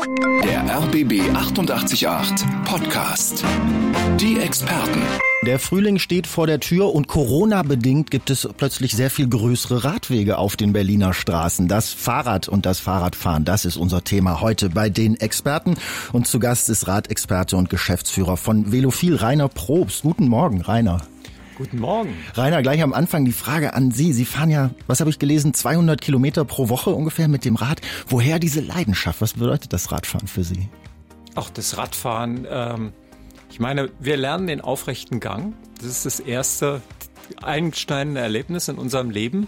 Der 0.00 0.62
RBB 0.62 1.28
888 1.34 2.06
Podcast. 2.64 3.44
Die 4.18 4.40
Experten. 4.40 5.02
Der 5.44 5.58
Frühling 5.58 5.98
steht 5.98 6.26
vor 6.26 6.46
der 6.46 6.58
Tür 6.58 6.94
und 6.94 7.06
Corona-bedingt 7.06 8.10
gibt 8.10 8.30
es 8.30 8.48
plötzlich 8.56 8.92
sehr 8.92 9.10
viel 9.10 9.28
größere 9.28 9.84
Radwege 9.84 10.38
auf 10.38 10.56
den 10.56 10.72
Berliner 10.72 11.12
Straßen. 11.12 11.68
Das 11.68 11.92
Fahrrad 11.92 12.48
und 12.48 12.64
das 12.64 12.80
Fahrradfahren, 12.80 13.44
das 13.44 13.66
ist 13.66 13.76
unser 13.76 14.02
Thema 14.02 14.40
heute 14.40 14.70
bei 14.70 14.88
den 14.88 15.20
Experten. 15.20 15.76
Und 16.12 16.26
zu 16.26 16.38
Gast 16.38 16.70
ist 16.70 16.88
Radexperte 16.88 17.58
und 17.58 17.68
Geschäftsführer 17.68 18.38
von 18.38 18.72
Velophil, 18.72 19.16
Rainer 19.16 19.48
Probst. 19.48 20.00
Guten 20.00 20.28
Morgen, 20.28 20.62
Rainer. 20.62 21.02
Guten 21.60 21.78
Morgen. 21.78 22.16
Rainer, 22.36 22.62
gleich 22.62 22.82
am 22.82 22.94
Anfang 22.94 23.26
die 23.26 23.32
Frage 23.32 23.74
an 23.74 23.90
Sie. 23.90 24.14
Sie 24.14 24.24
fahren 24.24 24.48
ja, 24.48 24.70
was 24.86 25.00
habe 25.00 25.10
ich 25.10 25.18
gelesen, 25.18 25.52
200 25.52 26.00
Kilometer 26.00 26.46
pro 26.46 26.70
Woche 26.70 26.88
ungefähr 26.88 27.28
mit 27.28 27.44
dem 27.44 27.56
Rad. 27.56 27.82
Woher 28.08 28.38
diese 28.38 28.62
Leidenschaft? 28.62 29.20
Was 29.20 29.34
bedeutet 29.34 29.74
das 29.74 29.92
Radfahren 29.92 30.26
für 30.26 30.42
Sie? 30.42 30.70
Ach, 31.34 31.50
das 31.50 31.76
Radfahren, 31.76 32.46
ähm, 32.48 32.94
ich 33.50 33.60
meine, 33.60 33.90
wir 34.00 34.16
lernen 34.16 34.46
den 34.46 34.62
aufrechten 34.62 35.20
Gang. 35.20 35.52
Das 35.76 35.84
ist 35.84 36.06
das 36.06 36.18
erste 36.18 36.80
einschneidende 37.42 38.22
Erlebnis 38.22 38.68
in 38.68 38.78
unserem 38.78 39.10
Leben. 39.10 39.46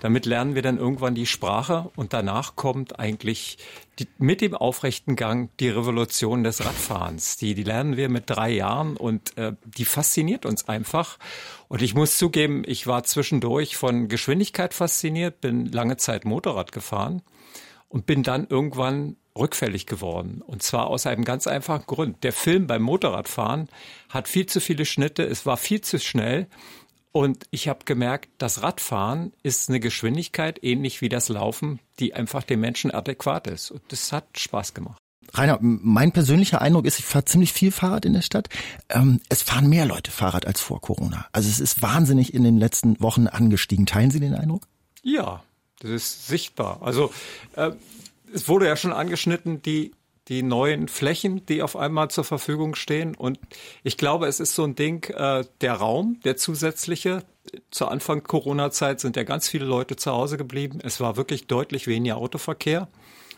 Damit 0.00 0.26
lernen 0.26 0.54
wir 0.54 0.62
dann 0.62 0.78
irgendwann 0.78 1.14
die 1.14 1.26
Sprache 1.26 1.90
und 1.94 2.12
danach 2.12 2.56
kommt 2.56 2.98
eigentlich 2.98 3.58
die, 3.98 4.08
mit 4.18 4.40
dem 4.40 4.54
aufrechten 4.54 5.14
Gang 5.14 5.50
die 5.60 5.68
Revolution 5.68 6.42
des 6.42 6.64
Radfahrens. 6.64 7.36
Die, 7.36 7.54
die 7.54 7.62
lernen 7.62 7.96
wir 7.96 8.08
mit 8.08 8.24
drei 8.26 8.50
Jahren 8.50 8.96
und 8.96 9.36
äh, 9.36 9.52
die 9.64 9.84
fasziniert 9.84 10.46
uns 10.46 10.68
einfach. 10.68 11.18
Und 11.68 11.82
ich 11.82 11.94
muss 11.94 12.16
zugeben, 12.16 12.62
ich 12.66 12.86
war 12.86 13.04
zwischendurch 13.04 13.76
von 13.76 14.08
Geschwindigkeit 14.08 14.74
fasziniert, 14.74 15.40
bin 15.40 15.66
lange 15.66 15.98
Zeit 15.98 16.24
Motorrad 16.24 16.72
gefahren 16.72 17.22
und 17.88 18.06
bin 18.06 18.22
dann 18.22 18.46
irgendwann 18.48 19.16
rückfällig 19.36 19.86
geworden. 19.86 20.42
Und 20.46 20.62
zwar 20.62 20.86
aus 20.86 21.06
einem 21.06 21.24
ganz 21.24 21.46
einfachen 21.46 21.84
Grund. 21.86 22.24
Der 22.24 22.32
Film 22.32 22.66
beim 22.66 22.82
Motorradfahren 22.82 23.68
hat 24.08 24.28
viel 24.28 24.46
zu 24.46 24.60
viele 24.60 24.84
Schnitte, 24.84 25.24
es 25.24 25.46
war 25.46 25.56
viel 25.56 25.82
zu 25.82 25.98
schnell. 25.98 26.46
Und 27.12 27.44
ich 27.50 27.68
habe 27.68 27.84
gemerkt, 27.84 28.28
das 28.38 28.62
Radfahren 28.62 29.32
ist 29.42 29.68
eine 29.68 29.80
Geschwindigkeit, 29.80 30.62
ähnlich 30.62 31.00
wie 31.00 31.08
das 31.08 31.28
Laufen, 31.28 31.80
die 31.98 32.14
einfach 32.14 32.44
dem 32.44 32.60
Menschen 32.60 32.92
adäquat 32.92 33.48
ist. 33.48 33.70
Und 33.70 33.82
das 33.88 34.12
hat 34.12 34.26
Spaß 34.38 34.74
gemacht. 34.74 34.98
Rainer, 35.32 35.58
mein 35.60 36.12
persönlicher 36.12 36.60
Eindruck 36.60 36.86
ist, 36.86 36.98
ich 36.98 37.04
fahre 37.04 37.24
ziemlich 37.24 37.52
viel 37.52 37.70
Fahrrad 37.70 38.04
in 38.04 38.14
der 38.14 38.22
Stadt. 38.22 38.48
Ähm, 38.88 39.20
es 39.28 39.42
fahren 39.42 39.68
mehr 39.68 39.86
Leute 39.86 40.10
Fahrrad 40.10 40.46
als 40.46 40.60
vor 40.60 40.80
Corona. 40.80 41.26
Also 41.32 41.48
es 41.48 41.60
ist 41.60 41.82
wahnsinnig 41.82 42.34
in 42.34 42.42
den 42.42 42.58
letzten 42.58 43.00
Wochen 43.00 43.26
angestiegen. 43.26 43.86
Teilen 43.86 44.10
Sie 44.10 44.20
den 44.20 44.34
Eindruck? 44.34 44.62
Ja, 45.02 45.42
das 45.80 45.90
ist 45.90 46.26
sichtbar. 46.26 46.82
Also 46.82 47.12
äh, 47.54 47.70
es 48.32 48.48
wurde 48.48 48.66
ja 48.66 48.76
schon 48.76 48.92
angeschnitten, 48.92 49.62
die 49.62 49.92
die 50.28 50.42
neuen 50.42 50.88
Flächen, 50.88 51.44
die 51.46 51.62
auf 51.62 51.76
einmal 51.76 52.08
zur 52.08 52.24
Verfügung 52.24 52.74
stehen. 52.74 53.14
Und 53.14 53.38
ich 53.82 53.96
glaube, 53.96 54.26
es 54.26 54.40
ist 54.40 54.54
so 54.54 54.64
ein 54.64 54.74
Ding, 54.74 55.04
äh, 55.10 55.44
der 55.60 55.74
Raum, 55.74 56.20
der 56.24 56.36
zusätzliche. 56.36 57.24
Zu 57.70 57.88
Anfang 57.88 58.22
Corona-Zeit 58.22 59.00
sind 59.00 59.16
ja 59.16 59.24
ganz 59.24 59.48
viele 59.48 59.64
Leute 59.64 59.96
zu 59.96 60.12
Hause 60.12 60.36
geblieben. 60.36 60.78
Es 60.82 61.00
war 61.00 61.16
wirklich 61.16 61.46
deutlich 61.46 61.86
weniger 61.86 62.16
Autoverkehr. 62.16 62.88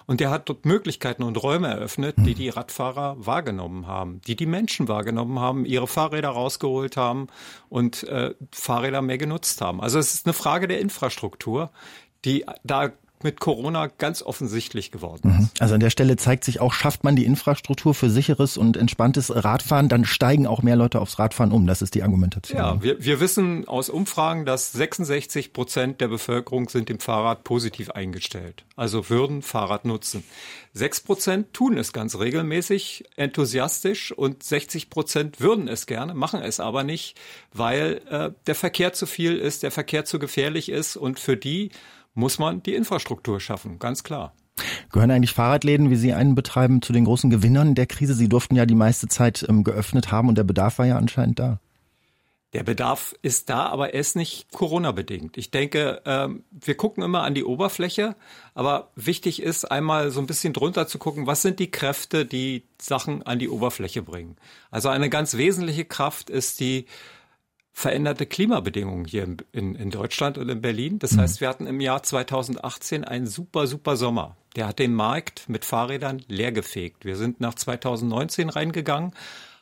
Und 0.07 0.21
der 0.21 0.31
hat 0.31 0.49
dort 0.49 0.67
Möglichkeiten 0.67 1.23
und 1.23 1.41
Räume 1.43 1.69
eröffnet, 1.69 2.17
die 2.19 2.35
die 2.35 2.49
Radfahrer 2.49 3.17
wahrgenommen 3.19 3.87
haben, 3.87 4.21
die 4.27 4.35
die 4.35 4.47
Menschen 4.47 4.89
wahrgenommen 4.89 5.39
haben, 5.39 5.65
ihre 5.65 5.87
Fahrräder 5.87 6.31
rausgeholt 6.31 6.97
haben 6.97 7.29
und 7.69 8.03
äh, 8.05 8.35
Fahrräder 8.51 9.01
mehr 9.01 9.19
genutzt 9.19 9.61
haben. 9.61 9.81
Also 9.81 9.99
es 9.99 10.13
ist 10.13 10.27
eine 10.27 10.33
Frage 10.33 10.67
der 10.67 10.81
Infrastruktur, 10.81 11.71
die 12.25 12.45
da 12.65 12.91
mit 13.25 13.41
Corona 13.41 13.87
ganz 13.87 14.23
offensichtlich 14.23 14.91
geworden 14.91 15.31
ist. 15.31 15.41
Mhm. 15.41 15.51
Also 15.59 15.75
an 15.75 15.81
der 15.81 15.91
Stelle 15.91 16.17
zeigt 16.17 16.45
sich 16.45 16.61
auch, 16.61 16.73
schafft 16.73 17.05
man 17.05 17.17
die 17.17 17.25
Infrastruktur 17.25 17.95
für 17.95 18.11
sicheres 18.11 18.57
und 18.57 18.77
entspanntes 18.77 19.33
Radfahren, 19.35 19.89
dann 19.89 20.05
steigen 20.05 20.47
auch 20.47 20.63
mehr 20.63 20.77
Leute 20.77 21.01
aufs 21.01 21.19
Radfahren 21.19 21.53
um. 21.53 21.67
Das 21.67 21.83
ist 21.83 21.95
die 21.95 22.03
Argumentation. 22.03 22.59
Ja, 22.59 22.83
wir, 22.83 23.05
wir 23.05 23.21
wissen 23.21 23.67
aus 23.69 23.89
Umfragen, 23.89 24.47
dass 24.47 24.73
66 24.73 25.53
Prozent 25.53 26.01
der 26.01 26.09
Bevölkerung 26.09 26.69
sind 26.69 26.89
dem 26.89 27.01
Fahrrad 27.01 27.45
positiv 27.45 27.91
eingestellt. 27.91 28.65
Also 28.77 29.11
würden 29.11 29.43
Fahrrad 29.43 29.85
nutzen. 29.85 30.25
Sechs 30.75 31.01
Prozent 31.01 31.53
tun 31.53 31.77
es 31.77 31.93
ganz 31.93 32.19
regelmäßig, 32.19 33.05
enthusiastisch 33.17 34.11
und 34.11 34.43
60 34.43 34.89
Prozent 34.89 35.39
würden 35.39 35.69
es 35.69 35.87
gerne, 35.87 36.15
machen 36.15 36.41
es 36.41 36.61
aber 36.61 36.83
nicht, 36.83 37.19
weil 37.53 38.01
äh, 38.09 38.31
der 38.47 38.55
Verkehr 38.55 38.95
zu 38.95 39.05
viel 39.05 39.37
ist, 39.37 39.63
der 39.63 39.71
Verkehr 39.71 40.07
zu 40.07 40.19
gefährlich 40.19 40.71
ist 40.71 40.97
und 40.97 41.21
für 41.21 41.37
die 41.37 41.71
muss 42.15 42.39
man 42.39 42.63
die 42.63 42.75
Infrastruktur 42.75 43.41
schaffen, 43.41 43.79
ganz 43.79 44.03
klar. 44.05 44.35
Gehören 44.93 45.11
eigentlich 45.11 45.33
Fahrradläden, 45.33 45.91
wie 45.91 45.97
Sie 45.97 46.13
einen 46.13 46.35
betreiben, 46.35 46.83
zu 46.83 46.93
den 46.93 47.05
großen 47.05 47.31
Gewinnern 47.31 47.75
der 47.75 47.87
Krise? 47.87 48.15
Sie 48.15 48.29
durften 48.29 48.55
ja 48.55 48.67
die 48.67 48.75
meiste 48.75 49.09
Zeit 49.09 49.45
ähm, 49.49 49.65
geöffnet 49.65 50.13
haben 50.13 50.29
und 50.29 50.37
der 50.37 50.45
Bedarf 50.45 50.79
war 50.79 50.87
ja 50.87 50.99
anscheinend 50.99 51.39
da. 51.39 51.59
Der 52.53 52.65
Bedarf 52.65 53.15
ist 53.23 53.49
da, 53.49 53.67
aber 53.67 53.95
er 53.95 54.01
ist 54.01 54.15
nicht 54.15 54.53
Corona-bedingt. 54.53 55.39
Ich 55.39 55.51
denke, 55.51 56.03
ähm, 56.05 56.45
wir 56.51 56.77
gucken 56.77 57.03
immer 57.03 57.23
an 57.23 57.35
die 57.35 57.45
Oberfläche, 57.45 58.15
aber 58.53 58.91
wichtig 58.95 59.41
ist 59.41 59.65
einmal 59.65 60.11
so 60.11 60.21
ein 60.21 60.27
bisschen 60.27 60.53
drunter 60.53 60.87
zu 60.87 60.99
gucken, 60.99 61.27
was 61.27 61.41
sind 61.41 61.59
die 61.61 61.71
Kräfte, 61.71 62.27
die 62.27 62.65
Sachen 62.79 63.23
an 63.23 63.39
die 63.39 63.49
Oberfläche 63.49 64.03
bringen. 64.03 64.37
Also 64.71 64.91
eine 64.91 65.09
ganz 65.09 65.39
wesentliche 65.39 65.87
Kraft 65.87 66.29
ist 66.29 66.61
die 66.61 66.85
veränderte 67.73 68.27
Klimabedingungen 68.27 69.07
hier 69.07 69.25
in, 69.53 69.75
in 69.75 69.91
Deutschland 69.91 70.37
und 70.37 70.49
in 70.49 70.61
Berlin. 70.61 70.99
Das 70.99 71.13
mhm. 71.13 71.21
heißt, 71.21 71.41
wir 71.41 71.49
hatten 71.49 71.67
im 71.67 71.81
Jahr 71.81 72.03
2018 72.03 73.05
einen 73.05 73.27
super, 73.27 73.67
super 73.67 73.97
Sommer. 73.97 74.37
Der 74.57 74.69
hat 74.69 74.79
den 74.79 74.95
Markt 74.95 75.49
mit 75.49 75.65
Fahrrädern 75.65 76.23
leergefegt. 76.29 77.05
Wir 77.05 77.17
sind 77.17 77.41
nach 77.41 77.55
2019 77.55 78.51
reingegangen, 78.51 79.13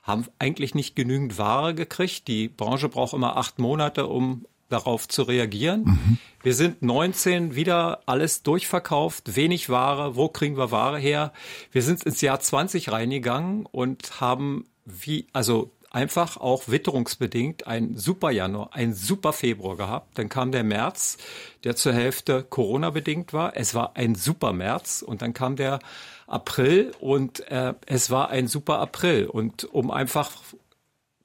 haben 0.03 0.27
eigentlich 0.39 0.75
nicht 0.75 0.97
genügend 0.97 1.39
Ware 1.39 1.75
gekriegt. 1.75 2.27
Die 2.27 2.49
Branche 2.49 2.89
braucht 2.89 3.15
immer 3.15 3.37
acht 3.37 3.61
Monate, 3.61 4.09
um 4.09 4.45
darauf 4.69 5.09
zu 5.09 5.23
reagieren. 5.23 5.83
Mhm. 5.85 6.19
Wir 6.43 6.55
sind 6.55 6.83
19 6.83 7.55
wieder 7.55 8.01
alles 8.07 8.43
durchverkauft, 8.43 9.37
wenig 9.37 9.69
Ware. 9.69 10.17
Wo 10.17 10.29
kriegen 10.29 10.57
wir 10.57 10.71
Ware 10.71 10.99
her? 10.99 11.33
Wir 11.71 11.83
sind 11.83 12.03
ins 12.05 12.21
Jahr 12.21 12.41
20 12.41 12.91
reingegangen 12.91 13.67
und 13.67 14.21
haben 14.21 14.67
wie, 14.85 15.27
also 15.33 15.71
einfach 15.91 16.37
auch 16.37 16.69
witterungsbedingt 16.69 17.67
ein 17.67 17.97
super 17.97 18.31
Januar, 18.31 18.71
ein 18.73 18.95
super 18.95 19.33
Februar 19.33 19.77
gehabt. 19.77 20.19
Dann 20.19 20.29
kam 20.29 20.53
der 20.53 20.65
März, 20.65 21.19
der 21.65 21.77
zur 21.77 21.93
Hälfte 21.93 22.45
Corona-bedingt 22.49 23.33
war. 23.33 23.57
Es 23.57 23.75
war 23.75 23.97
ein 23.97 24.15
super 24.15 24.53
März 24.53 25.03
und 25.03 25.21
dann 25.21 25.35
kam 25.35 25.57
der 25.57 25.81
April 26.27 26.93
und 27.01 27.41
äh, 27.51 27.75
es 27.87 28.11
war 28.11 28.31
ein 28.31 28.47
super 28.47 28.79
April. 28.79 29.27
Und 29.27 29.65
um 29.65 29.91
einfach 29.91 30.31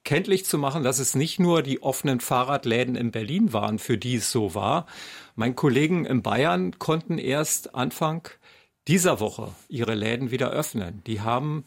kenntlich 0.02 0.44
zu 0.44 0.58
machen, 0.58 0.82
dass 0.82 0.98
es 0.98 1.14
nicht 1.14 1.38
nur 1.38 1.62
die 1.62 1.82
offenen 1.82 2.20
Fahrradläden 2.20 2.96
in 2.96 3.12
Berlin 3.12 3.52
waren, 3.52 3.78
für 3.78 3.98
die 3.98 4.16
es 4.16 4.30
so 4.30 4.54
war. 4.54 4.86
Meine 5.34 5.54
Kollegen 5.54 6.04
in 6.04 6.22
Bayern 6.22 6.78
konnten 6.78 7.18
erst 7.18 7.74
Anfang 7.74 8.28
dieser 8.88 9.20
Woche 9.20 9.52
ihre 9.68 9.94
Läden 9.94 10.30
wieder 10.30 10.50
öffnen. 10.50 11.02
Die 11.06 11.20
haben 11.20 11.64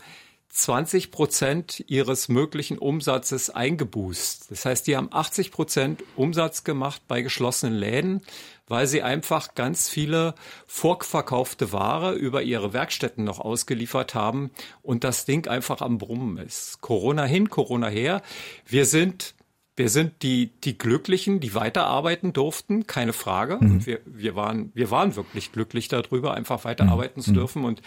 20 0.49 1.11
Prozent 1.11 1.83
ihres 1.87 2.27
möglichen 2.27 2.79
Umsatzes 2.79 3.49
eingebußt. 3.49 4.49
Das 4.49 4.65
heißt, 4.65 4.87
die 4.87 4.97
haben 4.97 5.09
80 5.11 5.51
Prozent 5.51 6.03
Umsatz 6.15 6.63
gemacht 6.63 7.03
bei 7.07 7.21
geschlossenen 7.21 7.75
Läden, 7.75 8.21
weil 8.67 8.87
sie 8.87 9.03
einfach 9.03 9.53
ganz 9.53 9.89
viele 9.89 10.33
vorverkaufte 10.65 11.71
Ware 11.71 12.13
über 12.13 12.41
ihre 12.41 12.73
Werkstätten 12.73 13.23
noch 13.23 13.39
ausgeliefert 13.39 14.15
haben 14.15 14.49
und 14.81 15.03
das 15.03 15.25
Ding 15.25 15.47
einfach 15.47 15.81
am 15.81 15.99
Brummen 15.99 16.37
ist. 16.37 16.81
Corona 16.81 17.25
hin, 17.25 17.49
Corona 17.49 17.87
her. 17.87 18.21
Wir 18.65 18.85
sind 18.85 19.35
wir 19.75 19.87
sind 19.87 20.23
die, 20.23 20.47
die 20.65 20.77
Glücklichen, 20.77 21.39
die 21.39 21.55
weiterarbeiten 21.55 22.33
durften, 22.33 22.85
keine 22.85 23.13
Frage. 23.13 23.59
Mhm. 23.61 23.85
Wir, 23.85 24.01
wir, 24.03 24.35
waren, 24.35 24.71
wir 24.73 24.91
waren 24.91 25.15
wirklich 25.15 25.53
glücklich 25.53 25.87
darüber, 25.87 26.33
einfach 26.33 26.65
weiterarbeiten 26.65 27.21
mhm. 27.21 27.23
zu 27.23 27.31
dürfen. 27.31 27.63
Und 27.63 27.81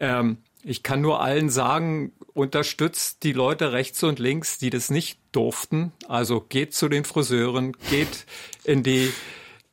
ähm, 0.00 0.38
ich 0.62 0.82
kann 0.82 1.00
nur 1.00 1.20
allen 1.20 1.50
sagen, 1.50 2.12
unterstützt 2.32 3.22
die 3.22 3.32
Leute 3.32 3.72
rechts 3.72 4.02
und 4.02 4.18
links, 4.18 4.58
die 4.58 4.70
das 4.70 4.90
nicht 4.90 5.18
durften. 5.32 5.92
Also 6.08 6.40
geht 6.40 6.74
zu 6.74 6.88
den 6.88 7.04
Friseuren, 7.04 7.76
geht 7.90 8.26
in 8.64 8.82
die 8.82 9.12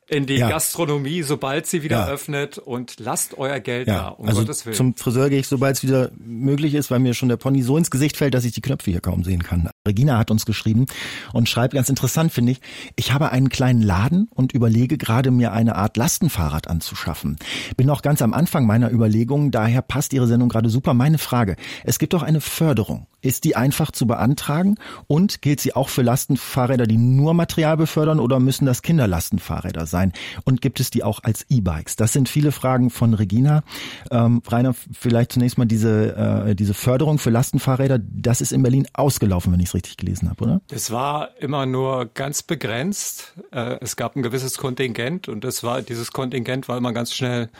in 0.08 0.26
die 0.26 0.36
ja. 0.36 0.48
Gastronomie, 0.48 1.22
sobald 1.22 1.66
sie 1.66 1.82
wieder 1.82 2.06
ja. 2.06 2.08
öffnet 2.08 2.58
und 2.58 2.98
lasst 2.98 3.36
euer 3.36 3.60
Geld 3.60 3.88
ja. 3.88 3.94
da, 3.94 4.08
um 4.08 4.26
also 4.26 4.40
Gottes 4.40 4.64
Willen. 4.64 4.76
Zum 4.76 4.96
Friseur 4.96 5.28
gehe 5.28 5.40
ich, 5.40 5.46
sobald 5.46 5.76
es 5.76 5.82
wieder 5.82 6.10
möglich 6.18 6.74
ist, 6.74 6.90
weil 6.90 6.98
mir 6.98 7.14
schon 7.14 7.28
der 7.28 7.36
Pony 7.36 7.62
so 7.62 7.76
ins 7.76 7.90
Gesicht 7.90 8.16
fällt, 8.16 8.34
dass 8.34 8.44
ich 8.44 8.52
die 8.52 8.60
Knöpfe 8.60 8.90
hier 8.90 9.00
kaum 9.00 9.22
sehen 9.22 9.42
kann. 9.42 9.68
Regina 9.86 10.18
hat 10.18 10.30
uns 10.30 10.46
geschrieben 10.46 10.86
und 11.32 11.48
schreibt 11.48 11.74
ganz 11.74 11.88
interessant, 11.88 12.32
finde 12.32 12.52
ich, 12.52 12.60
ich 12.96 13.12
habe 13.12 13.30
einen 13.32 13.50
kleinen 13.50 13.82
Laden 13.82 14.28
und 14.34 14.52
überlege 14.52 14.96
gerade 14.98 15.30
mir 15.30 15.52
eine 15.52 15.76
Art 15.76 15.96
Lastenfahrrad 15.96 16.68
anzuschaffen. 16.68 17.36
Bin 17.76 17.86
noch 17.86 18.02
ganz 18.02 18.22
am 18.22 18.32
Anfang 18.32 18.66
meiner 18.66 18.90
Überlegungen, 18.90 19.50
daher 19.50 19.82
passt 19.82 20.12
Ihre 20.12 20.26
Sendung 20.26 20.48
gerade 20.48 20.70
super. 20.70 20.94
Meine 20.94 21.18
Frage, 21.18 21.56
es 21.84 21.98
gibt 21.98 22.14
doch 22.14 22.22
eine 22.22 22.40
Förderung 22.40 23.06
Ist 23.20 23.44
die 23.44 23.56
einfach 23.56 23.90
zu 23.90 24.06
beantragen? 24.06 24.76
Und 25.06 25.42
gilt 25.42 25.60
sie 25.60 25.74
auch 25.74 25.88
für 25.88 26.02
Lastenfahrräder, 26.02 26.86
die 26.86 26.96
nur 26.96 27.34
Material 27.34 27.76
befördern 27.76 28.20
oder 28.20 28.38
müssen 28.38 28.66
das 28.66 28.82
Kinderlastenfahrräder 28.82 29.86
sein? 29.86 30.12
Und 30.44 30.60
gibt 30.60 30.80
es 30.80 30.90
die 30.90 31.02
auch 31.02 31.20
als 31.24 31.44
E-Bikes? 31.48 31.96
Das 31.96 32.12
sind 32.12 32.28
viele 32.28 32.52
Fragen 32.52 32.90
von 32.90 33.14
Regina. 33.14 33.62
Ähm, 34.10 34.42
Rainer, 34.46 34.74
vielleicht 34.92 35.32
zunächst 35.32 35.58
mal 35.58 35.64
diese, 35.64 36.46
äh, 36.48 36.54
diese 36.54 36.74
Förderung 36.74 37.18
für 37.18 37.30
Lastenfahrräder. 37.30 37.98
Das 37.98 38.40
ist 38.40 38.52
in 38.52 38.62
Berlin 38.62 38.86
ausgelaufen, 38.92 39.52
wenn 39.52 39.60
ich 39.60 39.68
es 39.68 39.74
richtig 39.74 39.96
gelesen 39.96 40.30
habe, 40.30 40.44
oder? 40.44 40.60
Es 40.70 40.90
war 40.90 41.30
immer 41.40 41.66
nur 41.66 42.06
ganz 42.06 42.42
begrenzt. 42.42 43.34
Äh, 43.50 43.78
es 43.80 43.96
gab 43.96 44.16
ein 44.16 44.22
gewisses 44.22 44.58
Kontingent 44.58 45.28
und 45.28 45.42
das 45.42 45.64
war 45.64 45.82
dieses 45.82 46.12
Kontingent 46.12 46.68
war 46.68 46.76
immer 46.76 46.92
ganz 46.92 47.12
schnell 47.12 47.50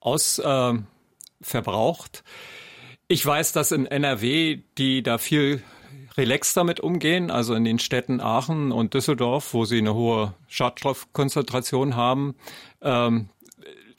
aus 0.00 0.38
äh. 0.38 0.74
Ich 3.12 3.26
weiß, 3.26 3.52
dass 3.52 3.72
in 3.72 3.84
NRW 3.84 4.60
die 4.78 5.02
da 5.02 5.18
viel 5.18 5.62
relaxed 6.16 6.56
damit 6.56 6.80
umgehen, 6.80 7.30
also 7.30 7.52
in 7.52 7.62
den 7.62 7.78
Städten 7.78 8.22
Aachen 8.22 8.72
und 8.72 8.94
Düsseldorf, 8.94 9.52
wo 9.52 9.66
sie 9.66 9.76
eine 9.76 9.92
hohe 9.92 10.32
Schadstoffkonzentration 10.48 11.94
haben, 11.94 12.34
ähm, 12.80 13.28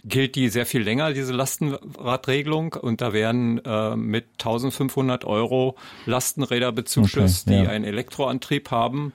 gilt 0.03 0.33
die 0.33 0.49
sehr 0.49 0.65
viel 0.65 0.81
länger, 0.81 1.13
diese 1.13 1.31
Lastenradregelung. 1.31 2.73
Und 2.73 3.01
da 3.01 3.13
werden 3.13 3.63
äh, 3.63 3.95
mit 3.95 4.25
1500 4.39 5.25
Euro 5.25 5.75
Lastenräder 6.07 6.71
bezuschusst, 6.71 7.47
okay, 7.47 7.57
ja. 7.57 7.61
die 7.61 7.67
einen 7.67 7.85
Elektroantrieb 7.85 8.71
haben. 8.71 9.13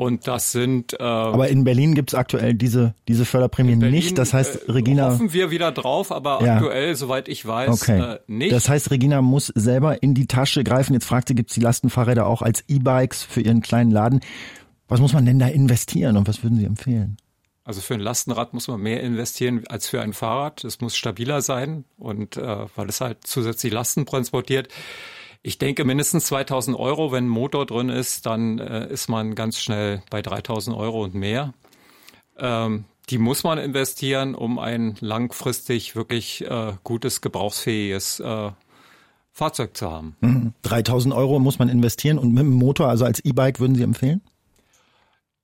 Und 0.00 0.26
das 0.26 0.50
sind. 0.50 0.98
Äh, 0.98 1.02
aber 1.02 1.48
in 1.48 1.62
Berlin 1.64 1.94
gibt 1.94 2.12
es 2.12 2.14
aktuell 2.14 2.54
diese 2.54 2.94
diese 3.06 3.26
Förderprämien 3.26 3.80
Berlin, 3.80 3.96
nicht. 3.96 4.16
Das 4.16 4.32
heißt, 4.32 4.66
äh, 4.66 4.72
Regina. 4.72 5.10
Hoffen 5.10 5.34
wir 5.34 5.50
wieder 5.50 5.72
drauf, 5.72 6.10
aber 6.10 6.42
ja. 6.42 6.54
aktuell, 6.54 6.94
soweit 6.94 7.28
ich 7.28 7.44
weiß, 7.44 7.82
okay. 7.82 8.14
äh, 8.14 8.18
nicht. 8.26 8.50
Das 8.50 8.70
heißt, 8.70 8.90
Regina 8.90 9.20
muss 9.20 9.52
selber 9.54 10.02
in 10.02 10.14
die 10.14 10.26
Tasche 10.26 10.64
greifen. 10.64 10.94
Jetzt 10.94 11.04
fragt 11.04 11.28
sie, 11.28 11.34
gibt 11.34 11.50
es 11.50 11.54
die 11.54 11.60
Lastenfahrräder 11.60 12.26
auch 12.26 12.40
als 12.40 12.64
E-Bikes 12.66 13.22
für 13.22 13.42
ihren 13.42 13.60
kleinen 13.60 13.90
Laden? 13.90 14.20
Was 14.88 15.00
muss 15.00 15.12
man 15.12 15.26
denn 15.26 15.38
da 15.38 15.48
investieren 15.48 16.16
und 16.16 16.26
was 16.26 16.42
würden 16.42 16.56
Sie 16.56 16.64
empfehlen? 16.64 17.18
Also 17.64 17.82
für 17.82 17.92
ein 17.92 18.00
Lastenrad 18.00 18.54
muss 18.54 18.68
man 18.68 18.80
mehr 18.80 19.02
investieren 19.02 19.64
als 19.68 19.86
für 19.86 20.00
ein 20.00 20.14
Fahrrad. 20.14 20.64
Es 20.64 20.80
muss 20.80 20.96
stabiler 20.96 21.42
sein 21.42 21.84
und 21.98 22.38
äh, 22.38 22.66
weil 22.74 22.88
es 22.88 23.02
halt 23.02 23.18
zusätzlich 23.24 23.70
Lasten 23.70 24.06
transportiert. 24.06 24.68
Ich 25.42 25.58
denke 25.58 25.84
mindestens 25.84 26.26
2000 26.26 26.78
Euro, 26.78 27.12
wenn 27.12 27.24
ein 27.24 27.28
Motor 27.28 27.64
drin 27.64 27.88
ist, 27.88 28.26
dann 28.26 28.58
äh, 28.58 28.88
ist 28.88 29.08
man 29.08 29.34
ganz 29.34 29.58
schnell 29.58 30.02
bei 30.10 30.20
3000 30.20 30.76
Euro 30.76 31.02
und 31.04 31.14
mehr. 31.14 31.54
Ähm, 32.38 32.84
die 33.08 33.18
muss 33.18 33.42
man 33.42 33.58
investieren, 33.58 34.34
um 34.34 34.58
ein 34.58 34.96
langfristig 35.00 35.96
wirklich 35.96 36.44
äh, 36.44 36.74
gutes, 36.84 37.22
gebrauchsfähiges 37.22 38.20
äh, 38.20 38.50
Fahrzeug 39.32 39.76
zu 39.76 39.90
haben. 39.90 40.54
3000 40.62 41.14
mhm. 41.14 41.18
Euro 41.18 41.38
muss 41.38 41.58
man 41.58 41.68
investieren 41.68 42.18
und 42.18 42.32
mit 42.32 42.42
dem 42.42 42.52
Motor, 42.52 42.88
also 42.88 43.04
als 43.06 43.20
E-Bike, 43.24 43.60
würden 43.60 43.74
Sie 43.74 43.82
empfehlen? 43.82 44.20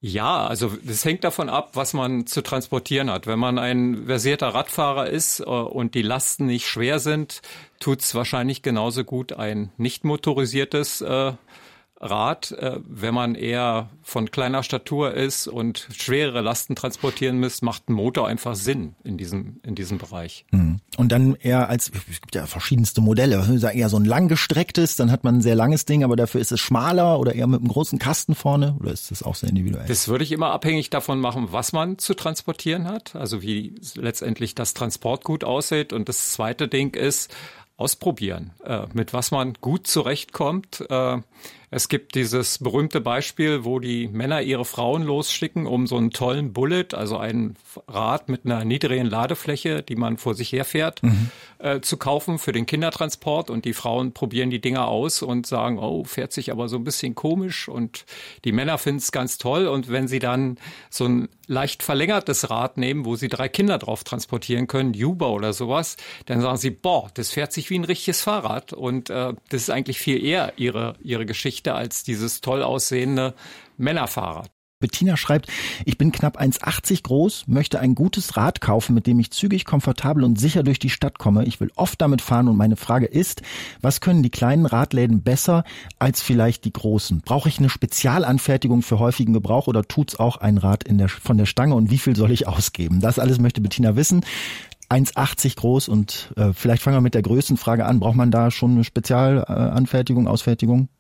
Ja, 0.09 0.47
also 0.47 0.71
das 0.85 1.05
hängt 1.05 1.25
davon 1.25 1.49
ab, 1.49 1.71
was 1.75 1.93
man 1.93 2.29
zu 2.29 2.41
transportieren 2.41 3.11
hat. 3.11 3.27
Wenn 3.27 3.41
man 3.41 3.59
ein 3.59 4.07
versierter 4.07 4.51
Radfahrer 4.51 5.09
ist 5.11 5.41
äh, 5.41 5.45
und 5.45 5.97
die 5.97 6.03
Lasten 6.03 6.47
nicht 6.47 6.69
schwer 6.69 7.01
sind, 7.01 7.43
tut 7.81 8.03
es 8.03 8.15
wahrscheinlich 8.15 8.63
genauso 8.63 9.03
gut 9.03 9.33
ein 9.33 9.73
nicht 9.79 10.05
motorisiertes 10.05 11.01
äh, 11.01 11.33
Rad, 12.11 12.53
äh, 12.53 12.81
wenn 12.89 13.15
man 13.15 13.35
eher 13.35 13.91
von 14.03 14.31
kleiner 14.31 14.63
Statur 14.63 15.15
ist 15.15 15.49
und 15.49 15.89
schwerere 15.93 16.41
Lasten 16.41 16.75
transportieren 16.77 17.39
muss, 17.41 17.63
macht 17.63 17.89
ein 17.89 17.93
Motor 17.93 18.29
einfach 18.29 18.55
Sinn 18.55 18.95
in 19.05 19.19
diesem, 19.19 19.61
in 19.63 19.75
diesem 19.75 19.99
Bereich. 19.99 20.47
Mhm. 20.51 20.81
Und 20.97 21.13
dann 21.13 21.35
eher 21.35 21.69
als, 21.69 21.91
es 22.11 22.21
gibt 22.21 22.35
ja 22.35 22.47
verschiedenste 22.47 23.01
Modelle, 23.01 23.45
eher 23.75 23.89
so 23.89 23.99
ein 23.99 24.05
langgestrecktes, 24.05 24.97
dann 24.97 25.11
hat 25.11 25.25
man 25.25 25.37
ein 25.37 25.43
sehr 25.43 25.55
langes 25.55 25.85
Ding, 25.85 26.05
aber 26.05 26.17
dafür 26.17 26.41
ist 26.41 26.53
es 26.53 26.61
schmaler 26.61 27.19
oder 27.21 27.35
eher 27.35 27.47
mit 27.47 27.61
einem 27.61 27.69
großen 27.69 27.99
Kasten 27.99 28.35
vorne 28.35 28.77
oder 28.81 28.93
ist 28.93 29.11
das 29.11 29.23
auch 29.23 29.35
sehr 29.35 29.51
individuell? 29.51 29.87
Das 29.87 30.09
würde 30.09 30.25
ich 30.25 30.33
immer 30.33 30.51
abhängig 30.51 30.91
davon 30.91 31.21
machen, 31.21 31.49
was 31.51 31.73
man 31.73 31.99
zu 31.99 32.15
transportieren 32.15 32.87
hat, 32.87 33.15
also 33.17 33.43
wie 33.43 33.75
letztendlich 33.95 34.55
das 34.55 34.75
Transportgut 34.75 35.45
aussieht. 35.45 35.93
Und 35.93 36.09
das 36.09 36.33
zweite 36.33 36.69
Ding 36.69 36.95
ist, 36.95 37.35
ausprobieren, 37.77 38.53
äh, 38.65 38.87
mit 38.95 39.13
was 39.13 39.31
man 39.31 39.55
gut 39.61 39.87
zurechtkommt. 39.87 40.85
Äh, 40.89 41.19
es 41.71 41.89
gibt 41.89 42.15
dieses 42.15 42.59
berühmte 42.59 43.01
Beispiel, 43.01 43.65
wo 43.65 43.81
die 43.81 44.09
Männer 44.09 44.41
ihre 44.43 44.65
Frauen 44.65 45.03
losschicken, 45.03 45.67
um 45.67 45.87
so 45.87 45.97
einen 45.97 46.11
tollen 46.11 46.53
Bullet, 46.53 46.89
also 46.93 47.19
ein 47.19 47.57
Rad 47.89 48.29
mit 48.29 48.45
einer 48.45 48.65
niedrigen 48.65 49.07
Ladefläche, 49.07 49.83
die 49.83 49.97
man 49.97 50.17
vor 50.17 50.35
sich 50.35 50.53
herfährt, 50.53 51.03
mhm. 51.03 51.31
äh, 51.59 51.81
zu 51.81 51.97
kaufen 51.97 52.39
für 52.39 52.53
den 52.53 52.67
Kindertransport. 52.67 53.51
Und 53.51 53.65
die 53.65 53.73
Frauen 53.73 54.13
probieren 54.13 54.51
die 54.51 54.61
Dinger 54.61 54.87
aus 54.87 55.23
und 55.23 55.47
sagen, 55.47 55.79
oh, 55.79 56.05
fährt 56.05 56.33
sich 56.33 56.53
aber 56.53 56.69
so 56.69 56.77
ein 56.77 56.85
bisschen 56.85 57.15
komisch. 57.15 57.69
Und 57.69 58.05
die 58.45 58.53
Männer 58.53 58.79
finden 58.79 59.01
es 59.01 59.11
ganz 59.11 59.37
toll. 59.37 59.67
Und 59.67 59.91
wenn 59.91 60.07
sie 60.07 60.21
dann 60.21 60.59
so 60.89 61.07
ein 61.07 61.29
leicht 61.49 61.83
verlängertes 61.83 62.49
Rad 62.51 62.77
nehmen, 62.77 63.05
wo 63.05 63.17
sie 63.17 63.29
drei 63.29 63.49
Kinder 63.49 63.79
drauf 63.79 64.05
transportieren 64.05 64.67
können, 64.67 64.95
Juba 64.95 65.29
oder 65.29 65.53
sowas, 65.53 65.97
dann 66.27 66.41
sagen 66.41 66.57
sie, 66.59 66.71
boah, 66.71 67.11
das 67.15 67.33
fährt 67.33 67.53
sich 67.53 67.71
wie 67.71 67.79
ein 67.79 67.85
richtiges 67.85 68.21
Fahrrad. 68.21 68.73
Und 68.73 69.11
äh, 69.11 69.35
das 69.49 69.63
ist 69.63 69.71
eigentlich 69.71 69.99
viel 69.99 70.25
eher 70.25 70.53
ihre, 70.57 70.95
ihre 71.03 71.27
Geschichte 71.27 71.56
Geschichte 71.57 71.75
als 71.75 72.03
dieses 72.03 72.43
toll 72.43 72.63
aussehende 72.63 73.35
Männerfahrrad. 73.79 74.51
Bettina 74.79 75.17
schreibt, 75.17 75.49
ich 75.87 75.97
bin 75.97 76.13
knapp 76.13 76.39
1,80 76.39 77.03
groß, 77.03 77.45
möchte 77.47 77.81
ein 77.81 77.95
gutes 77.95 78.37
Rad 78.37 78.61
kaufen, 78.61 78.95
mit 78.95 79.07
dem 79.07 79.19
ich 79.19 79.31
zügig, 79.31 79.65
komfortabel 79.65 80.23
und 80.23 80.39
sicher 80.39 80.63
durch 80.63 80.79
die 80.79 80.91
Stadt 80.91 81.19
komme. 81.19 81.47
Ich 81.47 81.59
will 81.61 81.73
oft 81.77 81.99
damit 82.03 82.21
fahren 82.21 82.49
und 82.49 82.59
meine 82.59 82.77
Frage 82.77 83.07
ist, 83.07 83.41
was 83.81 84.03
können 84.03 84.23
die 84.23 84.29
kleinen 84.29 84.67
Radläden 84.67 85.23
besser 85.23 85.65
als 85.99 86.21
vielleicht 86.21 86.67
die 86.67 86.75
großen? 86.75 87.23
Brauche 87.23 87.49
ich 87.49 87.59
eine 87.59 87.71
Spezialanfertigung 87.71 88.83
für 88.83 88.99
häufigen 88.99 89.33
Gebrauch 89.33 89.67
oder 89.67 89.83
tut's 89.83 90.17
auch 90.17 90.37
ein 90.37 90.59
Rad 90.59 90.85
in 90.85 90.99
der, 90.99 91.09
von 91.09 91.39
der 91.39 91.47
Stange 91.47 91.75
und 91.75 91.91
wie 91.91 91.99
viel 91.99 92.15
soll 92.15 92.31
ich 92.31 92.47
ausgeben? 92.47 93.01
Das 93.01 93.19
alles 93.19 93.41
möchte 93.41 93.63
Bettina 93.63 93.97
wissen. 93.97 94.27
1,80 94.91 95.57
groß 95.57 95.89
und 95.89 96.35
äh, 96.37 96.53
vielleicht 96.53 96.83
fangen 96.83 96.99
wir 96.99 97.01
mit 97.01 97.15
der 97.15 97.23
Größenfrage 97.23 97.87
an. 97.87 97.99
Braucht 97.99 98.15
man 98.15 98.31
da 98.31 98.51
schon 98.51 98.73
eine 98.73 98.85
Spezialanfertigung, 98.85 100.29
Ausfertigung? 100.29 100.91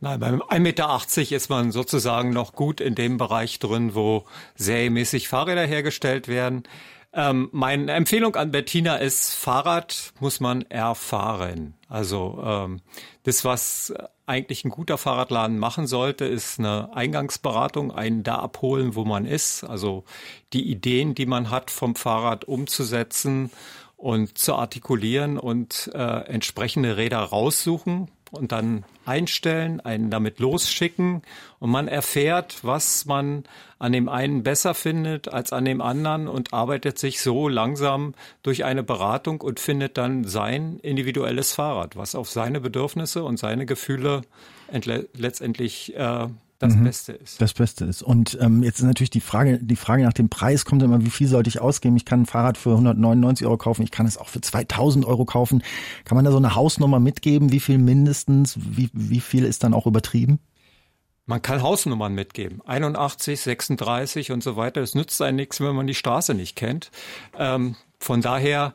Nein, 0.00 0.20
beim 0.20 0.42
1,80 0.42 0.58
Meter 0.60 1.36
ist 1.36 1.50
man 1.50 1.72
sozusagen 1.72 2.30
noch 2.30 2.52
gut 2.52 2.80
in 2.80 2.94
dem 2.94 3.16
Bereich 3.16 3.58
drin, 3.58 3.96
wo 3.96 4.26
serienmäßig 4.54 5.26
Fahrräder 5.26 5.66
hergestellt 5.66 6.28
werden. 6.28 6.62
Ähm, 7.12 7.48
meine 7.52 7.90
Empfehlung 7.92 8.36
an 8.36 8.52
Bettina 8.52 8.96
ist, 8.96 9.34
Fahrrad 9.34 10.12
muss 10.20 10.38
man 10.38 10.62
erfahren. 10.62 11.74
Also 11.88 12.40
ähm, 12.44 12.80
das, 13.24 13.44
was 13.44 13.92
eigentlich 14.24 14.64
ein 14.64 14.70
guter 14.70 14.98
Fahrradladen 14.98 15.58
machen 15.58 15.88
sollte, 15.88 16.26
ist 16.26 16.60
eine 16.60 16.94
Eingangsberatung, 16.94 17.90
einen 17.90 18.22
da 18.22 18.36
abholen, 18.36 18.94
wo 18.94 19.04
man 19.04 19.24
ist. 19.24 19.64
Also 19.64 20.04
die 20.52 20.70
Ideen, 20.70 21.16
die 21.16 21.26
man 21.26 21.50
hat 21.50 21.72
vom 21.72 21.96
Fahrrad 21.96 22.44
umzusetzen 22.44 23.50
und 23.96 24.38
zu 24.38 24.54
artikulieren 24.54 25.38
und 25.38 25.90
äh, 25.92 25.98
entsprechende 25.98 26.96
Räder 26.96 27.18
raussuchen 27.18 28.08
und 28.30 28.52
dann 28.52 28.84
einstellen, 29.04 29.80
einen 29.80 30.10
damit 30.10 30.38
losschicken. 30.38 31.22
Und 31.58 31.70
man 31.70 31.88
erfährt, 31.88 32.58
was 32.62 33.06
man 33.06 33.44
an 33.78 33.92
dem 33.92 34.08
einen 34.08 34.42
besser 34.42 34.74
findet 34.74 35.28
als 35.28 35.52
an 35.52 35.64
dem 35.64 35.80
anderen 35.80 36.28
und 36.28 36.52
arbeitet 36.52 36.98
sich 36.98 37.20
so 37.20 37.48
langsam 37.48 38.14
durch 38.42 38.64
eine 38.64 38.82
Beratung 38.82 39.40
und 39.40 39.60
findet 39.60 39.96
dann 39.98 40.24
sein 40.24 40.78
individuelles 40.80 41.52
Fahrrad, 41.52 41.96
was 41.96 42.14
auf 42.14 42.28
seine 42.28 42.60
Bedürfnisse 42.60 43.24
und 43.24 43.38
seine 43.38 43.66
Gefühle 43.66 44.22
letztendlich 45.14 45.96
äh, 45.96 46.26
das 46.58 46.74
mhm. 46.74 46.84
Beste 46.84 47.12
ist. 47.12 47.40
Das 47.40 47.54
Beste 47.54 47.84
ist. 47.84 48.02
Und 48.02 48.36
ähm, 48.40 48.62
jetzt 48.62 48.80
ist 48.80 48.84
natürlich 48.84 49.10
die 49.10 49.20
Frage, 49.20 49.58
die 49.62 49.76
Frage 49.76 50.02
nach 50.02 50.12
dem 50.12 50.28
Preis 50.28 50.64
kommt 50.64 50.82
immer, 50.82 51.04
wie 51.04 51.10
viel 51.10 51.28
sollte 51.28 51.48
ich 51.48 51.60
ausgeben? 51.60 51.96
Ich 51.96 52.04
kann 52.04 52.22
ein 52.22 52.26
Fahrrad 52.26 52.58
für 52.58 52.70
199 52.70 53.46
Euro 53.46 53.56
kaufen, 53.56 53.82
ich 53.82 53.92
kann 53.92 54.06
es 54.06 54.18
auch 54.18 54.28
für 54.28 54.40
2000 54.40 55.04
Euro 55.04 55.24
kaufen. 55.24 55.62
Kann 56.04 56.16
man 56.16 56.24
da 56.24 56.32
so 56.32 56.36
eine 56.36 56.56
Hausnummer 56.56 56.98
mitgeben? 56.98 57.52
Wie 57.52 57.60
viel 57.60 57.78
mindestens? 57.78 58.58
Wie, 58.58 58.90
wie 58.92 59.20
viel 59.20 59.44
ist 59.44 59.62
dann 59.62 59.72
auch 59.72 59.86
übertrieben? 59.86 60.40
Man 61.26 61.42
kann 61.42 61.62
Hausnummern 61.62 62.14
mitgeben. 62.14 62.62
81, 62.64 63.38
36 63.38 64.32
und 64.32 64.42
so 64.42 64.56
weiter. 64.56 64.80
Das 64.80 64.94
nützt 64.94 65.20
einem 65.20 65.36
nichts, 65.36 65.60
wenn 65.60 65.76
man 65.76 65.86
die 65.86 65.94
Straße 65.94 66.32
nicht 66.32 66.56
kennt. 66.56 66.90
Ähm, 67.38 67.76
von 68.00 68.22
daher 68.22 68.72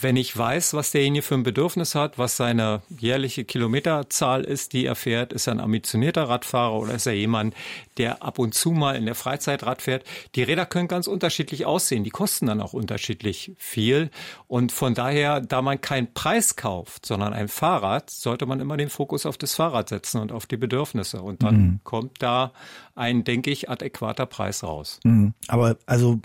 wenn 0.00 0.16
ich 0.16 0.36
weiß, 0.36 0.74
was 0.74 0.90
derjenige 0.90 1.22
für 1.22 1.34
ein 1.34 1.42
Bedürfnis 1.42 1.94
hat, 1.94 2.18
was 2.18 2.36
seine 2.36 2.82
jährliche 2.98 3.44
Kilometerzahl 3.44 4.44
ist, 4.44 4.72
die 4.72 4.86
er 4.86 4.94
fährt, 4.94 5.32
ist 5.32 5.46
er 5.46 5.54
ein 5.54 5.60
ambitionierter 5.60 6.24
Radfahrer 6.24 6.74
oder 6.74 6.94
ist 6.94 7.06
er 7.06 7.14
jemand, 7.14 7.54
der 7.98 8.22
ab 8.22 8.38
und 8.38 8.54
zu 8.54 8.70
mal 8.70 8.96
in 8.96 9.06
der 9.06 9.14
Freizeit 9.14 9.64
Rad 9.64 9.82
fährt. 9.82 10.04
Die 10.34 10.42
Räder 10.42 10.66
können 10.66 10.88
ganz 10.88 11.06
unterschiedlich 11.06 11.66
aussehen. 11.66 12.04
Die 12.04 12.10
kosten 12.10 12.46
dann 12.46 12.60
auch 12.60 12.72
unterschiedlich 12.72 13.52
viel. 13.56 14.10
Und 14.46 14.72
von 14.72 14.94
daher, 14.94 15.40
da 15.40 15.62
man 15.62 15.80
keinen 15.80 16.12
Preis 16.12 16.56
kauft, 16.56 17.06
sondern 17.06 17.32
ein 17.32 17.48
Fahrrad, 17.48 18.10
sollte 18.10 18.46
man 18.46 18.60
immer 18.60 18.76
den 18.76 18.88
Fokus 18.88 19.26
auf 19.26 19.38
das 19.38 19.54
Fahrrad 19.54 19.88
setzen 19.88 20.20
und 20.20 20.32
auf 20.32 20.46
die 20.46 20.56
Bedürfnisse. 20.56 21.22
Und 21.22 21.42
dann 21.42 21.56
mhm. 21.56 21.80
kommt 21.84 22.22
da 22.22 22.52
ein, 22.94 23.24
denke 23.24 23.50
ich, 23.50 23.68
adäquater 23.68 24.26
Preis 24.26 24.62
raus. 24.62 25.00
Mhm. 25.04 25.34
Aber 25.48 25.76
also 25.86 26.18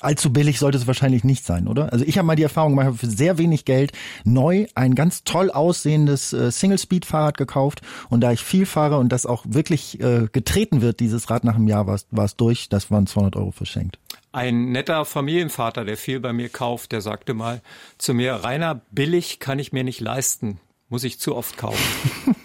allzu 0.00 0.32
billig 0.32 0.58
sollte 0.58 0.78
es 0.78 0.86
wahrscheinlich 0.86 1.24
nicht 1.24 1.44
sein, 1.44 1.66
oder? 1.66 1.92
Also 1.92 2.04
ich 2.04 2.18
habe 2.18 2.26
mal 2.26 2.36
die 2.36 2.42
Erfahrung 2.42 2.76
gemacht, 2.76 2.98
für 2.98 3.06
sehr 3.06 3.38
wenig 3.38 3.64
Geld 3.64 3.92
neu 4.24 4.66
ein 4.74 4.94
ganz 4.94 5.24
toll 5.24 5.50
aussehendes 5.50 6.32
äh, 6.32 6.50
Single-Speed-Fahrrad 6.50 7.38
gekauft. 7.38 7.80
Und 8.10 8.20
da 8.20 8.32
ich 8.32 8.40
viel 8.40 8.66
fahre 8.66 8.98
und 8.98 9.10
das 9.10 9.24
auch 9.26 9.44
wirklich 9.48 10.00
äh, 10.00 10.28
getreten 10.30 10.82
wird, 10.82 10.93
dieses 11.00 11.30
Rad 11.30 11.44
nach 11.44 11.54
einem 11.54 11.68
Jahr 11.68 11.86
war 11.86 12.24
es 12.24 12.36
durch, 12.36 12.68
das 12.68 12.90
waren 12.90 13.06
200 13.06 13.36
Euro 13.36 13.50
verschenkt. 13.50 13.98
Ein 14.32 14.72
netter 14.72 15.04
Familienvater, 15.04 15.84
der 15.84 15.96
viel 15.96 16.18
bei 16.18 16.32
mir 16.32 16.48
kauft, 16.48 16.92
der 16.92 17.00
sagte 17.00 17.34
mal 17.34 17.60
zu 17.98 18.14
mir, 18.14 18.34
Rainer, 18.34 18.80
billig 18.90 19.38
kann 19.38 19.58
ich 19.58 19.72
mir 19.72 19.84
nicht 19.84 20.00
leisten, 20.00 20.58
muss 20.88 21.04
ich 21.04 21.20
zu 21.20 21.36
oft 21.36 21.56
kaufen. 21.56 21.78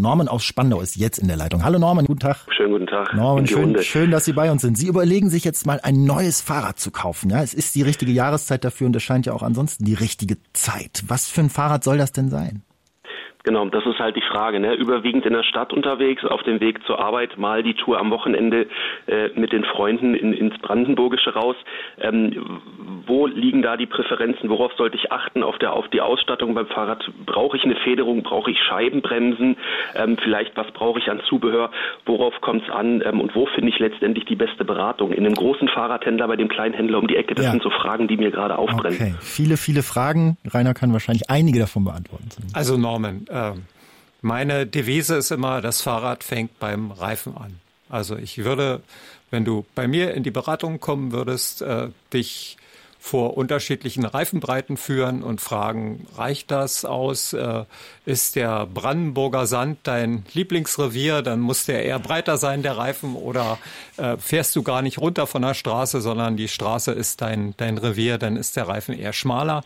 Norman 0.00 0.28
aus 0.28 0.44
Spandau 0.44 0.80
ist 0.80 0.96
jetzt 0.96 1.18
in 1.18 1.28
der 1.28 1.36
Leitung. 1.36 1.62
Hallo 1.62 1.78
Norman, 1.78 2.06
guten 2.06 2.20
Tag. 2.20 2.46
Schönen 2.56 2.72
guten 2.72 2.86
Tag. 2.86 3.14
Norman, 3.14 3.46
schön, 3.46 3.82
schön, 3.82 4.10
dass 4.10 4.24
Sie 4.24 4.32
bei 4.32 4.50
uns 4.50 4.62
sind. 4.62 4.76
Sie 4.76 4.86
überlegen 4.86 5.30
sich 5.30 5.44
jetzt 5.44 5.66
mal 5.66 5.80
ein 5.82 6.04
neues 6.04 6.40
Fahrrad 6.40 6.78
zu 6.78 6.90
kaufen. 6.90 7.30
Ja, 7.30 7.42
es 7.42 7.54
ist 7.54 7.74
die 7.74 7.82
richtige 7.82 8.12
Jahreszeit 8.12 8.64
dafür 8.64 8.86
und 8.86 8.96
es 8.96 9.02
scheint 9.02 9.26
ja 9.26 9.32
auch 9.32 9.42
ansonsten 9.42 9.84
die 9.84 9.94
richtige 9.94 10.38
Zeit. 10.52 11.04
Was 11.06 11.28
für 11.28 11.42
ein 11.42 11.50
Fahrrad 11.50 11.84
soll 11.84 11.98
das 11.98 12.12
denn 12.12 12.30
sein? 12.30 12.62
Genau, 13.42 13.64
das 13.66 13.86
ist 13.86 13.98
halt 13.98 14.16
die 14.16 14.22
Frage. 14.22 14.60
Ne? 14.60 14.74
Überwiegend 14.74 15.24
in 15.24 15.32
der 15.32 15.44
Stadt 15.44 15.72
unterwegs, 15.72 16.24
auf 16.24 16.42
dem 16.42 16.60
Weg 16.60 16.84
zur 16.86 17.00
Arbeit, 17.00 17.38
mal 17.38 17.62
die 17.62 17.74
Tour 17.74 17.98
am 17.98 18.10
Wochenende 18.10 18.66
äh, 19.06 19.28
mit 19.34 19.52
den 19.52 19.64
Freunden 19.64 20.14
in, 20.14 20.34
ins 20.34 20.58
Brandenburgische 20.58 21.32
raus. 21.32 21.56
Ähm, 22.00 22.60
wo 23.06 23.26
liegen 23.26 23.62
da 23.62 23.76
die 23.76 23.86
Präferenzen? 23.86 24.50
Worauf 24.50 24.72
sollte 24.74 24.96
ich 24.96 25.10
achten 25.10 25.42
auf, 25.42 25.58
der, 25.58 25.72
auf 25.72 25.88
die 25.88 26.02
Ausstattung 26.02 26.54
beim 26.54 26.66
Fahrrad? 26.66 27.02
Brauche 27.24 27.56
ich 27.56 27.64
eine 27.64 27.76
Federung? 27.76 28.22
Brauche 28.22 28.50
ich 28.50 28.58
Scheibenbremsen? 28.68 29.56
Ähm, 29.94 30.18
vielleicht 30.22 30.54
was 30.56 30.70
brauche 30.72 30.98
ich 30.98 31.10
an 31.10 31.20
Zubehör? 31.28 31.70
Worauf 32.04 32.38
kommt 32.42 32.64
es 32.64 32.70
an? 32.70 33.02
Ähm, 33.04 33.20
und 33.20 33.34
wo 33.34 33.46
finde 33.46 33.70
ich 33.70 33.78
letztendlich 33.78 34.26
die 34.26 34.36
beste 34.36 34.66
Beratung? 34.66 35.12
In 35.12 35.24
einem 35.24 35.34
großen 35.34 35.68
Fahrradhändler, 35.68 36.28
bei 36.28 36.36
dem 36.36 36.48
kleinen 36.48 36.74
Händler 36.74 36.98
um 36.98 37.06
die 37.06 37.16
Ecke? 37.16 37.34
Das 37.34 37.46
ja. 37.46 37.52
sind 37.52 37.62
so 37.62 37.70
Fragen, 37.70 38.06
die 38.06 38.18
mir 38.18 38.30
gerade 38.30 38.58
aufbrennen. 38.58 38.98
Okay, 39.00 39.14
viele, 39.20 39.56
viele 39.56 39.82
Fragen. 39.82 40.36
Rainer 40.46 40.74
kann 40.74 40.92
wahrscheinlich 40.92 41.30
einige 41.30 41.58
davon 41.58 41.84
beantworten. 41.84 42.28
Also 42.52 42.76
Norman, 42.76 43.24
ähm, 43.30 43.66
meine 44.22 44.66
Devise 44.66 45.16
ist 45.16 45.30
immer, 45.30 45.60
das 45.60 45.80
Fahrrad 45.80 46.24
fängt 46.24 46.58
beim 46.58 46.90
Reifen 46.90 47.36
an. 47.36 47.60
Also 47.88 48.16
ich 48.16 48.38
würde, 48.38 48.82
wenn 49.30 49.44
du 49.44 49.64
bei 49.74 49.88
mir 49.88 50.14
in 50.14 50.22
die 50.22 50.30
Beratung 50.30 50.80
kommen 50.80 51.12
würdest, 51.12 51.62
äh, 51.62 51.88
dich 52.12 52.56
vor 53.00 53.36
unterschiedlichen 53.36 54.04
Reifenbreiten 54.04 54.76
führen 54.76 55.22
und 55.22 55.40
fragen, 55.40 56.06
reicht 56.16 56.50
das 56.50 56.84
aus? 56.84 57.32
Äh, 57.32 57.64
ist 58.04 58.36
der 58.36 58.66
Brandenburger 58.66 59.46
Sand 59.46 59.78
dein 59.84 60.24
Lieblingsrevier? 60.34 61.22
Dann 61.22 61.40
muss 61.40 61.64
der 61.64 61.84
eher 61.84 61.98
breiter 61.98 62.36
sein, 62.36 62.62
der 62.62 62.76
Reifen, 62.76 63.16
oder 63.16 63.58
äh, 63.96 64.18
fährst 64.18 64.54
du 64.54 64.62
gar 64.62 64.82
nicht 64.82 64.98
runter 64.98 65.26
von 65.26 65.42
der 65.42 65.54
Straße, 65.54 66.00
sondern 66.02 66.36
die 66.36 66.48
Straße 66.48 66.92
ist 66.92 67.22
dein, 67.22 67.54
dein 67.56 67.78
Revier, 67.78 68.18
dann 68.18 68.36
ist 68.36 68.56
der 68.56 68.68
Reifen 68.68 68.96
eher 68.96 69.14
schmaler. 69.14 69.64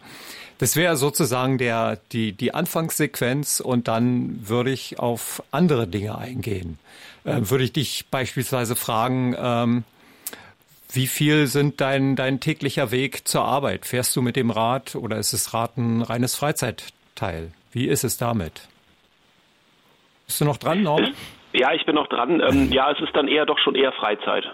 Das 0.59 0.77
wäre 0.77 0.97
sozusagen 0.97 1.59
der, 1.59 1.99
die, 2.13 2.33
die 2.33 2.55
Anfangssequenz 2.55 3.59
und 3.59 3.89
dann 3.89 4.49
würde 4.49 4.71
ich 4.71 5.01
auf 5.01 5.43
andere 5.51 5.89
Dinge 5.89 6.17
eingehen. 6.17 6.79
Äh, 7.25 7.41
würde 7.43 7.65
ich 7.65 7.73
dich 7.73 8.07
beispielsweise 8.11 8.77
fragen, 8.77 9.35
ähm, 9.37 9.85
wie 10.95 11.07
viel 11.07 11.47
sind 11.47 11.81
dein, 11.81 12.17
dein 12.17 12.41
täglicher 12.41 12.91
Weg 12.91 13.27
zur 13.27 13.45
Arbeit? 13.45 13.87
Fährst 13.87 14.15
du 14.17 14.23
mit 14.23 14.37
dem 14.37 14.51
Rad 14.51 14.95
oder 14.95 15.17
ist 15.17 15.33
das 15.33 15.55
Rad 15.55 15.77
ein 15.77 16.03
reines 16.03 16.37
Freizeitteil? 16.37 17.53
Wie 17.73 17.87
ist 17.87 18.05
es 18.05 18.17
damit? 18.17 18.69
Bist 20.27 20.41
du 20.41 20.45
noch 20.45 20.57
dran, 20.57 20.83
Norman? 20.83 21.13
Ja, 21.53 21.73
ich 21.73 21.85
bin 21.87 21.95
noch 21.95 22.09
dran. 22.09 22.41
Ähm, 22.41 22.73
ja, 22.73 22.91
es 22.91 23.01
ist 23.01 23.15
dann 23.15 23.29
eher 23.29 23.47
doch 23.47 23.59
schon 23.59 23.75
eher 23.75 23.93
Freizeit. 23.93 24.45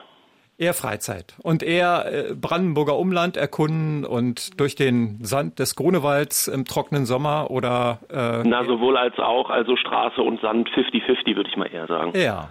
Eher 0.59 0.75
Freizeit 0.75 1.35
und 1.43 1.63
eher 1.63 2.05
äh, 2.13 2.35
Brandenburger 2.35 2.99
Umland 2.99 3.39
erkunden 3.39 4.05
und 4.05 4.61
durch 4.61 4.75
den 4.75 5.25
Sand 5.25 5.59
des 5.59 5.75
Grunewalds 5.75 6.49
im 6.49 6.67
trockenen 6.67 7.07
Sommer 7.07 7.51
oder 7.51 8.01
äh, 8.11 8.47
Na, 8.47 8.65
sowohl 8.67 8.99
als 8.99 9.19
auch, 9.19 9.49
also 9.49 9.77
Straße 9.77 10.21
und 10.21 10.43
Sand 10.43 10.69
50-50 10.69 11.35
würde 11.35 11.49
ich 11.49 11.57
mal 11.57 11.73
eher 11.73 11.87
sagen. 11.87 12.13
Ja. 12.15 12.51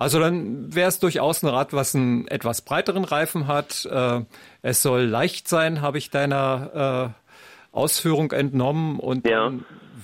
Also 0.00 0.18
dann 0.18 0.74
wäre 0.74 0.88
es 0.88 0.98
durchaus 0.98 1.42
ein 1.42 1.48
Rad, 1.48 1.74
was 1.74 1.94
einen 1.94 2.26
etwas 2.26 2.62
breiteren 2.62 3.04
Reifen 3.04 3.46
hat. 3.46 3.84
Äh, 3.84 4.22
es 4.62 4.80
soll 4.80 5.02
leicht 5.02 5.46
sein, 5.46 5.82
habe 5.82 5.98
ich 5.98 6.08
deiner 6.08 7.12
äh, 7.12 7.76
Ausführung 7.76 8.32
entnommen 8.32 8.98
und 8.98 9.28
ja. 9.28 9.52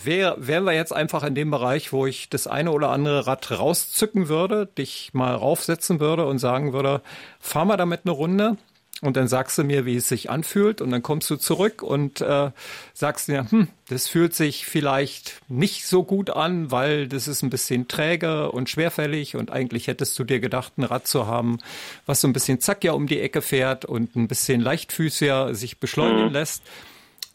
wär, 0.04 0.36
wären 0.36 0.64
wir 0.64 0.74
jetzt 0.74 0.92
einfach 0.92 1.24
in 1.24 1.34
dem 1.34 1.50
Bereich, 1.50 1.94
wo 1.94 2.04
ich 2.04 2.28
das 2.28 2.46
eine 2.46 2.72
oder 2.72 2.90
andere 2.90 3.26
Rad 3.26 3.50
rauszücken 3.50 4.28
würde, 4.28 4.66
dich 4.66 5.14
mal 5.14 5.34
raufsetzen 5.34 5.98
würde 5.98 6.26
und 6.26 6.40
sagen 6.40 6.74
würde, 6.74 7.00
fahr 7.40 7.64
mal 7.64 7.78
damit 7.78 8.02
eine 8.04 8.12
Runde. 8.12 8.58
Und 9.02 9.16
dann 9.18 9.28
sagst 9.28 9.58
du 9.58 9.64
mir, 9.64 9.84
wie 9.84 9.96
es 9.96 10.08
sich 10.08 10.30
anfühlt, 10.30 10.80
und 10.80 10.90
dann 10.90 11.02
kommst 11.02 11.28
du 11.28 11.36
zurück 11.36 11.82
und 11.82 12.22
äh, 12.22 12.50
sagst 12.94 13.28
mir, 13.28 13.50
hm, 13.50 13.68
das 13.88 14.08
fühlt 14.08 14.34
sich 14.34 14.64
vielleicht 14.64 15.42
nicht 15.48 15.86
so 15.86 16.02
gut 16.02 16.30
an, 16.30 16.70
weil 16.70 17.06
das 17.06 17.28
ist 17.28 17.42
ein 17.42 17.50
bisschen 17.50 17.88
träge 17.88 18.50
und 18.50 18.70
schwerfällig 18.70 19.36
und 19.36 19.50
eigentlich 19.52 19.86
hättest 19.86 20.18
du 20.18 20.24
dir 20.24 20.40
gedacht, 20.40 20.78
ein 20.78 20.84
Rad 20.84 21.06
zu 21.06 21.26
haben, 21.26 21.58
was 22.06 22.22
so 22.22 22.28
ein 22.28 22.32
bisschen 22.32 22.58
zack 22.60 22.84
ja 22.84 22.92
um 22.92 23.06
die 23.06 23.20
Ecke 23.20 23.42
fährt 23.42 23.84
und 23.84 24.16
ein 24.16 24.28
bisschen 24.28 24.62
leichtfüßiger 24.62 25.54
sich 25.54 25.78
beschleunigen 25.78 26.28
mhm. 26.28 26.32
lässt. 26.32 26.62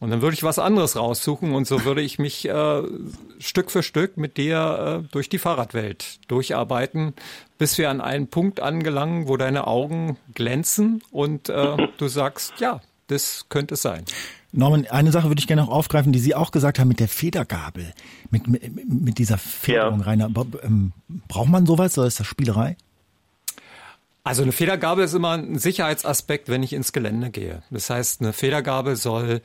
Und 0.02 0.10
dann 0.10 0.24
würde 0.24 0.34
ich 0.34 0.42
was 0.42 0.58
anderes 0.58 0.96
raussuchen 0.96 1.54
und 1.54 1.68
so 1.68 1.86
würde 1.86 2.02
ich 2.02 2.18
mich 2.18 2.50
äh, 2.50 2.82
Stück 3.38 3.70
für 3.70 3.84
Stück 3.84 4.18
mit 4.18 4.38
dir 4.38 5.04
äh, 5.04 5.08
durch 5.12 5.30
die 5.30 5.38
Fahrradwelt 5.38 6.20
durcharbeiten, 6.28 7.14
bis 7.62 7.78
wir 7.78 7.92
an 7.92 8.02
einen 8.02 8.26
Punkt 8.26 8.60
angelangen, 8.60 9.28
wo 9.28 9.38
deine 9.38 9.68
Augen 9.68 10.18
glänzen 10.34 11.04
und 11.12 11.48
äh, 11.48 11.78
du 11.98 12.08
sagst, 12.08 12.54
ja, 12.58 12.82
das 13.06 13.46
könnte 13.50 13.76
es 13.76 13.84
sein. 13.84 14.04
Norman, 14.52 14.88
eine 14.88 15.12
Sache 15.12 15.28
würde 15.28 15.40
ich 15.40 15.46
gerne 15.46 15.62
noch 15.62 15.70
aufgreifen, 15.70 16.12
die 16.12 16.18
Sie 16.18 16.34
auch 16.34 16.50
gesagt 16.50 16.80
haben 16.80 16.88
mit 16.88 17.00
der 17.00 17.08
Federgabel, 17.08 17.94
mit, 18.32 18.48
mit, 18.48 18.90
mit 18.90 19.20
dieser 19.20 19.38
Federung, 19.38 20.00
ja. 20.00 20.06
Rainer. 20.06 20.32
Ähm, 20.64 20.92
braucht 21.28 21.50
man 21.50 21.68
sowas 21.68 21.96
oder 22.00 22.08
ist 22.08 22.20
das 22.20 22.26
Spielerei? 22.26 22.78
Also 24.24 24.42
eine 24.42 24.54
Federgabel 24.54 25.06
ist 25.06 25.14
immer 25.14 25.34
ein 25.38 25.60
Sicherheitsaspekt, 25.60 26.50
wenn 26.50 26.64
ich 26.64 26.74
ins 26.74 26.94
Gelände 26.94 27.30
gehe. 27.30 27.62
Das 27.70 27.92
heißt, 27.92 28.22
eine 28.22 28.34
Federgabel 28.34 28.96
soll 28.96 29.42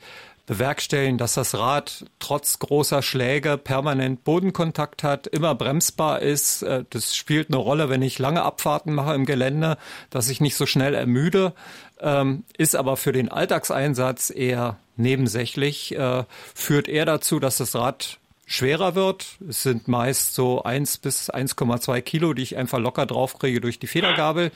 bewerkstelligen, 0.47 1.17
dass 1.17 1.35
das 1.35 1.55
Rad 1.55 2.05
trotz 2.19 2.57
großer 2.57 3.03
Schläge 3.03 3.57
permanent 3.57 4.23
Bodenkontakt 4.23 5.03
hat, 5.03 5.27
immer 5.27 5.53
bremsbar 5.53 6.21
ist. 6.21 6.63
Äh, 6.63 6.85
das 6.89 7.15
spielt 7.15 7.49
eine 7.49 7.57
Rolle, 7.57 7.89
wenn 7.89 8.01
ich 8.01 8.17
lange 8.17 8.41
Abfahrten 8.41 8.95
mache 8.95 9.13
im 9.13 9.25
Gelände, 9.25 9.77
dass 10.09 10.29
ich 10.29 10.41
nicht 10.41 10.55
so 10.55 10.65
schnell 10.65 10.95
ermüde, 10.95 11.53
ähm, 11.99 12.43
ist 12.57 12.75
aber 12.75 12.97
für 12.97 13.11
den 13.11 13.29
Alltagseinsatz 13.29 14.31
eher 14.31 14.77
nebensächlich, 14.95 15.95
äh, 15.95 16.23
führt 16.55 16.87
eher 16.87 17.05
dazu, 17.05 17.39
dass 17.39 17.57
das 17.57 17.75
Rad 17.75 18.17
schwerer 18.49 18.95
wird. 18.95 19.37
Es 19.47 19.61
sind 19.61 19.89
meist 19.89 20.33
so 20.33 20.63
eins 20.63 20.97
bis 20.97 21.29
1,2 21.29 22.01
Kilo, 22.01 22.33
die 22.33 22.43
ich 22.43 22.55
einfach 22.55 22.79
locker 22.79 23.05
draufkriege 23.05 23.59
durch 23.59 23.77
die 23.77 23.87
Federgabel. 23.87 24.51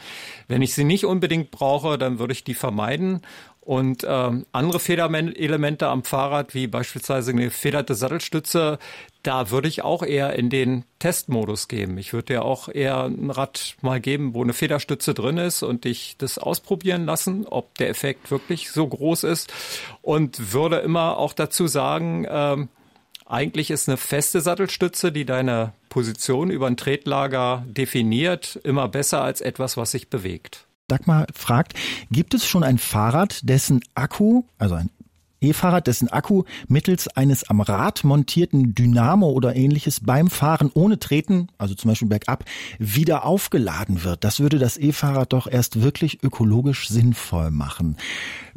Wenn 0.48 0.62
ich 0.62 0.74
sie 0.74 0.86
nicht 0.86 1.06
unbedingt 1.06 1.52
brauche, 1.52 1.98
dann 1.98 2.18
würde 2.18 2.32
ich 2.32 2.46
die 2.46 2.54
vermeiden. 2.54 3.22
Und 3.64 4.04
ähm, 4.08 4.48
andere 4.52 4.80
Federelemente 4.80 5.88
am 5.88 6.04
Fahrrad, 6.04 6.56
wie 6.56 6.66
beispielsweise 6.66 7.32
eine 7.32 7.52
federte 7.52 7.94
Sattelstütze, 7.94 8.80
da 9.22 9.52
würde 9.52 9.68
ich 9.68 9.84
auch 9.84 10.02
eher 10.02 10.34
in 10.34 10.50
den 10.50 10.84
Testmodus 10.98 11.68
geben. 11.68 12.00
Ich 12.00 12.12
würde 12.12 12.34
ja 12.34 12.42
auch 12.42 12.70
eher 12.70 13.04
ein 13.04 13.30
Rad 13.30 13.76
mal 13.82 14.02
geben, 14.02 14.34
wo 14.34 14.42
eine 14.44 14.54
Federstütze 14.54 15.14
drin 15.14 15.38
ist 15.38 15.62
und 15.62 15.86
dich 15.86 16.16
das 16.18 16.40
ausprobieren 16.40 17.06
lassen, 17.06 17.46
ob 17.46 17.78
der 17.78 17.90
Effekt 17.90 18.32
wirklich 18.32 18.72
so 18.72 18.88
groß 18.88 19.26
ist. 19.26 19.54
Und 20.02 20.54
würde 20.54 20.78
immer 20.78 21.18
auch 21.18 21.34
dazu 21.34 21.68
sagen, 21.68 22.26
ähm, 22.28 22.70
eigentlich 23.28 23.70
ist 23.70 23.88
eine 23.88 23.98
feste 23.98 24.42
Sattelstütze, 24.42 25.12
die 25.12 25.26
deine 25.26 25.74
Position 25.90 26.50
über 26.50 26.66
ein 26.66 26.78
Tretlager 26.78 27.64
definiert, 27.68 28.60
immer 28.64 28.88
besser 28.88 29.22
als 29.22 29.40
etwas, 29.40 29.78
was 29.78 29.92
sich 29.92 30.10
bewegt. 30.10 30.66
Dagmar 30.92 31.28
fragt, 31.34 31.74
gibt 32.12 32.34
es 32.34 32.46
schon 32.46 32.64
ein 32.64 32.78
Fahrrad, 32.78 33.48
dessen 33.48 33.82
Akku, 33.96 34.44
also 34.58 34.76
ein 34.76 34.90
E-Fahrrad, 35.44 35.88
dessen 35.88 36.08
Akku 36.10 36.44
mittels 36.68 37.08
eines 37.08 37.50
am 37.50 37.62
Rad 37.62 38.04
montierten 38.04 38.76
Dynamo 38.76 39.32
oder 39.32 39.56
ähnliches 39.56 40.00
beim 40.02 40.30
Fahren 40.30 40.70
ohne 40.72 41.00
Treten, 41.00 41.48
also 41.58 41.74
zum 41.74 41.90
Beispiel 41.90 42.08
bergab, 42.08 42.46
wieder 42.78 43.26
aufgeladen 43.26 44.04
wird. 44.04 44.24
Das 44.24 44.40
würde 44.40 44.60
das 44.60 44.78
E-Fahrrad 44.78 45.34
doch 45.34 45.48
erst 45.48 45.82
wirklich 45.82 46.24
ökologisch 46.24 46.90
sinnvoll 46.90 47.50
machen. 47.50 47.98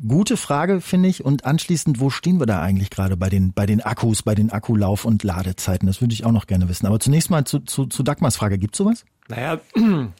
Gute 0.07 0.37
Frage, 0.37 0.83
finde 0.83 1.09
ich. 1.09 1.25
Und 1.25 1.47
anschließend, 1.47 2.01
wo 2.01 2.11
stehen 2.11 2.39
wir 2.39 2.47
da 2.47 2.61
eigentlich 2.61 2.91
gerade 2.91 3.17
bei 3.17 3.31
den, 3.31 3.55
bei 3.55 3.65
den 3.65 3.81
Akkus, 3.81 4.23
bei 4.23 4.35
den 4.35 4.51
Akkulauf- 4.51 5.07
und 5.07 5.23
Ladezeiten? 5.23 5.87
Das 5.87 6.03
würde 6.03 6.13
ich 6.13 6.27
auch 6.27 6.33
noch 6.33 6.47
gerne 6.47 6.69
wissen. 6.69 6.87
Aber 6.87 7.01
zunächst 7.01 7.31
mal 7.31 7.47
zu, 7.47 7.61
zu, 7.61 7.87
zu 7.87 8.03
Dagmars 8.03 8.37
Frage. 8.37 8.59
Gibt 8.59 8.77
sowas? 8.77 9.07
Naja, 9.29 9.59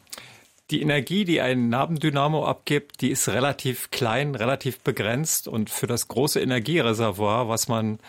die 0.71 0.81
Energie, 0.81 1.25
die 1.25 1.41
ein 1.41 1.69
Nabendynamo 1.69 2.45
abgibt, 2.45 3.01
die 3.01 3.11
ist 3.11 3.29
relativ 3.29 3.91
klein, 3.91 4.35
relativ 4.35 4.79
begrenzt 4.79 5.47
und 5.47 5.69
für 5.69 5.87
das 5.87 6.07
große 6.07 6.39
Energiereservoir, 6.39 7.47
was 7.47 7.67
man 7.67 7.99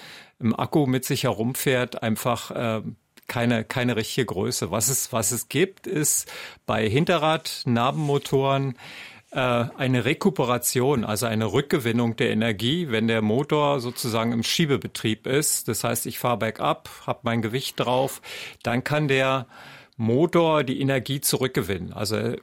im 0.41 0.59
Akku 0.59 0.87
mit 0.87 1.05
sich 1.05 1.25
herumfährt, 1.25 2.03
einfach 2.03 2.51
äh, 2.51 2.83
keine, 3.27 3.65
keine 3.65 3.97
richtige 3.97 4.27
Größe. 4.27 4.71
Was 4.71 4.89
es, 4.89 5.13
was 5.13 5.33
es 5.33 5.49
gibt, 5.49 5.87
ist 5.87 6.31
bei 6.65 6.89
Hinterrad-Nabenmotoren 6.89 8.77
äh, 9.33 9.39
eine 9.39 10.05
Rekuperation, 10.05 11.05
also 11.05 11.27
eine 11.27 11.53
Rückgewinnung 11.53 12.17
der 12.17 12.31
Energie, 12.31 12.91
wenn 12.91 13.09
der 13.09 13.23
Motor 13.23 13.81
sozusagen 13.81 14.33
im 14.33 14.43
Schiebebetrieb 14.43 15.27
ist. 15.27 15.69
Das 15.69 15.85
heißt, 15.85 16.07
ich 16.07 16.19
fahre 16.19 16.39
bergab, 16.39 16.89
habe 17.07 17.21
mein 17.23 17.43
Gewicht 17.43 17.79
drauf, 17.79 18.23
dann 18.63 18.85
kann 18.85 19.09
der 19.09 19.47
Motor 19.97 20.65
die 20.65 20.81
Energie 20.81 21.21
zurückgewinnen. 21.21 21.93
Also 21.93 22.37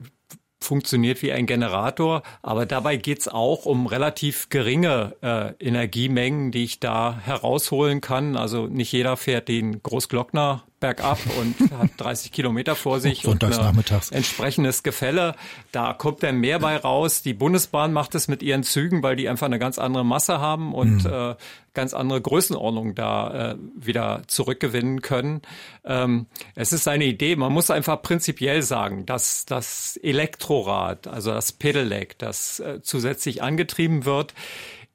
funktioniert 0.64 1.22
wie 1.22 1.32
ein 1.32 1.46
Generator, 1.46 2.24
aber 2.42 2.66
dabei 2.66 2.96
geht's 2.96 3.28
auch 3.28 3.66
um 3.66 3.86
relativ 3.86 4.50
geringe 4.50 5.16
äh, 5.22 5.54
Energiemengen, 5.60 6.52
die 6.52 6.64
ich 6.64 6.80
da 6.80 7.20
herausholen 7.20 8.02
kann. 8.02 8.36
Also 8.38 8.68
nicht 8.68 8.92
jeder 8.92 9.18
fährt 9.18 9.50
den 9.50 9.84
Großglockner 9.84 10.64
bergab 10.84 11.18
und 11.40 11.72
hat 11.72 11.92
30 11.98 12.34
Kilometer 12.34 12.76
vor 12.76 13.00
sich 13.00 13.26
und 13.26 13.42
ein 13.42 13.84
entsprechendes 14.12 14.84
Gefälle. 14.84 15.34
Da 15.72 15.94
kommt 15.94 16.24
dann 16.24 16.40
mehr 16.40 16.60
bei 16.60 16.76
raus. 16.76 17.22
Die 17.22 17.34
Bundesbahn 17.34 17.94
macht 17.94 18.16
es 18.16 18.28
mit 18.28 18.44
ihren 18.44 18.64
Zügen, 18.64 19.02
weil 19.02 19.16
die 19.16 19.30
einfach 19.30 19.46
eine 19.46 19.60
ganz 19.60 19.80
andere 19.80 20.04
Masse 20.04 20.42
haben 20.42 20.74
und 20.74 21.06
mhm. 21.06 21.10
äh, 21.10 21.36
ganz 21.74 21.94
andere 21.94 22.20
Größenordnung 22.20 22.96
da 22.96 23.52
äh, 23.52 23.56
wieder 23.78 24.24
zurückgewinnen 24.28 25.02
können. 25.02 25.42
Ähm, 25.86 26.26
es 26.54 26.74
ist 26.74 26.90
eine 26.90 27.06
Idee. 27.06 27.38
Man 27.38 27.54
muss 27.54 27.72
einfach 27.72 28.02
prinzipiell 28.02 28.62
sagen, 28.62 29.06
dass 29.06 29.46
das 29.46 29.96
Elektrorad, 30.04 31.08
also 31.08 31.32
das 31.32 31.54
Pedelec, 31.54 32.18
das 32.20 32.60
äh, 32.60 32.82
zusätzlich 32.82 33.42
angetrieben 33.42 34.04
wird, 34.04 34.34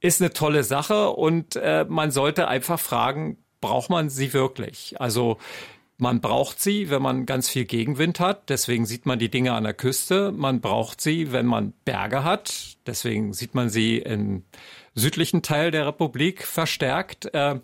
ist 0.01 0.21
eine 0.21 0.35
tolle 0.35 0.65
Sache 0.65 1.09
und 1.09 1.57
äh, 1.57 1.87
man 1.89 2.11
sollte 2.11 2.47
einfach 2.47 2.79
fragen, 2.79 3.39
braucht 3.61 3.91
man 3.91 4.11
sie 4.11 4.33
wirklich? 4.33 5.01
Also 5.01 5.39
man 5.99 6.21
braucht 6.21 6.61
sie, 6.61 6.91
wenn 6.91 7.03
man 7.03 7.27
ganz 7.27 7.49
viel 7.49 7.65
Gegenwind 7.65 8.21
hat. 8.21 8.49
Deswegen 8.49 8.87
sieht 8.87 9.05
man 9.05 9.19
die 9.19 9.31
Dinge 9.31 9.53
an 9.53 9.65
der 9.65 9.75
Küste. 9.75 10.33
Man 10.33 10.61
braucht 10.61 11.01
sie, 11.01 11.33
wenn 11.33 11.45
man 11.45 11.73
Berge 11.85 12.23
hat. 12.23 12.77
Deswegen 12.87 13.33
sieht 13.33 13.55
man 13.57 13.69
sie 13.69 13.99
im 13.99 14.45
südlichen 14.95 15.43
Teil 15.43 15.73
der 15.73 15.87
Republik 15.87 16.45
verstärkt. 16.45 17.35
Äh, 17.35 17.57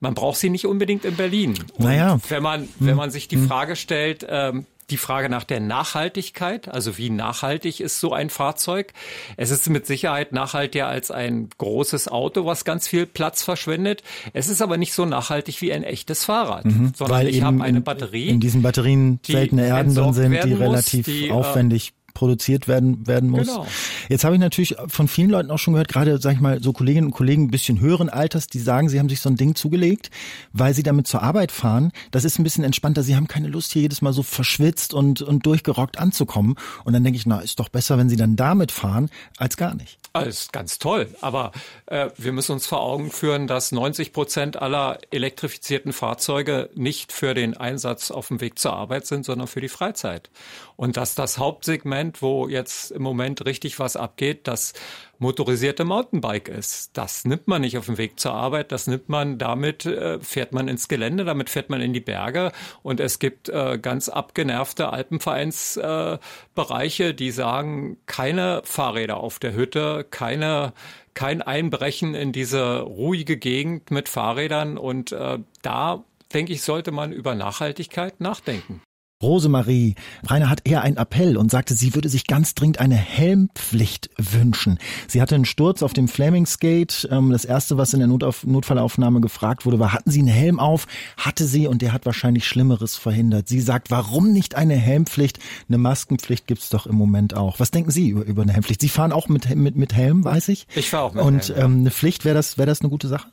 man 0.00 0.14
braucht 0.14 0.38
sie 0.38 0.48
nicht 0.48 0.66
unbedingt 0.66 1.04
in 1.04 1.16
Berlin. 1.16 1.58
Und 1.74 1.80
naja. 1.80 2.18
Wenn 2.28 2.42
man, 2.42 2.68
wenn 2.78 2.96
man 2.96 3.10
sich 3.10 3.28
die 3.28 3.36
hm. 3.36 3.48
Frage 3.48 3.76
stellt, 3.76 4.26
ähm, 4.28 4.64
die 4.90 4.96
Frage 4.96 5.28
nach 5.28 5.44
der 5.44 5.60
Nachhaltigkeit, 5.60 6.68
also 6.68 6.98
wie 6.98 7.10
nachhaltig 7.10 7.80
ist 7.80 8.00
so 8.00 8.12
ein 8.12 8.30
Fahrzeug. 8.30 8.92
Es 9.36 9.50
ist 9.50 9.68
mit 9.70 9.86
Sicherheit 9.86 10.32
nachhaltiger 10.32 10.86
als 10.88 11.10
ein 11.10 11.48
großes 11.58 12.08
Auto, 12.08 12.46
was 12.46 12.64
ganz 12.64 12.88
viel 12.88 13.06
Platz 13.06 13.42
verschwendet. 13.42 14.02
Es 14.32 14.48
ist 14.48 14.62
aber 14.62 14.76
nicht 14.76 14.92
so 14.92 15.04
nachhaltig 15.04 15.60
wie 15.60 15.72
ein 15.72 15.84
echtes 15.84 16.24
Fahrrad, 16.24 16.64
mhm, 16.64 16.92
sondern 16.94 17.26
ich 17.26 17.42
habe 17.42 17.62
eine 17.62 17.80
Batterie. 17.80 18.28
In 18.28 18.40
diesen 18.40 18.62
Batterien 18.62 19.20
seltene 19.24 19.66
Erden 19.66 19.94
drin 19.94 20.12
sind, 20.12 20.32
die 20.44 20.52
relativ 20.52 21.06
muss, 21.06 21.14
die, 21.14 21.28
äh, 21.28 21.32
aufwendig 21.32 21.92
produziert 22.14 22.68
werden 22.68 23.06
werden 23.06 23.28
muss. 23.28 23.48
Genau. 23.48 23.66
Jetzt 24.08 24.24
habe 24.24 24.36
ich 24.36 24.40
natürlich 24.40 24.76
von 24.86 25.08
vielen 25.08 25.30
Leuten 25.30 25.50
auch 25.50 25.58
schon 25.58 25.74
gehört, 25.74 25.88
gerade 25.88 26.18
sag 26.20 26.34
ich 26.34 26.40
mal 26.40 26.62
so 26.62 26.72
Kolleginnen 26.72 27.08
und 27.08 27.12
Kollegen 27.12 27.44
ein 27.44 27.50
bisschen 27.50 27.80
höheren 27.80 28.08
Alters, 28.08 28.46
die 28.46 28.60
sagen, 28.60 28.88
sie 28.88 28.98
haben 28.98 29.08
sich 29.08 29.20
so 29.20 29.28
ein 29.28 29.36
Ding 29.36 29.54
zugelegt, 29.54 30.10
weil 30.52 30.74
sie 30.74 30.82
damit 30.82 31.06
zur 31.06 31.22
Arbeit 31.22 31.52
fahren. 31.52 31.92
Das 32.10 32.24
ist 32.24 32.38
ein 32.38 32.44
bisschen 32.44 32.64
entspannter. 32.64 33.02
Sie 33.02 33.16
haben 33.16 33.28
keine 33.28 33.48
Lust 33.48 33.72
hier 33.72 33.82
jedes 33.82 34.00
Mal 34.00 34.12
so 34.12 34.22
verschwitzt 34.22 34.94
und 34.94 35.20
und 35.22 35.44
durchgerockt 35.44 35.98
anzukommen. 35.98 36.54
Und 36.84 36.92
dann 36.92 37.04
denke 37.04 37.18
ich, 37.18 37.26
na 37.26 37.40
ist 37.40 37.58
doch 37.58 37.68
besser, 37.68 37.98
wenn 37.98 38.08
sie 38.08 38.16
dann 38.16 38.36
damit 38.36 38.72
fahren 38.72 39.10
als 39.36 39.56
gar 39.56 39.74
nicht. 39.74 39.98
Alles 40.12 40.52
ganz 40.52 40.78
toll, 40.78 41.08
aber 41.22 41.50
äh, 41.86 42.08
wir 42.16 42.30
müssen 42.30 42.52
uns 42.52 42.68
vor 42.68 42.80
Augen 42.80 43.10
führen, 43.10 43.48
dass 43.48 43.72
90 43.72 44.12
Prozent 44.12 44.56
aller 44.56 44.98
elektrifizierten 45.10 45.92
Fahrzeuge 45.92 46.70
nicht 46.76 47.10
für 47.10 47.34
den 47.34 47.56
Einsatz 47.56 48.12
auf 48.12 48.28
dem 48.28 48.40
Weg 48.40 48.60
zur 48.60 48.74
Arbeit 48.74 49.06
sind, 49.06 49.24
sondern 49.24 49.48
für 49.48 49.60
die 49.60 49.68
Freizeit. 49.68 50.30
Und 50.76 50.96
dass 50.96 51.16
das 51.16 51.38
Hauptsegment, 51.38 52.03
wo 52.20 52.48
jetzt 52.48 52.90
im 52.90 53.02
Moment 53.02 53.46
richtig 53.46 53.78
was 53.78 53.96
abgeht, 53.96 54.46
das 54.46 54.74
motorisierte 55.18 55.84
Mountainbike 55.84 56.48
ist. 56.48 56.96
Das 56.96 57.24
nimmt 57.24 57.48
man 57.48 57.62
nicht 57.62 57.76
auf 57.78 57.86
dem 57.86 57.98
Weg 57.98 58.20
zur 58.20 58.34
Arbeit, 58.34 58.70
das 58.72 58.86
nimmt 58.86 59.08
man 59.08 59.38
damit, 59.38 59.86
äh, 59.86 60.20
fährt 60.20 60.52
man 60.52 60.68
ins 60.68 60.86
Gelände, 60.88 61.24
damit 61.24 61.50
fährt 61.50 61.70
man 61.70 61.80
in 61.80 61.92
die 61.92 62.00
Berge 62.00 62.52
und 62.82 63.00
es 63.00 63.18
gibt 63.18 63.48
äh, 63.48 63.78
ganz 63.80 64.08
abgenervte 64.08 64.92
Alpenvereinsbereiche, 64.92 67.04
äh, 67.04 67.14
die 67.14 67.30
sagen, 67.30 67.96
keine 68.06 68.62
Fahrräder 68.64 69.18
auf 69.18 69.38
der 69.38 69.54
Hütte, 69.54 70.04
keine 70.10 70.72
kein 71.14 71.42
Einbrechen 71.42 72.16
in 72.16 72.32
diese 72.32 72.80
ruhige 72.80 73.36
Gegend 73.36 73.92
mit 73.92 74.08
Fahrrädern 74.08 74.76
und 74.76 75.12
äh, 75.12 75.38
da 75.62 76.02
denke 76.32 76.52
ich, 76.52 76.62
sollte 76.62 76.90
man 76.90 77.12
über 77.12 77.34
Nachhaltigkeit 77.34 78.20
nachdenken. 78.20 78.82
Rosemarie 79.22 79.94
Rainer 80.26 80.50
hat 80.50 80.66
eher 80.66 80.82
einen 80.82 80.96
Appell 80.96 81.36
und 81.36 81.50
sagte, 81.50 81.74
sie 81.74 81.94
würde 81.94 82.08
sich 82.08 82.26
ganz 82.26 82.54
dringend 82.54 82.78
eine 82.78 82.96
Helmpflicht 82.96 84.10
wünschen. 84.18 84.78
Sie 85.08 85.22
hatte 85.22 85.34
einen 85.34 85.44
Sturz 85.44 85.82
auf 85.82 85.92
dem 85.92 86.08
Flemingsgate. 86.08 87.08
Ähm, 87.10 87.30
das 87.30 87.44
erste, 87.44 87.78
was 87.78 87.92
in 87.94 88.00
der 88.00 88.08
Notauf 88.08 88.44
Notfallaufnahme 88.44 89.20
gefragt 89.20 89.64
wurde, 89.66 89.78
war, 89.78 89.92
hatten 89.92 90.10
Sie 90.10 90.20
einen 90.20 90.28
Helm 90.28 90.60
auf? 90.60 90.86
Hatte 91.16 91.46
sie 91.46 91.66
und 91.66 91.80
der 91.82 91.92
hat 91.92 92.06
wahrscheinlich 92.06 92.46
Schlimmeres 92.46 92.96
verhindert. 92.96 93.48
Sie 93.48 93.60
sagt, 93.60 93.90
warum 93.90 94.32
nicht 94.32 94.56
eine 94.56 94.74
Helmpflicht? 94.74 95.38
Eine 95.68 95.78
Maskenpflicht 95.78 96.46
gibt's 96.46 96.68
doch 96.68 96.86
im 96.86 96.96
Moment 96.96 97.34
auch. 97.34 97.60
Was 97.60 97.70
denken 97.70 97.90
Sie 97.90 98.10
über, 98.10 98.24
über 98.24 98.42
eine 98.42 98.52
Helmpflicht? 98.52 98.80
Sie 98.80 98.88
fahren 98.88 99.12
auch 99.12 99.28
mit, 99.28 99.54
mit, 99.54 99.76
mit 99.76 99.94
Helm, 99.94 100.24
weiß 100.24 100.48
ich. 100.48 100.66
Ich 100.74 100.90
fahre 100.90 101.04
auch 101.04 101.14
mit 101.14 101.24
und, 101.24 101.48
Helm. 101.48 101.56
Und 101.56 101.64
ähm, 101.64 101.80
eine 101.80 101.90
Pflicht, 101.90 102.24
wäre 102.24 102.34
das, 102.34 102.58
wäre 102.58 102.66
das 102.66 102.80
eine 102.80 102.90
gute 102.90 103.08
Sache? 103.08 103.28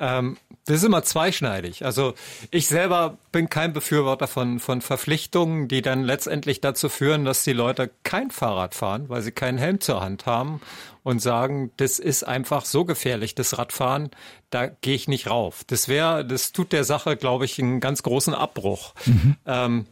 Ähm, 0.00 0.38
das 0.66 0.78
ist 0.78 0.84
immer 0.84 1.02
zweischneidig. 1.02 1.84
Also 1.84 2.14
ich 2.50 2.66
selber 2.66 3.18
bin 3.32 3.48
kein 3.48 3.72
Befürworter 3.72 4.26
von, 4.26 4.58
von 4.58 4.80
Verpflichtungen, 4.80 5.68
die 5.68 5.82
dann 5.82 6.04
letztendlich 6.04 6.60
dazu 6.60 6.88
führen, 6.88 7.24
dass 7.24 7.44
die 7.44 7.52
Leute 7.52 7.90
kein 8.02 8.30
Fahrrad 8.30 8.74
fahren, 8.74 9.08
weil 9.08 9.22
sie 9.22 9.32
keinen 9.32 9.58
Helm 9.58 9.80
zur 9.80 10.00
Hand 10.00 10.26
haben 10.26 10.60
und 11.02 11.20
sagen, 11.20 11.70
das 11.76 11.98
ist 11.98 12.24
einfach 12.24 12.64
so 12.64 12.84
gefährlich, 12.84 13.34
das 13.34 13.58
Radfahren, 13.58 14.10
da 14.50 14.66
gehe 14.66 14.94
ich 14.94 15.08
nicht 15.08 15.28
rauf. 15.28 15.64
Das 15.66 15.88
wäre, 15.88 16.24
das 16.24 16.52
tut 16.52 16.72
der 16.72 16.84
Sache, 16.84 17.16
glaube 17.16 17.44
ich, 17.44 17.58
einen 17.58 17.80
ganz 17.80 18.02
großen 18.02 18.34
Abbruch. 18.34 18.94
Mhm. 19.06 19.36
Ähm, 19.46 19.86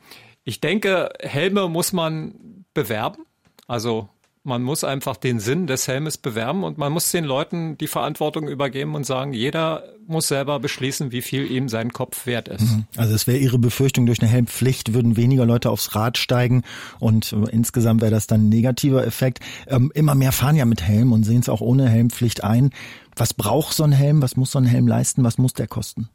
ich 0.45 0.61
denke, 0.61 1.11
Helme 1.21 1.69
muss 1.69 1.93
man 1.93 2.65
bewerben. 2.73 3.27
Also 3.67 4.09
man 4.49 4.63
muss 4.63 4.83
einfach 4.83 5.17
den 5.17 5.39
Sinn 5.39 5.67
des 5.67 5.87
Helmes 5.87 6.19
bewerben 6.19 6.65
und 6.65 6.79
man 6.79 6.93
muss 6.93 7.13
den 7.13 7.25
Leuten 7.25 7.79
die 7.79 7.87
Verantwortung 7.87 8.49
übergeben 8.49 8.95
und 8.95 9.05
sagen, 9.05 9.33
jeder 9.33 9.85
muss 10.07 10.29
selber 10.29 10.59
beschließen, 10.59 11.13
wie 11.13 11.23
viel 11.23 11.49
ihm 11.49 11.69
sein 11.69 11.93
Kopf 11.93 12.27
wert 12.27 12.49
ist. 12.49 12.63
Mhm. 12.63 12.87
Also 12.97 13.15
es 13.15 13.27
wäre 13.27 13.39
Ihre 13.39 13.59
Befürchtung, 13.59 14.07
durch 14.07 14.21
eine 14.21 14.31
Helmpflicht 14.31 14.95
würden 14.95 15.17
weniger 15.17 15.47
Leute 15.47 15.71
aufs 15.71 15.95
Rad 15.95 16.19
steigen 16.19 16.63
und 16.99 17.33
äh, 17.33 17.51
insgesamt 17.51 18.01
wäre 18.01 18.11
das 18.11 18.27
dann 18.27 18.47
ein 18.47 18.49
negativer 18.49 19.07
Effekt. 19.07 19.41
Ähm, 19.69 19.93
immer 19.95 20.15
mehr 20.15 20.33
fahren 20.33 20.57
ja 20.57 20.65
mit 20.65 20.83
Helm 20.83 21.13
und 21.13 21.25
sehen 21.25 21.41
es 21.41 21.49
auch 21.49 21.61
ohne 21.61 21.89
Helmpflicht 21.89 22.43
ein. 22.43 22.71
Was 23.15 23.35
braucht 23.35 23.75
so 23.75 23.85
ein 23.85 23.93
Helm? 23.93 24.23
Was 24.23 24.37
muss 24.37 24.51
so 24.51 24.59
ein 24.59 24.65
Helm 24.65 24.89
leisten? 24.89 25.25
Was 25.25 25.39
muss 25.39 25.53
der 25.53 25.69
kosten? 25.69 26.09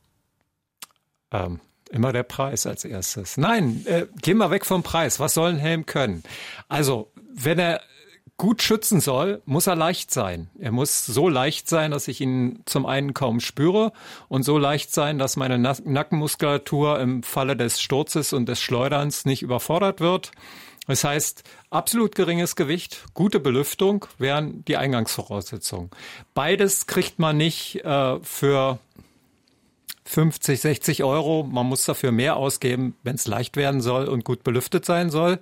Ähm, 1.31 1.59
immer 1.91 2.11
der 2.11 2.23
Preis 2.23 2.65
als 2.65 2.83
erstes. 2.83 3.37
Nein, 3.37 3.85
äh, 3.85 4.07
gehen 4.21 4.37
wir 4.37 4.49
weg 4.49 4.65
vom 4.65 4.81
Preis. 4.81 5.19
Was 5.19 5.35
soll 5.35 5.51
ein 5.51 5.57
Helm 5.57 5.85
können? 5.85 6.23
Also, 6.67 7.11
wenn 7.35 7.59
er 7.59 7.81
gut 8.37 8.61
schützen 8.61 8.99
soll, 8.99 9.41
muss 9.45 9.67
er 9.67 9.75
leicht 9.75 10.11
sein. 10.11 10.49
Er 10.59 10.71
muss 10.71 11.05
so 11.05 11.29
leicht 11.29 11.69
sein, 11.69 11.91
dass 11.91 12.07
ich 12.07 12.19
ihn 12.19 12.61
zum 12.65 12.85
einen 12.85 13.13
kaum 13.13 13.39
spüre 13.39 13.93
und 14.27 14.43
so 14.43 14.57
leicht 14.57 14.93
sein, 14.93 15.19
dass 15.19 15.35
meine 15.35 15.57
Nackenmuskulatur 15.59 16.99
im 16.99 17.23
Falle 17.23 17.55
des 17.55 17.81
Sturzes 17.81 18.33
und 18.33 18.49
des 18.49 18.59
Schleuderns 18.61 19.25
nicht 19.25 19.43
überfordert 19.43 19.99
wird. 19.99 20.31
Das 20.87 21.03
heißt, 21.03 21.43
absolut 21.69 22.15
geringes 22.15 22.55
Gewicht, 22.55 23.05
gute 23.13 23.39
Belüftung 23.39 24.05
wären 24.17 24.65
die 24.65 24.75
Eingangsvoraussetzungen. 24.75 25.91
Beides 26.33 26.87
kriegt 26.87 27.19
man 27.19 27.37
nicht 27.37 27.85
äh, 27.85 28.19
für 28.21 28.79
50, 30.05 30.59
60 30.59 31.03
Euro. 31.03 31.43
Man 31.43 31.65
muss 31.67 31.85
dafür 31.85 32.11
mehr 32.11 32.35
ausgeben, 32.35 32.95
wenn 33.03 33.15
es 33.15 33.27
leicht 33.27 33.55
werden 33.55 33.81
soll 33.81 34.05
und 34.05 34.23
gut 34.23 34.43
belüftet 34.43 34.85
sein 34.85 35.09
soll. 35.09 35.39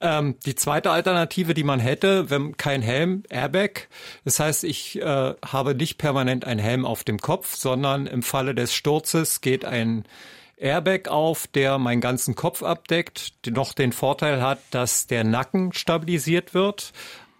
Ähm, 0.00 0.36
die 0.44 0.54
zweite 0.54 0.90
Alternative, 0.90 1.54
die 1.54 1.64
man 1.64 1.80
hätte, 1.80 2.28
wenn 2.30 2.56
kein 2.56 2.82
Helm, 2.82 3.22
Airbag. 3.30 3.88
Das 4.24 4.40
heißt, 4.40 4.64
ich 4.64 5.00
äh, 5.00 5.34
habe 5.44 5.74
nicht 5.74 5.98
permanent 5.98 6.44
einen 6.44 6.60
Helm 6.60 6.84
auf 6.84 7.04
dem 7.04 7.18
Kopf, 7.18 7.56
sondern 7.56 8.06
im 8.06 8.22
Falle 8.22 8.54
des 8.54 8.74
Sturzes 8.74 9.40
geht 9.40 9.64
ein 9.64 10.04
Airbag 10.58 11.08
auf, 11.08 11.46
der 11.46 11.78
meinen 11.78 12.00
ganzen 12.00 12.34
Kopf 12.34 12.62
abdeckt, 12.62 13.32
noch 13.46 13.74
den 13.74 13.92
Vorteil 13.92 14.42
hat, 14.42 14.58
dass 14.70 15.06
der 15.06 15.22
Nacken 15.24 15.72
stabilisiert 15.72 16.54
wird. 16.54 16.92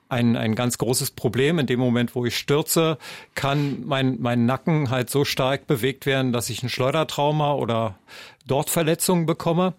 Ein, 0.08 0.36
ein 0.36 0.54
ganz 0.54 0.78
großes 0.78 1.10
Problem. 1.12 1.58
In 1.58 1.66
dem 1.66 1.80
Moment, 1.80 2.14
wo 2.14 2.24
ich 2.26 2.36
stürze, 2.36 2.98
kann 3.34 3.84
mein, 3.84 4.20
mein 4.20 4.46
Nacken 4.46 4.90
halt 4.90 5.10
so 5.10 5.24
stark 5.24 5.66
bewegt 5.66 6.06
werden, 6.06 6.32
dass 6.32 6.48
ich 6.50 6.62
ein 6.62 6.68
Schleudertrauma 6.68 7.54
oder 7.54 7.98
dort 8.46 8.70
Verletzungen 8.70 9.26
bekomme. 9.26 9.74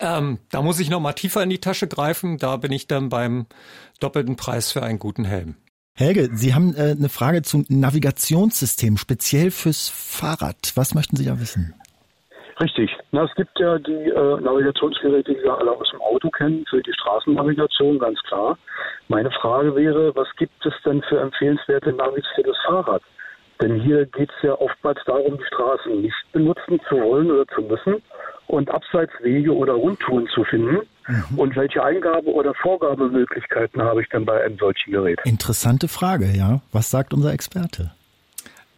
Ähm, 0.00 0.38
da 0.50 0.62
muss 0.62 0.78
ich 0.78 0.90
noch 0.90 1.00
mal 1.00 1.12
tiefer 1.12 1.42
in 1.42 1.50
die 1.50 1.60
Tasche 1.60 1.88
greifen. 1.88 2.38
Da 2.38 2.56
bin 2.56 2.70
ich 2.70 2.86
dann 2.86 3.08
beim 3.08 3.46
doppelten 3.98 4.36
Preis 4.36 4.70
für 4.70 4.82
einen 4.82 4.98
guten 4.98 5.24
Helm. 5.24 5.56
Helge, 5.94 6.30
Sie 6.32 6.54
haben 6.54 6.76
äh, 6.76 6.94
eine 6.96 7.08
Frage 7.08 7.42
zum 7.42 7.64
Navigationssystem, 7.68 8.96
speziell 8.96 9.50
fürs 9.50 9.88
Fahrrad. 9.88 10.72
Was 10.76 10.94
möchten 10.94 11.16
Sie 11.16 11.24
da 11.24 11.40
wissen? 11.40 11.74
Richtig. 12.60 12.90
Na, 13.12 13.24
es 13.24 13.34
gibt 13.36 13.58
ja 13.58 13.78
die 13.78 13.92
äh, 13.92 14.40
Navigationsgeräte, 14.40 15.34
die 15.34 15.42
wir 15.42 15.58
alle 15.58 15.72
aus 15.72 15.90
dem 15.90 16.00
Auto 16.00 16.28
kennen, 16.30 16.64
für 16.68 16.82
die 16.82 16.92
Straßennavigation, 16.92 17.98
ganz 17.98 18.20
klar. 18.22 18.58
Meine 19.08 19.30
Frage 19.30 19.74
wäre, 19.76 20.14
was 20.16 20.28
gibt 20.36 20.66
es 20.66 20.74
denn 20.84 21.02
für 21.02 21.20
empfehlenswerte 21.20 21.92
Navis 21.92 22.24
für 22.34 22.42
das 22.42 22.56
Fahrrad? 22.66 23.02
Denn 23.60 23.80
hier 23.80 24.06
geht 24.06 24.30
es 24.30 24.42
ja 24.42 24.52
oftmals 24.54 24.98
darum, 25.06 25.36
die 25.36 25.44
Straßen 25.44 26.02
nicht 26.02 26.14
benutzen 26.32 26.80
zu 26.88 26.96
wollen 26.96 27.30
oder 27.30 27.46
zu 27.48 27.62
müssen 27.62 28.02
und 28.46 28.70
Abseitswege 28.70 29.54
oder 29.54 29.74
Rundtouren 29.74 30.28
zu 30.28 30.44
finden. 30.44 30.78
Mhm. 31.06 31.38
Und 31.38 31.56
welche 31.56 31.82
Eingabe- 31.82 32.32
oder 32.32 32.54
Vorgabemöglichkeiten 32.54 33.82
habe 33.82 34.02
ich 34.02 34.08
denn 34.10 34.24
bei 34.24 34.44
einem 34.44 34.58
solchen 34.58 34.92
Gerät? 34.92 35.18
Interessante 35.24 35.88
Frage, 35.88 36.26
ja. 36.36 36.60
Was 36.72 36.90
sagt 36.90 37.12
unser 37.14 37.32
Experte? 37.32 37.92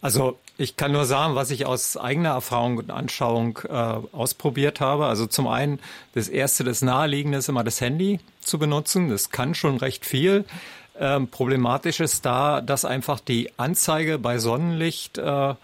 Also 0.00 0.38
ich 0.61 0.77
kann 0.77 0.92
nur 0.92 1.07
sagen, 1.07 1.35
was 1.37 1.51
ich 1.51 1.64
aus 1.64 1.96
eigener 1.96 2.31
Erfahrung 2.31 2.77
und 2.77 2.90
Anschauung 2.90 3.59
äh, 3.66 3.73
ausprobiert 3.73 4.81
habe. 4.81 5.07
Also 5.07 5.27
zum 5.27 5.49
einen, 5.49 5.81
das 6.12 6.29
erste, 6.29 6.64
das 6.64 6.83
naheliegende 6.83 7.38
ist 7.38 7.49
immer 7.49 7.64
das 7.64 7.81
Handy 7.81 8.20
zu 8.40 8.59
benutzen. 8.59 9.09
Das 9.09 9.31
kann 9.31 9.55
schon 9.55 9.79
recht 9.79 10.05
viel. 10.05 10.44
Ähm, 10.99 11.29
problematisch 11.29 12.01
ist 12.01 12.27
da, 12.27 12.61
dass 12.61 12.85
einfach 12.85 13.20
die 13.20 13.51
Anzeige 13.57 14.18
bei 14.18 14.37
Sonnenlicht 14.37 15.16
äh, 15.16 15.55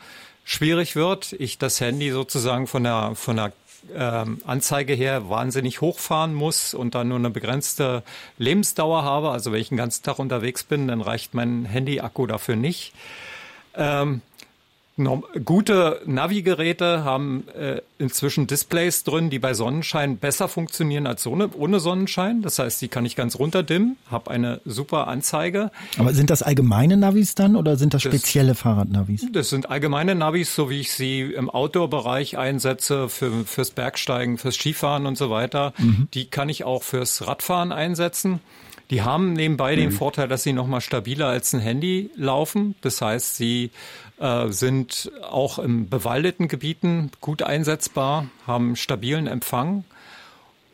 schwierig 0.45 0.97
wird. 0.97 1.35
Ich 1.35 1.59
das 1.59 1.79
Handy 1.83 2.11
sozusagen 2.11 2.67
von 2.67 2.85
der, 2.85 3.13
von 3.17 3.37
der 3.37 3.53
ähm, 3.95 4.39
Anzeige 4.47 4.95
her 4.95 5.29
wahnsinnig 5.29 5.83
hochfahren 5.83 6.33
muss 6.33 6.73
und 6.73 6.95
dann 6.95 7.09
nur 7.09 7.19
eine 7.19 7.29
begrenzte 7.29 8.03
Lebensdauer 8.39 9.03
habe. 9.03 9.29
Also 9.29 9.53
wenn 9.53 9.61
ich 9.61 9.69
den 9.69 9.77
ganzen 9.77 10.05
Tag 10.05 10.19
unterwegs 10.19 10.65
bin, 10.65 10.89
dann 10.89 11.03
reicht 11.03 11.35
mein 11.35 11.67
Handy-Akku 11.67 12.27
dafür 12.27 12.57
nicht. 12.57 12.95
Ähm, 13.75 14.23
Gute 15.45 16.01
Navigeräte 16.07 17.05
haben 17.05 17.45
äh, 17.49 17.83
inzwischen 17.99 18.47
Displays 18.47 19.05
drin, 19.05 19.29
die 19.29 19.39
bei 19.39 19.53
Sonnenschein 19.53 20.17
besser 20.17 20.49
funktionieren 20.49 21.07
als 21.07 21.27
ohne, 21.27 21.51
ohne 21.55 21.81
Sonnenschein. 21.81 22.41
Das 22.41 22.59
heißt, 22.59 22.81
die 22.81 22.89
kann 22.89 23.05
ich 23.05 23.15
ganz 23.15 23.39
runterdimmen, 23.39 23.99
habe 24.11 24.31
eine 24.31 24.63
super 24.65 25.07
Anzeige. 25.07 25.71
Aber 25.99 26.15
sind 26.15 26.31
das 26.31 26.43
allgemeine 26.43 26.97
Navis 26.97 27.35
dann 27.35 27.57
oder 27.57 27.77
sind 27.77 27.93
das 27.93 28.03
spezielle 28.03 28.53
das, 28.53 28.61
Fahrradnavis? 28.61 29.27
Das 29.33 29.51
sind 29.51 29.69
allgemeine 29.69 30.15
Navis, 30.15 30.55
so 30.55 30.71
wie 30.71 30.81
ich 30.81 30.93
sie 30.93 31.21
im 31.21 31.51
Outdoor-Bereich 31.51 32.39
einsetze, 32.39 33.11
für, 33.11 33.45
fürs 33.45 33.73
Bergsteigen, 33.73 34.39
fürs 34.39 34.55
Skifahren 34.55 35.05
und 35.05 35.19
so 35.19 35.29
weiter. 35.29 35.75
Mhm. 35.77 36.09
Die 36.15 36.31
kann 36.31 36.49
ich 36.49 36.65
auch 36.65 36.83
fürs 36.83 37.27
Radfahren 37.27 37.71
einsetzen. 37.71 38.41
Die 38.91 39.03
haben 39.03 39.33
nebenbei 39.33 39.75
mhm. 39.75 39.81
den 39.81 39.93
Vorteil, 39.93 40.29
dass 40.29 40.43
sie 40.43 40.53
nochmal 40.53 40.81
stabiler 40.81 41.29
als 41.29 41.53
ein 41.53 41.61
Handy 41.61 42.11
laufen. 42.15 42.77
Das 42.81 43.01
heißt, 43.01 43.37
sie 43.37 43.71
äh, 44.19 44.49
sind 44.49 45.11
auch 45.23 45.59
in 45.59 45.89
bewaldeten 45.89 46.49
Gebieten 46.49 47.11
gut 47.21 47.43
einsetzbar, 47.43 48.29
haben 48.47 48.77
stabilen 48.77 49.27
Empfang. 49.27 49.85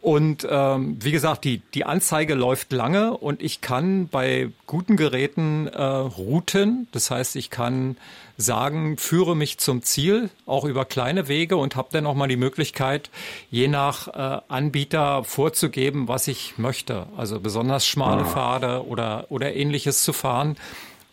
Und 0.03 0.45
ähm, 0.51 0.97
wie 1.01 1.13
gesagt, 1.13 1.45
die, 1.45 1.59
die 1.75 1.85
Anzeige 1.85 2.35
läuft 2.35 2.73
lange 2.73 3.17
und 3.17 3.41
ich 3.41 3.61
kann 3.61 4.09
bei 4.09 4.51
guten 4.67 4.97
Geräten 4.97 5.69
äh, 5.69 5.81
routen. 5.81 6.89
Das 6.91 7.13
heißt, 7.13 7.37
ich 7.37 7.51
kann 7.51 7.97
sagen, 8.37 8.97
führe 8.97 9.37
mich 9.37 9.59
zum 9.59 9.85
Ziel, 9.85 10.29
auch 10.45 10.65
über 10.65 10.85
kleine 10.87 11.29
Wege 11.29 11.57
und 11.57 11.77
habe 11.77 11.91
dann 11.93 12.07
auch 12.07 12.17
mal 12.17 12.27
die 12.27 12.37
Möglichkeit, 12.37 13.11
je 13.49 13.69
nach 13.69 14.09
äh, 14.09 14.41
Anbieter 14.49 15.23
vorzugeben, 15.23 16.09
was 16.09 16.27
ich 16.27 16.59
möchte. 16.59 17.07
Also 17.17 17.39
besonders 17.39 17.87
schmale 17.87 18.23
ah. 18.23 18.25
Pfade 18.25 18.87
oder, 18.89 19.27
oder 19.29 19.55
ähnliches 19.55 20.03
zu 20.03 20.13
fahren 20.13 20.57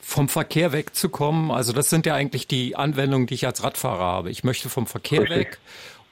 vom 0.01 0.29
Verkehr 0.29 0.71
wegzukommen. 0.71 1.51
Also 1.51 1.73
das 1.73 1.91
sind 1.91 2.07
ja 2.07 2.15
eigentlich 2.15 2.47
die 2.47 2.75
Anwendungen, 2.75 3.27
die 3.27 3.35
ich 3.35 3.45
als 3.45 3.63
Radfahrer 3.63 4.03
habe. 4.03 4.31
Ich 4.31 4.43
möchte 4.43 4.67
vom 4.67 4.87
Verkehr 4.87 5.21
Richtig. 5.21 5.37
weg 5.37 5.59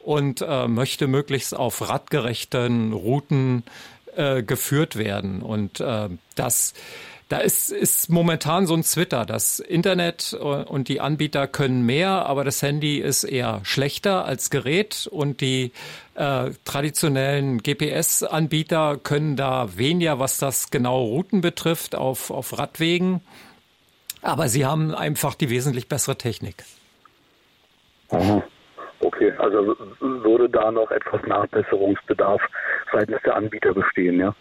und 0.08 0.42
äh, 0.42 0.70
möchte 0.70 1.06
möglichst 1.06 1.54
auf 1.54 1.90
radgerechten 1.90 2.94
Routen 2.94 3.64
äh, 4.16 4.42
geführt 4.42 4.96
werden. 4.96 5.42
Und 5.42 5.82
äh, 5.82 6.08
das 6.36 6.74
da 7.28 7.40
ist, 7.40 7.72
ist 7.72 8.10
momentan 8.10 8.68
so 8.68 8.74
ein 8.74 8.84
Twitter. 8.84 9.26
Das 9.26 9.60
Internet 9.60 10.32
und 10.34 10.88
die 10.88 11.02
Anbieter 11.02 11.46
können 11.46 11.86
mehr, 11.86 12.26
aber 12.26 12.46
das 12.46 12.62
Handy 12.62 13.00
ist 13.00 13.26
eher 13.26 13.60
schlechter 13.64 14.24
als 14.24 14.50
Gerät 14.50 15.10
und 15.12 15.42
die 15.42 15.74
äh, 16.16 16.52
traditionellen 16.64 17.62
GPS-Anbieter 17.62 18.96
können 19.04 19.36
da 19.36 19.76
weniger, 19.76 20.20
was 20.20 20.38
das 20.38 20.72
genaue 20.72 21.06
Routen 21.06 21.42
betrifft, 21.42 21.96
auf, 21.96 22.32
auf 22.32 22.58
Radwegen. 22.58 23.20
Aber 24.22 24.48
sie 24.48 24.66
haben 24.66 24.96
einfach 24.96 25.36
die 25.36 25.50
wesentlich 25.50 25.90
bessere 25.90 26.18
Technik. 26.18 26.64
Aha. 28.08 28.42
Okay, 29.00 29.32
also 29.38 29.76
würde 30.00 30.50
da 30.50 30.72
noch 30.72 30.90
etwas 30.92 31.22
Nachbesserungsbedarf 31.26 32.42
seitens 32.92 33.22
der 33.24 33.36
Anbieter 33.36 33.74
bestehen, 33.74 34.20
ja? 34.20 34.36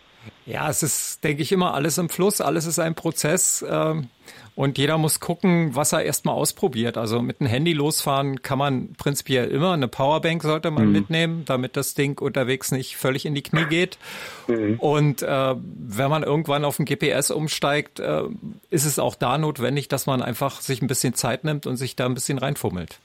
Ja, 0.44 0.70
es 0.70 0.82
ist, 0.82 1.24
denke 1.24 1.42
ich, 1.42 1.52
immer 1.52 1.74
alles 1.74 1.98
im 1.98 2.08
Fluss, 2.08 2.40
alles 2.40 2.66
ist 2.66 2.78
ein 2.78 2.94
Prozess. 2.94 3.64
Ähm, 3.68 4.08
und 4.54 4.78
jeder 4.78 4.96
muss 4.96 5.20
gucken, 5.20 5.74
was 5.74 5.92
er 5.92 6.02
erstmal 6.02 6.34
ausprobiert. 6.34 6.96
Also 6.96 7.20
mit 7.20 7.40
einem 7.40 7.50
Handy 7.50 7.72
losfahren 7.72 8.42
kann 8.42 8.58
man 8.58 8.94
prinzipiell 8.94 9.48
immer. 9.48 9.72
Eine 9.72 9.88
Powerbank 9.88 10.42
sollte 10.42 10.70
man 10.70 10.86
mhm. 10.86 10.92
mitnehmen, 10.92 11.42
damit 11.44 11.76
das 11.76 11.94
Ding 11.94 12.18
unterwegs 12.20 12.72
nicht 12.72 12.96
völlig 12.96 13.26
in 13.26 13.34
die 13.34 13.42
Knie 13.42 13.66
geht. 13.66 13.98
Mhm. 14.46 14.78
Und 14.78 15.22
äh, 15.22 15.54
wenn 15.56 16.10
man 16.10 16.22
irgendwann 16.22 16.64
auf 16.64 16.78
ein 16.78 16.86
GPS 16.86 17.30
umsteigt, 17.30 18.00
äh, 18.00 18.22
ist 18.70 18.86
es 18.86 18.98
auch 18.98 19.14
da 19.14 19.36
notwendig, 19.38 19.88
dass 19.88 20.06
man 20.06 20.22
einfach 20.22 20.60
sich 20.60 20.80
ein 20.80 20.86
bisschen 20.86 21.14
Zeit 21.14 21.44
nimmt 21.44 21.66
und 21.66 21.76
sich 21.76 21.96
da 21.96 22.06
ein 22.06 22.14
bisschen 22.14 22.38
reinfummelt. 22.38 23.00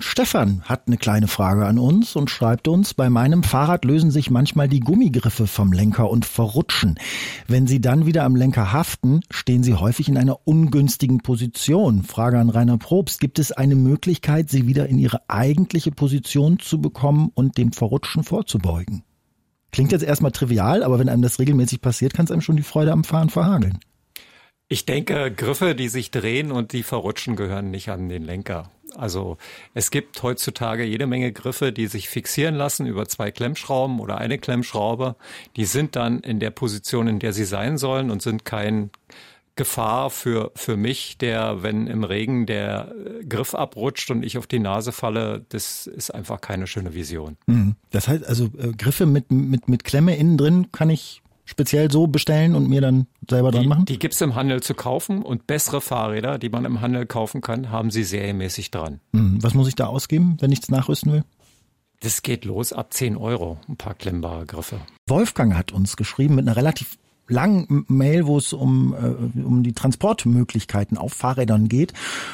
Stefan 0.00 0.62
hat 0.62 0.86
eine 0.86 0.96
kleine 0.96 1.28
Frage 1.28 1.66
an 1.66 1.78
uns 1.78 2.16
und 2.16 2.30
schreibt 2.30 2.68
uns, 2.68 2.94
bei 2.94 3.10
meinem 3.10 3.42
Fahrrad 3.42 3.84
lösen 3.84 4.10
sich 4.10 4.30
manchmal 4.30 4.68
die 4.68 4.80
Gummigriffe 4.80 5.46
vom 5.46 5.72
Lenker 5.72 6.10
und 6.10 6.24
verrutschen. 6.24 6.98
Wenn 7.46 7.66
sie 7.66 7.80
dann 7.80 8.06
wieder 8.06 8.24
am 8.24 8.36
Lenker 8.36 8.72
haften, 8.72 9.20
stehen 9.30 9.62
sie 9.62 9.74
häufig 9.74 10.08
in 10.08 10.16
einer 10.16 10.46
ungünstigen 10.46 11.18
Position. 11.18 12.02
Frage 12.02 12.38
an 12.38 12.50
Rainer 12.50 12.78
Probst, 12.78 13.20
gibt 13.20 13.38
es 13.38 13.52
eine 13.52 13.76
Möglichkeit, 13.76 14.50
sie 14.50 14.66
wieder 14.66 14.88
in 14.88 14.98
ihre 14.98 15.28
eigentliche 15.28 15.92
Position 15.92 16.58
zu 16.58 16.80
bekommen 16.80 17.30
und 17.34 17.58
dem 17.58 17.72
Verrutschen 17.72 18.24
vorzubeugen? 18.24 19.02
Klingt 19.72 19.92
jetzt 19.92 20.04
erstmal 20.04 20.32
trivial, 20.32 20.82
aber 20.82 20.98
wenn 20.98 21.08
einem 21.08 21.22
das 21.22 21.38
regelmäßig 21.38 21.80
passiert, 21.80 22.14
kann 22.14 22.24
es 22.24 22.30
einem 22.30 22.40
schon 22.40 22.56
die 22.56 22.62
Freude 22.62 22.92
am 22.92 23.04
Fahren 23.04 23.30
verhageln. 23.30 23.78
Ich 24.68 24.84
denke, 24.84 25.30
Griffe, 25.30 25.76
die 25.76 25.88
sich 25.88 26.10
drehen 26.10 26.50
und 26.50 26.72
die 26.72 26.82
verrutschen, 26.82 27.36
gehören 27.36 27.70
nicht 27.70 27.88
an 27.88 28.08
den 28.08 28.24
Lenker. 28.24 28.70
Also 28.96 29.36
es 29.74 29.90
gibt 29.90 30.22
heutzutage 30.22 30.84
jede 30.84 31.06
Menge 31.06 31.32
Griffe, 31.32 31.72
die 31.72 31.86
sich 31.86 32.08
fixieren 32.08 32.54
lassen 32.54 32.86
über 32.86 33.06
zwei 33.06 33.30
Klemmschrauben 33.30 34.00
oder 34.00 34.18
eine 34.18 34.38
Klemmschraube. 34.38 35.16
Die 35.56 35.64
sind 35.64 35.96
dann 35.96 36.20
in 36.20 36.40
der 36.40 36.50
Position, 36.50 37.08
in 37.08 37.18
der 37.18 37.32
sie 37.32 37.44
sein 37.44 37.78
sollen 37.78 38.10
und 38.10 38.22
sind 38.22 38.44
kein 38.44 38.90
Gefahr 39.56 40.10
für, 40.10 40.52
für 40.54 40.76
mich, 40.76 41.16
der, 41.16 41.62
wenn 41.62 41.86
im 41.86 42.04
Regen 42.04 42.44
der 42.44 42.94
Griff 43.26 43.54
abrutscht 43.54 44.10
und 44.10 44.22
ich 44.22 44.36
auf 44.36 44.46
die 44.46 44.58
Nase 44.58 44.92
falle, 44.92 45.46
das 45.48 45.86
ist 45.86 46.10
einfach 46.10 46.42
keine 46.42 46.66
schöne 46.66 46.94
Vision. 46.94 47.38
Mhm. 47.46 47.74
Das 47.90 48.06
heißt 48.06 48.26
also, 48.26 48.50
äh, 48.58 48.72
Griffe 48.76 49.06
mit, 49.06 49.32
mit, 49.32 49.66
mit 49.68 49.84
Klemme 49.84 50.14
innen 50.14 50.36
drin 50.36 50.72
kann 50.72 50.90
ich 50.90 51.22
speziell 51.46 51.90
so 51.90 52.06
bestellen 52.06 52.54
und 52.54 52.68
mir 52.68 52.82
dann 52.82 53.06
selber 53.28 53.50
die, 53.50 53.58
dran 53.58 53.68
machen? 53.68 53.84
Die 53.86 53.98
gibt's 53.98 54.20
im 54.20 54.34
Handel 54.34 54.62
zu 54.62 54.74
kaufen 54.74 55.22
und 55.22 55.46
bessere 55.46 55.80
Fahrräder, 55.80 56.38
die 56.38 56.50
man 56.50 56.66
im 56.66 56.82
Handel 56.82 57.06
kaufen 57.06 57.40
kann, 57.40 57.70
haben 57.70 57.90
sie 57.90 58.04
serienmäßig 58.04 58.70
dran. 58.70 59.00
Hm, 59.14 59.42
was 59.42 59.54
muss 59.54 59.68
ich 59.68 59.74
da 59.74 59.86
ausgeben, 59.86 60.36
wenn 60.40 60.52
ich 60.52 60.60
es 60.62 60.68
nachrüsten 60.68 61.12
will? 61.12 61.24
Das 62.00 62.20
geht 62.20 62.44
los 62.44 62.74
ab 62.74 62.92
10 62.92 63.16
Euro, 63.16 63.58
ein 63.68 63.76
paar 63.76 63.94
klemmbare 63.94 64.44
Griffe. 64.44 64.80
Wolfgang 65.06 65.54
hat 65.54 65.72
uns 65.72 65.96
geschrieben 65.96 66.34
mit 66.34 66.46
einer 66.46 66.56
relativ 66.56 66.98
langen 67.28 67.84
Mail, 67.88 68.26
wo 68.26 68.38
es 68.38 68.52
um, 68.52 68.94
äh, 68.94 69.40
um 69.40 69.62
die 69.62 69.72
Transportmöglichkeiten 69.72 70.98
auf 70.98 71.12
Fahrrädern 71.12 71.68
geht. 71.68 71.92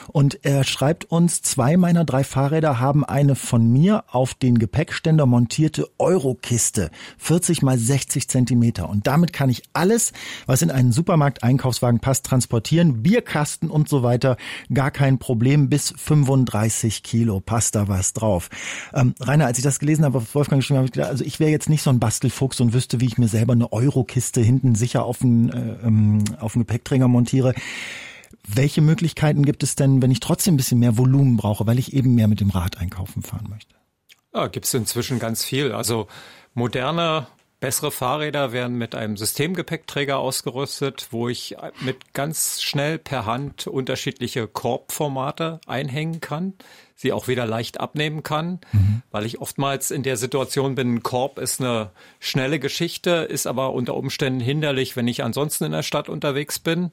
Und 0.08 0.44
er 0.44 0.64
schreibt 0.64 1.04
uns, 1.06 1.42
zwei 1.42 1.76
meiner 1.76 2.04
drei 2.04 2.24
Fahrräder 2.24 2.80
haben 2.80 3.04
eine 3.04 3.34
von 3.34 3.70
mir 3.70 4.04
auf 4.08 4.34
den 4.34 4.58
Gepäckständer 4.58 5.26
montierte 5.26 5.88
Eurokiste, 5.98 6.90
40 7.18 7.62
mal 7.62 7.78
60 7.78 8.28
Zentimeter. 8.28 8.88
Und 8.88 9.06
damit 9.06 9.32
kann 9.32 9.50
ich 9.50 9.62
alles, 9.72 10.12
was 10.46 10.62
in 10.62 10.70
einen 10.70 10.92
Supermarkt-Einkaufswagen 10.92 12.00
passt, 12.00 12.26
transportieren. 12.26 13.02
Bierkasten 13.02 13.70
und 13.70 13.88
so 13.88 14.02
weiter, 14.02 14.36
gar 14.72 14.90
kein 14.90 15.18
Problem. 15.18 15.68
Bis 15.68 15.94
35 15.96 17.02
Kilo 17.02 17.40
passt 17.40 17.74
da 17.74 17.88
was 17.88 18.12
drauf. 18.12 18.50
Ähm, 18.92 19.14
Rainer, 19.20 19.46
als 19.46 19.58
ich 19.58 19.64
das 19.64 19.78
gelesen 19.78 20.04
habe, 20.04 20.18
auf 20.18 20.34
Wolfgang 20.34 20.60
geschrieben 20.60 20.78
habe, 20.78 20.86
ich 20.86 20.92
gedacht, 20.92 21.10
also 21.10 21.24
ich 21.24 21.40
wäre 21.40 21.50
jetzt 21.50 21.68
nicht 21.68 21.82
so 21.82 21.90
ein 21.90 22.00
Bastelfuchs 22.00 22.60
und 22.60 22.72
wüsste, 22.72 23.00
wie 23.00 23.06
ich 23.06 23.18
mir 23.18 23.28
selber 23.28 23.52
eine 23.52 23.72
Eurokiste 23.72 24.40
hinten 24.40 24.74
sicher 24.82 25.04
auf 25.04 25.22
einen, 25.22 25.50
äh, 25.50 25.86
ähm, 25.86 26.24
auf 26.40 26.54
einen 26.54 26.66
Gepäckträger 26.66 27.08
montiere. 27.08 27.54
Welche 28.46 28.80
Möglichkeiten 28.80 29.44
gibt 29.44 29.62
es 29.62 29.76
denn, 29.76 30.02
wenn 30.02 30.10
ich 30.10 30.20
trotzdem 30.20 30.54
ein 30.54 30.56
bisschen 30.56 30.80
mehr 30.80 30.98
Volumen 30.98 31.36
brauche, 31.36 31.66
weil 31.66 31.78
ich 31.78 31.92
eben 31.92 32.14
mehr 32.14 32.26
mit 32.26 32.40
dem 32.40 32.50
Rad 32.50 32.78
einkaufen 32.78 33.22
fahren 33.22 33.46
möchte? 33.48 33.74
Ja, 34.34 34.48
gibt 34.48 34.66
es 34.66 34.74
inzwischen 34.74 35.18
ganz 35.18 35.44
viel. 35.44 35.72
Also 35.72 36.08
moderne 36.54 37.28
Bessere 37.62 37.92
Fahrräder 37.92 38.50
werden 38.50 38.76
mit 38.76 38.96
einem 38.96 39.16
Systemgepäckträger 39.16 40.18
ausgerüstet, 40.18 41.06
wo 41.12 41.28
ich 41.28 41.54
mit 41.78 42.12
ganz 42.12 42.60
schnell 42.60 42.98
per 42.98 43.24
Hand 43.24 43.68
unterschiedliche 43.68 44.48
Korbformate 44.48 45.60
einhängen 45.68 46.20
kann, 46.20 46.54
sie 46.96 47.12
auch 47.12 47.28
wieder 47.28 47.46
leicht 47.46 47.78
abnehmen 47.78 48.24
kann, 48.24 48.58
mhm. 48.72 49.02
weil 49.12 49.26
ich 49.26 49.40
oftmals 49.40 49.92
in 49.92 50.02
der 50.02 50.16
Situation 50.16 50.74
bin, 50.74 50.94
ein 50.94 51.02
Korb 51.04 51.38
ist 51.38 51.60
eine 51.60 51.90
schnelle 52.18 52.58
Geschichte, 52.58 53.10
ist 53.10 53.46
aber 53.46 53.74
unter 53.74 53.94
Umständen 53.94 54.40
hinderlich, 54.40 54.96
wenn 54.96 55.06
ich 55.06 55.22
ansonsten 55.22 55.62
in 55.62 55.72
der 55.72 55.84
Stadt 55.84 56.08
unterwegs 56.08 56.58
bin. 56.58 56.90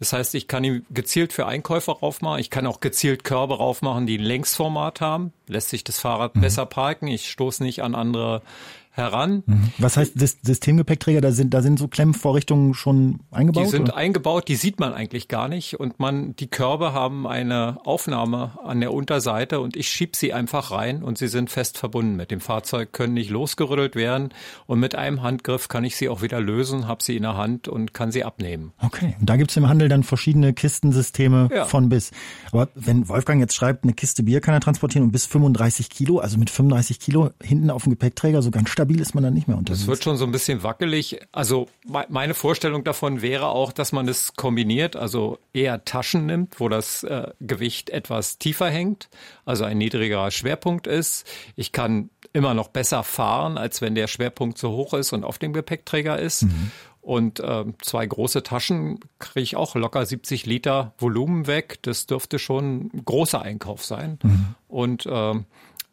Das 0.00 0.12
heißt, 0.12 0.34
ich 0.34 0.48
kann 0.48 0.64
ihn 0.64 0.84
gezielt 0.90 1.32
für 1.32 1.46
Einkäufer 1.46 1.92
raufmachen. 1.92 2.40
Ich 2.40 2.50
kann 2.50 2.66
auch 2.66 2.80
gezielt 2.80 3.24
Körbe 3.24 3.56
raufmachen, 3.56 4.06
die 4.06 4.18
ein 4.18 4.24
Längsformat 4.24 5.00
haben. 5.00 5.32
Lässt 5.46 5.70
sich 5.70 5.82
das 5.82 5.98
Fahrrad 5.98 6.36
mhm. 6.36 6.42
besser 6.42 6.66
parken. 6.66 7.06
Ich 7.08 7.30
stoße 7.30 7.62
nicht 7.62 7.82
an 7.82 7.94
andere 7.94 8.42
heran. 8.92 9.42
Mhm. 9.46 9.72
Was 9.78 9.96
heißt 9.96 10.14
Systemgepäckträger? 10.18 11.20
Da 11.20 11.32
sind, 11.32 11.54
da 11.54 11.62
sind 11.62 11.78
so 11.78 11.88
Klemmvorrichtungen 11.88 12.74
schon 12.74 13.20
eingebaut? 13.30 13.64
Die 13.64 13.70
sind 13.70 13.82
oder? 13.82 13.96
eingebaut, 13.96 14.48
die 14.48 14.56
sieht 14.56 14.80
man 14.80 14.92
eigentlich 14.92 15.28
gar 15.28 15.48
nicht. 15.48 15.78
Und 15.78 16.00
man, 16.00 16.34
die 16.36 16.48
Körbe 16.48 16.92
haben 16.92 17.26
eine 17.26 17.78
Aufnahme 17.84 18.58
an 18.64 18.80
der 18.80 18.92
Unterseite 18.92 19.60
und 19.60 19.76
ich 19.76 19.88
schieb 19.88 20.16
sie 20.16 20.32
einfach 20.32 20.72
rein 20.72 21.02
und 21.02 21.18
sie 21.18 21.28
sind 21.28 21.50
fest 21.50 21.78
verbunden 21.78 22.16
mit 22.16 22.30
dem 22.30 22.40
Fahrzeug, 22.40 22.92
können 22.92 23.14
nicht 23.14 23.30
losgerüttelt 23.30 23.94
werden. 23.94 24.30
Und 24.66 24.80
mit 24.80 24.96
einem 24.96 25.22
Handgriff 25.22 25.68
kann 25.68 25.84
ich 25.84 25.96
sie 25.96 26.08
auch 26.08 26.22
wieder 26.22 26.40
lösen, 26.40 26.88
habe 26.88 27.02
sie 27.02 27.16
in 27.16 27.22
der 27.22 27.36
Hand 27.36 27.68
und 27.68 27.94
kann 27.94 28.10
sie 28.10 28.24
abnehmen. 28.24 28.72
Okay. 28.82 29.14
Und 29.20 29.30
da 29.30 29.36
gibt's 29.36 29.56
im 29.56 29.68
Handel 29.68 29.88
dann 29.88 30.02
verschiedene 30.02 30.52
Kistensysteme 30.52 31.48
ja. 31.54 31.64
von 31.64 31.88
bis. 31.88 32.10
Aber 32.50 32.68
wenn 32.74 33.08
Wolfgang 33.08 33.40
jetzt 33.40 33.54
schreibt, 33.54 33.84
eine 33.84 33.92
Kiste 33.92 34.24
Bier 34.24 34.40
kann 34.40 34.54
er 34.54 34.60
transportieren 34.60 35.04
und 35.04 35.12
bis 35.12 35.26
35 35.26 35.90
Kilo, 35.90 36.18
also 36.18 36.38
mit 36.38 36.50
35 36.50 36.98
Kilo 36.98 37.30
hinten 37.40 37.70
auf 37.70 37.84
dem 37.84 37.90
Gepäckträger 37.90 38.42
so 38.42 38.50
ganz 38.50 38.68
stabil 38.80 39.00
ist 39.00 39.14
man 39.14 39.22
dann 39.22 39.34
nicht 39.34 39.46
mehr 39.46 39.58
unterwegs. 39.58 39.82
Es 39.82 39.88
wird 39.88 40.02
schon 40.02 40.16
so 40.16 40.24
ein 40.24 40.32
bisschen 40.32 40.62
wackelig. 40.62 41.20
Also 41.32 41.68
meine 42.08 42.32
Vorstellung 42.32 42.82
davon 42.82 43.20
wäre 43.20 43.48
auch, 43.48 43.72
dass 43.72 43.92
man 43.92 44.08
es 44.08 44.34
kombiniert, 44.36 44.96
also 44.96 45.38
eher 45.52 45.84
Taschen 45.84 46.24
nimmt, 46.24 46.60
wo 46.60 46.70
das 46.70 47.02
äh, 47.02 47.28
Gewicht 47.40 47.90
etwas 47.90 48.38
tiefer 48.38 48.70
hängt, 48.70 49.10
also 49.44 49.64
ein 49.64 49.76
niedrigerer 49.76 50.30
Schwerpunkt 50.30 50.86
ist. 50.86 51.26
Ich 51.56 51.72
kann 51.72 52.08
immer 52.32 52.54
noch 52.54 52.68
besser 52.68 53.02
fahren, 53.02 53.58
als 53.58 53.82
wenn 53.82 53.94
der 53.94 54.06
Schwerpunkt 54.06 54.56
so 54.56 54.70
hoch 54.70 54.94
ist 54.94 55.12
und 55.12 55.24
auf 55.24 55.38
dem 55.38 55.52
Gepäckträger 55.52 56.18
ist. 56.18 56.44
Mhm. 56.44 56.70
Und 57.02 57.40
äh, 57.40 57.64
zwei 57.82 58.06
große 58.06 58.42
Taschen 58.42 59.00
kriege 59.18 59.42
ich 59.42 59.56
auch 59.56 59.74
locker 59.74 60.06
70 60.06 60.46
Liter 60.46 60.94
Volumen 60.98 61.46
weg. 61.46 61.78
Das 61.82 62.06
dürfte 62.06 62.38
schon 62.38 62.90
ein 62.94 63.04
großer 63.04 63.42
Einkauf 63.42 63.84
sein. 63.84 64.18
Mhm. 64.22 64.54
Und 64.68 65.06
äh, 65.06 65.34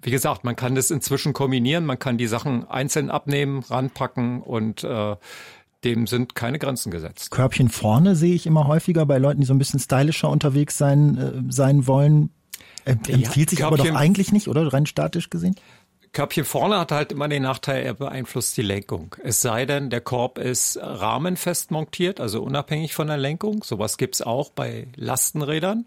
wie 0.01 0.11
gesagt, 0.11 0.43
man 0.43 0.55
kann 0.55 0.75
das 0.75 0.91
inzwischen 0.91 1.33
kombinieren, 1.33 1.85
man 1.85 1.99
kann 1.99 2.17
die 2.17 2.27
Sachen 2.27 2.67
einzeln 2.67 3.09
abnehmen, 3.09 3.63
ranpacken 3.67 4.41
und 4.41 4.83
äh, 4.83 5.15
dem 5.83 6.07
sind 6.07 6.35
keine 6.35 6.59
Grenzen 6.59 6.91
gesetzt. 6.91 7.31
Körbchen 7.31 7.69
vorne 7.69 8.15
sehe 8.15 8.33
ich 8.33 8.45
immer 8.45 8.67
häufiger 8.67 9.05
bei 9.05 9.17
Leuten, 9.17 9.41
die 9.41 9.47
so 9.47 9.53
ein 9.53 9.59
bisschen 9.59 9.79
stylischer 9.79 10.29
unterwegs 10.29 10.77
sein, 10.77 11.17
äh, 11.17 11.51
sein 11.51 11.87
wollen. 11.87 12.31
Empfiehlt 12.85 13.49
sich 13.49 13.59
Körbchen, 13.59 13.65
aber 13.65 13.77
doch 13.77 13.95
eigentlich 13.95 14.31
nicht, 14.31 14.47
oder? 14.47 14.71
Rein 14.71 14.85
statisch 14.85 15.29
gesehen? 15.29 15.55
Körbchen 16.13 16.45
vorne 16.45 16.79
hat 16.79 16.91
halt 16.91 17.11
immer 17.11 17.27
den 17.27 17.43
Nachteil, 17.43 17.83
er 17.83 17.93
beeinflusst 17.93 18.57
die 18.57 18.61
Lenkung. 18.61 19.15
Es 19.23 19.41
sei 19.41 19.65
denn, 19.65 19.89
der 19.89 20.01
Korb 20.01 20.39
ist 20.39 20.79
rahmenfest 20.81 21.69
montiert, 21.69 22.19
also 22.19 22.41
unabhängig 22.41 22.93
von 22.95 23.07
der 23.07 23.17
Lenkung. 23.17 23.63
Sowas 23.63 23.97
gibt's 23.97 24.21
auch 24.21 24.49
bei 24.49 24.87
Lastenrädern. 24.95 25.85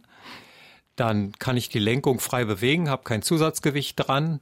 Dann 0.96 1.32
kann 1.38 1.56
ich 1.56 1.68
die 1.68 1.78
Lenkung 1.78 2.20
frei 2.20 2.44
bewegen, 2.44 2.90
habe 2.90 3.04
kein 3.04 3.22
Zusatzgewicht 3.22 3.96
dran. 3.96 4.40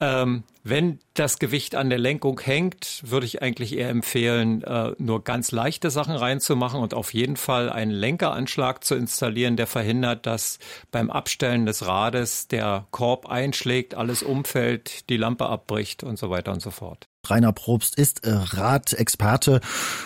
Ähm, 0.00 0.44
wenn 0.62 1.00
das 1.14 1.40
Gewicht 1.40 1.74
an 1.74 1.90
der 1.90 1.98
Lenkung 1.98 2.38
hängt, 2.40 3.02
würde 3.04 3.26
ich 3.26 3.42
eigentlich 3.42 3.76
eher 3.76 3.88
empfehlen, 3.88 4.62
äh, 4.62 4.92
nur 4.98 5.24
ganz 5.24 5.50
leichte 5.50 5.90
Sachen 5.90 6.14
reinzumachen 6.14 6.80
und 6.80 6.94
auf 6.94 7.14
jeden 7.14 7.36
Fall 7.36 7.68
einen 7.68 7.90
Lenkeranschlag 7.90 8.84
zu 8.84 8.94
installieren, 8.94 9.56
der 9.56 9.66
verhindert, 9.66 10.26
dass 10.26 10.60
beim 10.92 11.10
Abstellen 11.10 11.66
des 11.66 11.86
Rades 11.86 12.46
der 12.46 12.86
Korb 12.92 13.26
einschlägt, 13.26 13.94
alles 13.94 14.22
umfällt, 14.22 15.08
die 15.10 15.16
Lampe 15.16 15.46
abbricht 15.46 16.04
und 16.04 16.16
so 16.16 16.30
weiter 16.30 16.52
und 16.52 16.62
so 16.62 16.70
fort. 16.70 17.07
Rainer 17.30 17.52
Probst 17.52 17.96
ist 17.96 18.24
äh, 18.24 18.30
Radexperte, 18.32 19.60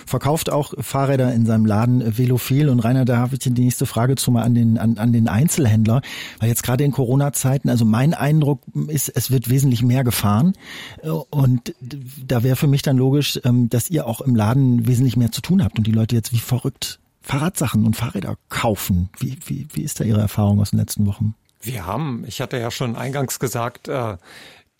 verkauft 0.06 0.50
auch 0.50 0.74
Fahrräder 0.78 1.32
in 1.32 1.46
seinem 1.46 1.66
Laden 1.66 2.00
äh, 2.00 2.18
Velophil. 2.18 2.68
Und 2.68 2.80
Rainer, 2.80 3.04
da 3.04 3.18
habe 3.18 3.34
ich 3.34 3.40
die 3.40 3.50
nächste 3.50 3.86
Frage 3.86 4.16
zu 4.16 4.30
mal 4.30 4.42
an 4.42 4.54
den, 4.54 4.78
an, 4.78 4.98
an 4.98 5.12
den 5.12 5.28
Einzelhändler. 5.28 6.02
Weil 6.38 6.48
jetzt 6.48 6.62
gerade 6.62 6.84
in 6.84 6.92
Corona-Zeiten, 6.92 7.68
also 7.68 7.84
mein 7.84 8.14
Eindruck 8.14 8.62
ist, 8.88 9.08
es 9.08 9.30
wird 9.30 9.48
wesentlich 9.48 9.82
mehr 9.82 10.04
gefahren. 10.04 10.54
Äh, 11.02 11.08
und 11.08 11.74
da 11.80 12.42
wäre 12.42 12.56
für 12.56 12.66
mich 12.66 12.82
dann 12.82 12.96
logisch, 12.96 13.40
ähm, 13.44 13.68
dass 13.68 13.90
ihr 13.90 14.06
auch 14.06 14.20
im 14.20 14.34
Laden 14.34 14.86
wesentlich 14.86 15.16
mehr 15.16 15.32
zu 15.32 15.40
tun 15.40 15.62
habt 15.62 15.78
und 15.78 15.86
die 15.86 15.92
Leute 15.92 16.14
jetzt 16.14 16.32
wie 16.32 16.38
verrückt 16.38 16.98
Fahrradsachen 17.20 17.86
und 17.86 17.96
Fahrräder 17.96 18.36
kaufen. 18.48 19.08
Wie, 19.18 19.38
wie, 19.46 19.68
wie 19.72 19.82
ist 19.82 20.00
da 20.00 20.04
Ihre 20.04 20.20
Erfahrung 20.20 20.60
aus 20.60 20.70
den 20.70 20.80
letzten 20.80 21.06
Wochen? 21.06 21.34
Wir 21.60 21.86
haben, 21.86 22.24
ich 22.26 22.40
hatte 22.40 22.58
ja 22.58 22.72
schon 22.72 22.96
eingangs 22.96 23.38
gesagt, 23.38 23.88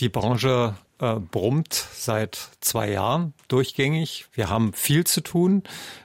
die 0.01 0.09
Branche 0.09 0.75
äh, 1.03 1.17
brummt 1.19 1.75
seit 1.75 2.51
zwei 2.61 2.91
Jahren 2.91 3.35
durchgängig. 3.49 4.27
Wir 4.33 4.49
haben 4.49 4.73
viel 4.73 5.05
zu 5.05 5.21
tun. 5.21 5.65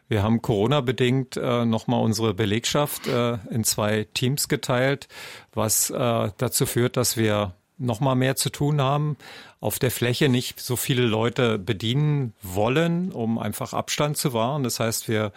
Wir 0.09 0.23
haben 0.23 0.41
Corona-bedingt 0.41 1.37
äh, 1.37 1.65
nochmal 1.65 2.01
unsere 2.01 2.33
Belegschaft 2.33 3.07
äh, 3.07 3.37
in 3.51 3.63
zwei 3.63 4.07
Teams 4.13 4.47
geteilt, 4.47 5.07
was 5.53 5.91
äh, 5.91 6.31
dazu 6.37 6.65
führt, 6.65 6.97
dass 6.97 7.15
wir 7.15 7.53
nochmal 7.77 8.15
mehr 8.15 8.35
zu 8.35 8.49
tun 8.49 8.81
haben, 8.81 9.17
auf 9.59 9.77
der 9.77 9.91
Fläche 9.91 10.29
nicht 10.29 10.59
so 10.59 10.75
viele 10.75 11.03
Leute 11.03 11.59
bedienen 11.59 12.33
wollen, 12.41 13.11
um 13.11 13.37
einfach 13.37 13.73
Abstand 13.73 14.17
zu 14.17 14.33
wahren. 14.33 14.63
Das 14.63 14.79
heißt, 14.79 15.07
wir 15.07 15.31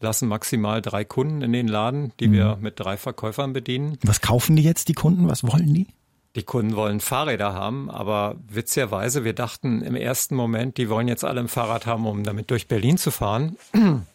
lassen 0.00 0.26
maximal 0.26 0.82
drei 0.82 1.04
Kunden 1.04 1.42
in 1.42 1.52
den 1.52 1.68
Laden, 1.68 2.12
die 2.18 2.26
mhm. 2.26 2.32
wir 2.32 2.58
mit 2.60 2.80
drei 2.80 2.96
Verkäufern 2.96 3.52
bedienen. 3.52 3.96
Was 4.02 4.20
kaufen 4.20 4.56
die 4.56 4.64
jetzt, 4.64 4.88
die 4.88 4.94
Kunden? 4.94 5.28
Was 5.28 5.44
wollen 5.44 5.72
die? 5.72 5.86
Die 6.34 6.42
Kunden 6.42 6.74
wollen 6.74 7.00
Fahrräder 7.00 7.54
haben, 7.54 7.90
aber 7.90 8.36
witzigerweise, 8.48 9.24
wir 9.24 9.34
dachten 9.34 9.82
im 9.82 9.94
ersten 9.94 10.34
Moment, 10.34 10.78
die 10.78 10.88
wollen 10.88 11.08
jetzt 11.08 11.24
alle 11.24 11.40
ein 11.40 11.48
Fahrrad 11.48 11.86
haben, 11.86 12.06
um 12.06 12.24
damit 12.24 12.50
durch 12.50 12.66
Berlin 12.66 12.98
zu 12.98 13.10
fahren. 13.10 13.56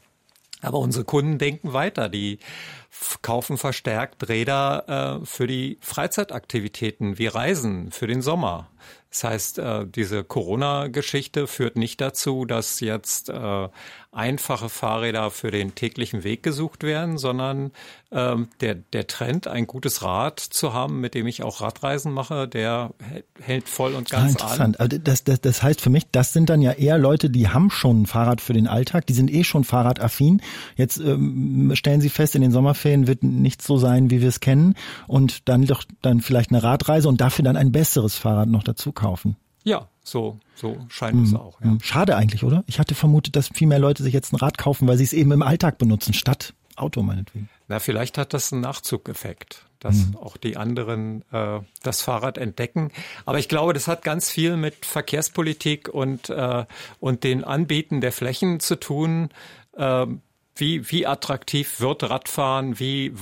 Aber 0.61 0.79
unsere 0.79 1.05
Kunden 1.05 1.37
denken 1.37 1.71
weiter. 1.71 2.09
Die 2.09 2.39
kaufen 3.21 3.57
verstärkt 3.57 4.27
Räder 4.27 5.21
äh, 5.21 5.25
für 5.25 5.47
die 5.47 5.77
Freizeitaktivitäten 5.79 7.17
wie 7.17 7.27
Reisen 7.27 7.91
für 7.91 8.07
den 8.07 8.21
Sommer. 8.21 8.69
Das 9.09 9.23
heißt, 9.23 9.59
äh, 9.59 9.87
diese 9.87 10.23
Corona-Geschichte 10.23 11.47
führt 11.47 11.77
nicht 11.77 12.01
dazu, 12.01 12.45
dass 12.45 12.79
jetzt 12.79 13.29
äh, 13.29 13.69
einfache 14.11 14.69
Fahrräder 14.69 15.29
für 15.29 15.51
den 15.51 15.75
täglichen 15.75 16.23
Weg 16.23 16.41
gesucht 16.41 16.81
werden, 16.81 17.19
sondern 17.19 17.71
ähm, 18.11 18.47
der, 18.59 18.73
der 18.75 19.05
Trend, 19.05 19.47
ein 19.47 19.67
gutes 19.67 20.01
Rad 20.01 20.39
zu 20.39 20.73
haben, 20.73 20.99
mit 20.99 21.13
dem 21.13 21.27
ich 21.27 21.43
auch 21.43 21.61
Radreisen 21.61 22.11
mache, 22.11 22.47
der 22.47 22.91
hält 23.39 23.69
voll 23.69 23.93
und 23.93 24.09
ganz 24.09 24.23
ah, 24.23 24.29
interessant. 24.29 24.79
an. 24.79 24.85
Also 24.85 24.97
das, 24.97 25.23
das, 25.23 25.41
das 25.41 25.61
heißt 25.61 25.79
für 25.79 25.91
mich, 25.91 26.07
das 26.11 26.33
sind 26.33 26.49
dann 26.49 26.61
ja 26.61 26.71
eher 26.71 26.97
Leute, 26.97 27.29
die 27.29 27.49
haben 27.49 27.69
schon 27.69 28.01
ein 28.01 28.05
Fahrrad 28.07 28.41
für 28.41 28.53
den 28.53 28.67
Alltag, 28.67 29.05
die 29.05 29.13
sind 29.13 29.31
eh 29.31 29.43
schon 29.43 29.63
fahrradaffin. 29.63 30.41
Jetzt 30.75 30.97
ähm, 30.97 31.71
stellen 31.75 32.01
sie 32.01 32.09
fest, 32.09 32.33
in 32.33 32.41
den 32.41 32.51
Sommerferien 32.51 33.05
wird 33.05 33.21
nichts 33.21 33.67
so 33.67 33.77
sein, 33.77 34.09
wie 34.09 34.21
wir 34.21 34.29
es 34.29 34.39
kennen 34.39 34.73
und 35.07 35.47
dann 35.47 35.65
doch 35.65 35.83
dann 36.01 36.21
vielleicht 36.21 36.49
eine 36.49 36.63
Radreise 36.63 37.07
und 37.07 37.21
dafür 37.21 37.45
dann 37.45 37.57
ein 37.57 37.71
besseres 37.71 38.15
Fahrrad 38.15 38.49
noch 38.49 38.63
dazu 38.63 38.91
kaufen. 38.91 39.37
Ja, 39.63 39.87
so, 40.09 40.39
so 40.55 40.77
scheint 40.89 41.17
mhm. 41.17 41.23
es 41.23 41.33
auch. 41.33 41.59
Ja. 41.61 41.71
Mhm. 41.71 41.79
Schade 41.81 42.15
eigentlich, 42.15 42.43
oder? 42.43 42.63
Ich 42.67 42.79
hatte 42.79 42.95
vermutet, 42.95 43.35
dass 43.35 43.49
viel 43.49 43.67
mehr 43.67 43.79
Leute 43.79 44.03
sich 44.03 44.13
jetzt 44.13 44.33
ein 44.33 44.37
Rad 44.37 44.57
kaufen, 44.57 44.87
weil 44.87 44.97
sie 44.97 45.03
es 45.03 45.13
eben 45.13 45.31
im 45.31 45.41
Alltag 45.41 45.77
benutzen, 45.77 46.13
statt 46.13 46.53
Auto 46.75 47.03
meinetwegen. 47.03 47.49
Na, 47.67 47.79
vielleicht 47.79 48.17
hat 48.17 48.33
das 48.33 48.51
einen 48.51 48.61
Nachzugeffekt, 48.61 49.65
dass 49.79 50.07
mhm. 50.07 50.17
auch 50.17 50.37
die 50.37 50.57
anderen 50.57 51.23
äh, 51.31 51.59
das 51.83 52.01
Fahrrad 52.01 52.37
entdecken. 52.37 52.91
Aber 53.25 53.39
ich 53.39 53.49
glaube, 53.49 53.73
das 53.73 53.87
hat 53.87 54.03
ganz 54.03 54.29
viel 54.31 54.57
mit 54.57 54.85
Verkehrspolitik 54.85 55.89
und, 55.89 56.29
äh, 56.29 56.65
und 56.99 57.23
den 57.23 57.43
Anbieten 57.43 58.01
der 58.01 58.11
Flächen 58.11 58.59
zu 58.59 58.79
tun. 58.79 59.29
Äh, 59.73 60.07
wie, 60.55 60.91
wie 60.91 61.05
attraktiv 61.05 61.79
wird 61.79 62.09
Radfahren? 62.09 62.79
Wie, 62.79 63.13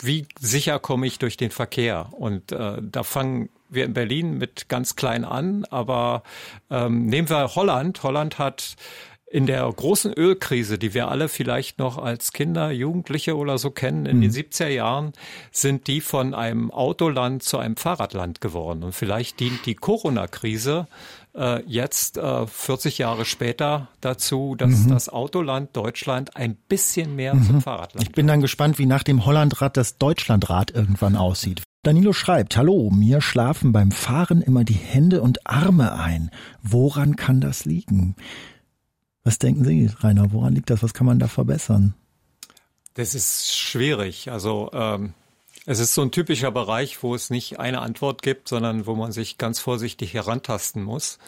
wie 0.00 0.26
sicher 0.38 0.78
komme 0.78 1.06
ich 1.06 1.18
durch 1.18 1.36
den 1.36 1.50
Verkehr? 1.50 2.08
Und 2.12 2.52
äh, 2.52 2.80
da 2.80 3.02
fangen 3.02 3.48
wir 3.74 3.84
in 3.84 3.94
Berlin 3.94 4.38
mit 4.38 4.68
ganz 4.68 4.96
klein 4.96 5.24
an, 5.24 5.64
aber 5.70 6.22
ähm, 6.70 7.06
nehmen 7.06 7.28
wir 7.28 7.54
Holland. 7.54 8.02
Holland 8.02 8.38
hat 8.38 8.76
in 9.34 9.46
der 9.46 9.68
großen 9.68 10.12
Ölkrise, 10.12 10.78
die 10.78 10.94
wir 10.94 11.08
alle 11.08 11.28
vielleicht 11.28 11.80
noch 11.80 11.98
als 11.98 12.32
Kinder, 12.32 12.70
Jugendliche 12.70 13.36
oder 13.36 13.58
so 13.58 13.72
kennen, 13.72 14.06
in 14.06 14.18
mhm. 14.18 14.20
den 14.20 14.30
70er 14.30 14.68
Jahren, 14.68 15.12
sind 15.50 15.88
die 15.88 16.00
von 16.00 16.34
einem 16.34 16.70
Autoland 16.70 17.42
zu 17.42 17.58
einem 17.58 17.76
Fahrradland 17.76 18.40
geworden. 18.40 18.84
Und 18.84 18.92
vielleicht 18.92 19.40
dient 19.40 19.66
die 19.66 19.74
Corona-Krise 19.74 20.86
äh, 21.34 21.64
jetzt 21.66 22.16
äh, 22.16 22.46
40 22.46 22.98
Jahre 22.98 23.24
später 23.24 23.88
dazu, 24.00 24.54
dass 24.56 24.84
mhm. 24.84 24.90
das 24.90 25.08
Autoland 25.08 25.76
Deutschland 25.76 26.36
ein 26.36 26.54
bisschen 26.54 27.16
mehr 27.16 27.34
mhm. 27.34 27.42
zum 27.42 27.60
Fahrradland. 27.60 28.06
Ich 28.06 28.14
bin 28.14 28.28
dann 28.28 28.40
gespannt, 28.40 28.78
wie 28.78 28.86
nach 28.86 29.02
dem 29.02 29.26
Hollandrad 29.26 29.76
das 29.76 29.98
Deutschlandrad 29.98 30.70
irgendwann 30.70 31.16
aussieht. 31.16 31.64
Danilo 31.84 32.14
schreibt, 32.14 32.56
hallo, 32.56 32.88
mir 32.90 33.20
schlafen 33.20 33.72
beim 33.72 33.90
Fahren 33.90 34.40
immer 34.40 34.64
die 34.64 34.72
Hände 34.72 35.20
und 35.20 35.46
Arme 35.46 35.92
ein. 35.92 36.30
Woran 36.62 37.14
kann 37.14 37.42
das 37.42 37.66
liegen? 37.66 38.16
Was 39.22 39.38
denken 39.38 39.64
Sie, 39.64 39.90
Rainer? 40.00 40.32
Woran 40.32 40.54
liegt 40.54 40.70
das? 40.70 40.82
Was 40.82 40.94
kann 40.94 41.06
man 41.06 41.18
da 41.18 41.28
verbessern? 41.28 41.94
Das 42.94 43.14
ist 43.14 43.54
schwierig. 43.54 44.30
Also 44.30 44.70
ähm, 44.72 45.12
es 45.66 45.78
ist 45.78 45.92
so 45.92 46.00
ein 46.00 46.10
typischer 46.10 46.50
Bereich, 46.50 47.02
wo 47.02 47.14
es 47.14 47.28
nicht 47.28 47.58
eine 47.60 47.82
Antwort 47.82 48.22
gibt, 48.22 48.48
sondern 48.48 48.86
wo 48.86 48.94
man 48.94 49.12
sich 49.12 49.36
ganz 49.36 49.60
vorsichtig 49.60 50.14
herantasten 50.14 50.82
muss 50.82 51.18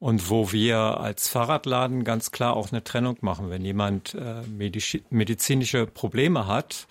und 0.00 0.30
wo 0.30 0.50
wir 0.50 0.78
als 0.78 1.28
Fahrradladen 1.28 2.02
ganz 2.02 2.32
klar 2.32 2.56
auch 2.56 2.72
eine 2.72 2.82
Trennung 2.82 3.18
machen. 3.20 3.50
Wenn 3.50 3.64
jemand 3.64 4.14
äh, 4.14 4.42
medizinische 5.10 5.86
Probleme 5.86 6.48
hat, 6.48 6.88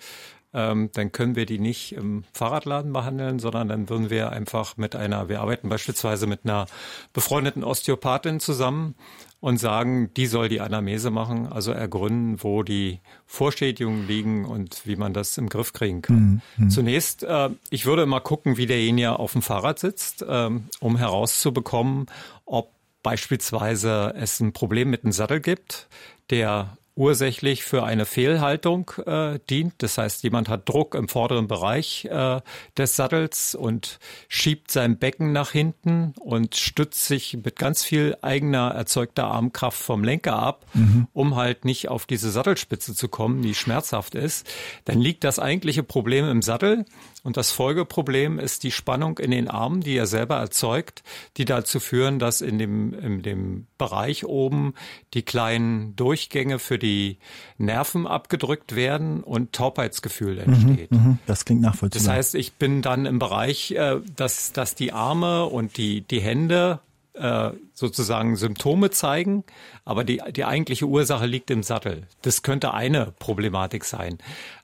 ähm, 0.54 0.90
dann 0.92 1.12
können 1.12 1.36
wir 1.36 1.46
die 1.46 1.58
nicht 1.58 1.92
im 1.92 2.24
Fahrradladen 2.32 2.92
behandeln, 2.92 3.38
sondern 3.38 3.68
dann 3.68 3.88
würden 3.88 4.10
wir 4.10 4.30
einfach 4.30 4.76
mit 4.76 4.94
einer, 4.94 5.28
wir 5.28 5.40
arbeiten 5.40 5.68
beispielsweise 5.68 6.26
mit 6.26 6.40
einer 6.44 6.66
befreundeten 7.12 7.64
Osteopathin 7.64 8.40
zusammen 8.40 8.94
und 9.40 9.58
sagen, 9.58 10.12
die 10.14 10.26
soll 10.26 10.48
die 10.48 10.60
Anamese 10.60 11.10
machen, 11.10 11.48
also 11.48 11.72
ergründen, 11.72 12.42
wo 12.44 12.62
die 12.62 13.00
Vorschädigungen 13.26 14.06
liegen 14.06 14.44
und 14.44 14.86
wie 14.86 14.94
man 14.94 15.12
das 15.12 15.36
im 15.36 15.48
Griff 15.48 15.72
kriegen 15.72 16.00
kann. 16.00 16.42
Mhm. 16.56 16.70
Zunächst, 16.70 17.24
äh, 17.24 17.50
ich 17.70 17.84
würde 17.84 18.06
mal 18.06 18.20
gucken, 18.20 18.56
wie 18.56 18.66
derjenige 18.66 19.18
auf 19.18 19.32
dem 19.32 19.42
Fahrrad 19.42 19.80
sitzt, 19.80 20.24
ähm, 20.28 20.68
um 20.78 20.96
herauszubekommen, 20.96 22.06
ob 22.44 22.70
beispielsweise 23.02 24.14
es 24.16 24.38
ein 24.38 24.52
Problem 24.52 24.90
mit 24.90 25.02
dem 25.02 25.10
Sattel 25.10 25.40
gibt, 25.40 25.88
der 26.30 26.76
ursächlich 26.94 27.64
für 27.64 27.84
eine 27.84 28.04
Fehlhaltung 28.04 28.90
äh, 29.06 29.38
dient. 29.48 29.74
Das 29.78 29.96
heißt, 29.96 30.22
jemand 30.24 30.48
hat 30.48 30.68
Druck 30.68 30.94
im 30.94 31.08
vorderen 31.08 31.48
Bereich 31.48 32.04
äh, 32.04 32.40
des 32.76 32.96
Sattels 32.96 33.54
und 33.54 33.98
schiebt 34.28 34.70
sein 34.70 34.98
Becken 34.98 35.32
nach 35.32 35.52
hinten 35.52 36.12
und 36.20 36.54
stützt 36.54 37.06
sich 37.06 37.38
mit 37.42 37.56
ganz 37.56 37.82
viel 37.82 38.16
eigener 38.20 38.72
erzeugter 38.72 39.24
Armkraft 39.24 39.80
vom 39.80 40.04
Lenker 40.04 40.34
ab, 40.36 40.66
mhm. 40.74 41.08
um 41.12 41.36
halt 41.36 41.64
nicht 41.64 41.88
auf 41.88 42.04
diese 42.04 42.30
Sattelspitze 42.30 42.94
zu 42.94 43.08
kommen, 43.08 43.42
die 43.42 43.54
schmerzhaft 43.54 44.14
ist. 44.14 44.46
Dann 44.84 45.00
liegt 45.00 45.24
das 45.24 45.38
eigentliche 45.38 45.82
Problem 45.82 46.28
im 46.28 46.42
Sattel 46.42 46.84
und 47.22 47.36
das 47.36 47.52
Folgeproblem 47.52 48.38
ist 48.38 48.64
die 48.64 48.72
Spannung 48.72 49.18
in 49.18 49.30
den 49.30 49.48
Armen, 49.48 49.80
die 49.80 49.96
er 49.96 50.06
selber 50.06 50.36
erzeugt, 50.36 51.04
die 51.36 51.44
dazu 51.44 51.78
führen, 51.78 52.18
dass 52.18 52.40
in 52.40 52.58
dem, 52.58 52.92
in 52.94 53.22
dem 53.22 53.66
Bereich 53.78 54.24
oben 54.24 54.74
die 55.14 55.22
kleinen 55.22 55.94
Durchgänge 55.94 56.58
für 56.58 56.78
die 56.82 57.18
Nerven 57.58 58.06
abgedrückt 58.06 58.76
werden 58.76 59.22
und 59.22 59.52
Taubheitsgefühl 59.52 60.34
mhm, 60.34 60.52
entsteht. 60.52 60.90
Mhm, 60.90 61.18
das 61.26 61.44
klingt 61.44 61.62
nachvollziehbar. 61.62 62.06
Das 62.06 62.14
heißt, 62.14 62.34
ich 62.34 62.54
bin 62.54 62.82
dann 62.82 63.06
im 63.06 63.18
Bereich, 63.18 63.70
äh, 63.70 64.00
dass, 64.16 64.52
dass 64.52 64.74
die 64.74 64.92
Arme 64.92 65.46
und 65.46 65.76
die, 65.76 66.02
die 66.02 66.20
Hände 66.20 66.80
äh, 67.14 67.50
sozusagen 67.74 68.36
Symptome 68.36 68.90
zeigen, 68.90 69.44
aber 69.84 70.04
die, 70.04 70.22
die 70.34 70.44
eigentliche 70.44 70.86
Ursache 70.86 71.26
liegt 71.26 71.50
im 71.50 71.62
Sattel. 71.62 72.06
Das 72.22 72.42
könnte 72.42 72.72
eine 72.74 73.12
Problematik 73.18 73.84
sein. 73.84 74.18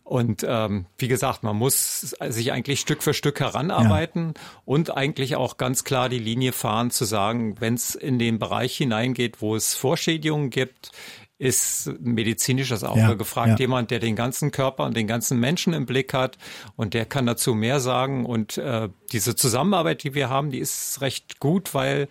Und 0.09 0.43
ähm, 0.49 0.87
wie 0.97 1.09
gesagt, 1.09 1.43
man 1.43 1.57
muss 1.57 2.17
sich 2.29 2.51
eigentlich 2.51 2.81
Stück 2.81 3.03
für 3.03 3.13
Stück 3.13 3.41
heranarbeiten 3.41 4.33
ja. 4.35 4.43
und 4.65 4.97
eigentlich 4.97 5.37
auch 5.37 5.59
ganz 5.59 5.85
klar 5.85 6.09
die 6.09 6.19
Linie 6.19 6.53
fahren, 6.53 6.91
zu 6.91 7.05
sagen, 7.05 7.57
wenn 7.61 7.75
es 7.75 7.95
in 7.95 8.19
den 8.19 8.39
Bereich 8.39 8.75
hineingeht, 8.75 9.43
wo 9.43 9.55
es 9.55 9.75
Vorschädigungen 9.75 10.49
gibt, 10.49 10.93
ist 11.39 11.93
medizinisches 12.01 12.83
Auge 12.83 13.01
ja, 13.01 13.15
gefragt. 13.15 13.51
Ja. 13.51 13.57
Jemand, 13.57 13.91
der 13.91 14.01
den 14.01 14.17
ganzen 14.17 14.51
Körper 14.51 14.85
und 14.85 14.97
den 14.97 15.07
ganzen 15.07 15.39
Menschen 15.39 15.73
im 15.73 15.87
Blick 15.87 16.13
hat 16.13 16.37
und 16.77 16.95
der 16.95 17.07
kann 17.07 17.27
dazu 17.27 17.55
mehr 17.55 17.81
sagen. 17.81 18.27
Und 18.27 18.59
äh, 18.59 18.89
diese 19.13 19.37
Zusammenarbeit, 19.37 20.03
die 20.03 20.15
wir 20.15 20.29
haben, 20.29 20.51
die 20.51 20.59
ist 20.59 21.01
recht 21.01 21.39
gut, 21.39 21.75
weil 21.75 22.09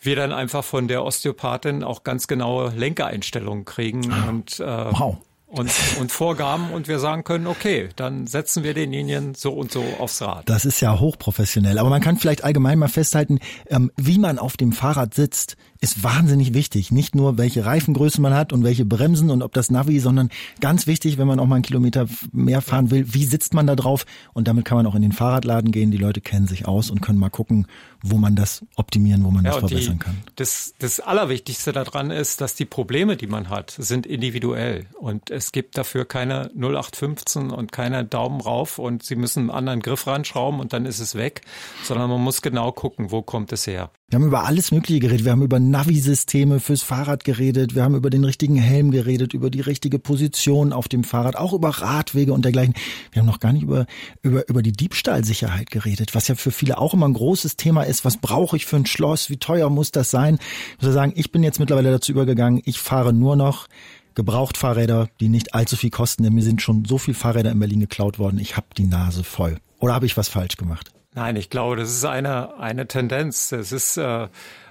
wir 0.00 0.16
dann 0.16 0.32
einfach 0.32 0.64
von 0.64 0.88
der 0.88 1.04
Osteopathin 1.04 1.82
auch 1.82 2.04
ganz 2.04 2.26
genaue 2.26 2.70
Lenkereinstellungen 2.70 3.64
kriegen. 3.64 4.12
Ah, 4.12 4.28
und 4.28 4.60
äh, 4.60 4.64
wow 4.66 5.16
und, 5.50 5.72
und 5.98 6.12
Vorgaben 6.12 6.70
und 6.70 6.86
wir 6.88 6.98
sagen 6.98 7.24
können, 7.24 7.46
okay, 7.46 7.88
dann 7.96 8.26
setzen 8.26 8.62
wir 8.62 8.72
denjenigen 8.72 9.34
so 9.34 9.52
und 9.52 9.72
so 9.72 9.84
aufs 9.98 10.22
Rad. 10.22 10.48
Das 10.48 10.64
ist 10.64 10.80
ja 10.80 10.98
hochprofessionell. 10.98 11.78
Aber 11.78 11.90
man 11.90 12.00
kann 12.00 12.16
vielleicht 12.16 12.44
allgemein 12.44 12.78
mal 12.78 12.88
festhalten, 12.88 13.40
ähm, 13.68 13.90
wie 13.96 14.18
man 14.18 14.38
auf 14.38 14.56
dem 14.56 14.72
Fahrrad 14.72 15.12
sitzt, 15.14 15.56
ist 15.82 16.04
wahnsinnig 16.04 16.52
wichtig. 16.52 16.92
Nicht 16.92 17.14
nur, 17.14 17.38
welche 17.38 17.64
Reifengröße 17.64 18.20
man 18.20 18.34
hat 18.34 18.52
und 18.52 18.64
welche 18.64 18.84
Bremsen 18.84 19.30
und 19.30 19.42
ob 19.42 19.54
das 19.54 19.70
Navi, 19.70 19.98
sondern 19.98 20.28
ganz 20.60 20.86
wichtig, 20.86 21.16
wenn 21.16 21.26
man 21.26 21.40
auch 21.40 21.46
mal 21.46 21.56
einen 21.56 21.62
Kilometer 21.64 22.06
mehr 22.32 22.60
fahren 22.60 22.90
will, 22.90 23.14
wie 23.14 23.24
sitzt 23.24 23.54
man 23.54 23.66
da 23.66 23.76
drauf? 23.76 24.04
Und 24.34 24.46
damit 24.46 24.66
kann 24.66 24.76
man 24.76 24.86
auch 24.86 24.94
in 24.94 25.00
den 25.00 25.12
Fahrradladen 25.12 25.72
gehen. 25.72 25.90
Die 25.90 25.96
Leute 25.96 26.20
kennen 26.20 26.46
sich 26.46 26.68
aus 26.68 26.90
und 26.90 27.00
können 27.00 27.18
mal 27.18 27.30
gucken, 27.30 27.66
wo 28.02 28.18
man 28.18 28.36
das 28.36 28.62
optimieren, 28.76 29.24
wo 29.24 29.30
man 29.30 29.44
ja, 29.44 29.52
das 29.52 29.60
verbessern 29.60 29.94
die, 29.94 30.04
kann. 30.04 30.18
Das, 30.36 30.74
das 30.78 31.00
Allerwichtigste 31.00 31.72
daran 31.72 32.10
ist, 32.10 32.42
dass 32.42 32.54
die 32.54 32.66
Probleme, 32.66 33.16
die 33.16 33.26
man 33.26 33.48
hat, 33.48 33.74
sind 33.78 34.06
individuell. 34.06 34.86
Und 34.98 35.30
es 35.30 35.50
gibt 35.50 35.78
dafür 35.78 36.04
keine 36.04 36.50
0815 36.54 37.50
und 37.50 37.72
keine 37.72 38.04
Daumen 38.04 38.42
rauf 38.42 38.78
und 38.78 39.02
Sie 39.02 39.16
müssen 39.16 39.40
einen 39.40 39.50
anderen 39.50 39.80
Griff 39.80 40.06
ranschrauben 40.06 40.60
und 40.60 40.74
dann 40.74 40.84
ist 40.84 41.00
es 41.00 41.14
weg, 41.14 41.40
sondern 41.84 42.10
man 42.10 42.20
muss 42.20 42.42
genau 42.42 42.70
gucken, 42.70 43.10
wo 43.10 43.22
kommt 43.22 43.50
es 43.52 43.66
her. 43.66 43.90
Wir 44.10 44.18
haben 44.18 44.26
über 44.26 44.44
alles 44.44 44.72
Mögliche 44.72 44.98
geredet. 44.98 45.24
Wir 45.24 45.30
haben 45.30 45.42
über 45.42 45.60
Navi-Systeme 45.70 46.60
fürs 46.60 46.82
Fahrrad 46.82 47.24
geredet. 47.24 47.74
Wir 47.74 47.82
haben 47.82 47.94
über 47.94 48.10
den 48.10 48.24
richtigen 48.24 48.56
Helm 48.56 48.90
geredet, 48.90 49.34
über 49.34 49.50
die 49.50 49.60
richtige 49.60 49.98
Position 49.98 50.72
auf 50.72 50.88
dem 50.88 51.04
Fahrrad, 51.04 51.36
auch 51.36 51.52
über 51.52 51.68
Radwege 51.68 52.32
und 52.32 52.44
dergleichen. 52.44 52.74
Wir 53.12 53.20
haben 53.20 53.26
noch 53.26 53.40
gar 53.40 53.52
nicht 53.52 53.62
über, 53.62 53.86
über, 54.22 54.48
über 54.48 54.62
die 54.62 54.72
Diebstahlsicherheit 54.72 55.70
geredet, 55.70 56.14
was 56.14 56.28
ja 56.28 56.34
für 56.34 56.50
viele 56.50 56.78
auch 56.78 56.94
immer 56.94 57.08
ein 57.08 57.14
großes 57.14 57.56
Thema 57.56 57.82
ist. 57.82 58.04
Was 58.04 58.16
brauche 58.16 58.56
ich 58.56 58.66
für 58.66 58.76
ein 58.76 58.86
Schloss? 58.86 59.30
Wie 59.30 59.38
teuer 59.38 59.70
muss 59.70 59.92
das 59.92 60.10
sein? 60.10 60.38
Ich 60.78 60.84
muss 60.84 60.94
sagen, 60.94 61.12
ich 61.16 61.32
bin 61.32 61.42
jetzt 61.42 61.60
mittlerweile 61.60 61.90
dazu 61.90 62.12
übergegangen, 62.12 62.60
ich 62.64 62.78
fahre 62.78 63.12
nur 63.12 63.36
noch 63.36 63.68
Gebrauchtfahrräder, 64.14 65.08
die 65.20 65.28
nicht 65.28 65.54
allzu 65.54 65.76
viel 65.76 65.90
kosten, 65.90 66.24
denn 66.24 66.34
mir 66.34 66.42
sind 66.42 66.60
schon 66.60 66.84
so 66.84 66.98
viele 66.98 67.14
Fahrräder 67.14 67.50
in 67.50 67.58
Berlin 67.58 67.80
geklaut 67.80 68.18
worden. 68.18 68.38
Ich 68.38 68.56
habe 68.56 68.66
die 68.76 68.86
Nase 68.86 69.24
voll. 69.24 69.58
Oder 69.78 69.94
habe 69.94 70.06
ich 70.06 70.16
was 70.16 70.28
falsch 70.28 70.56
gemacht? 70.56 70.92
Nein, 71.14 71.36
ich 71.36 71.50
glaube, 71.50 71.76
das 71.76 71.90
ist 71.90 72.04
eine, 72.04 72.58
eine 72.58 72.86
Tendenz. 72.86 73.50
Es 73.52 73.72
ist 73.72 73.96
äh, 73.96 74.28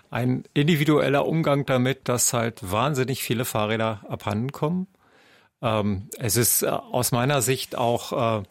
ein 0.10 0.44
individueller 0.54 1.28
Umgang 1.28 1.66
damit, 1.66 2.08
dass 2.10 2.34
halt 2.34 2.60
wahnsinnig 2.72 3.24
viele 3.24 3.46
Fahrräder 3.46 4.02
abhanden 4.08 4.52
kommen. 4.52 4.88
Ähm, 5.62 6.10
es 6.18 6.38
ist 6.38 6.64
äh, 6.64 6.68
aus 6.68 7.12
meiner 7.12 7.42
Sicht 7.42 7.78
auch 7.78 8.40
äh, 8.40 8.44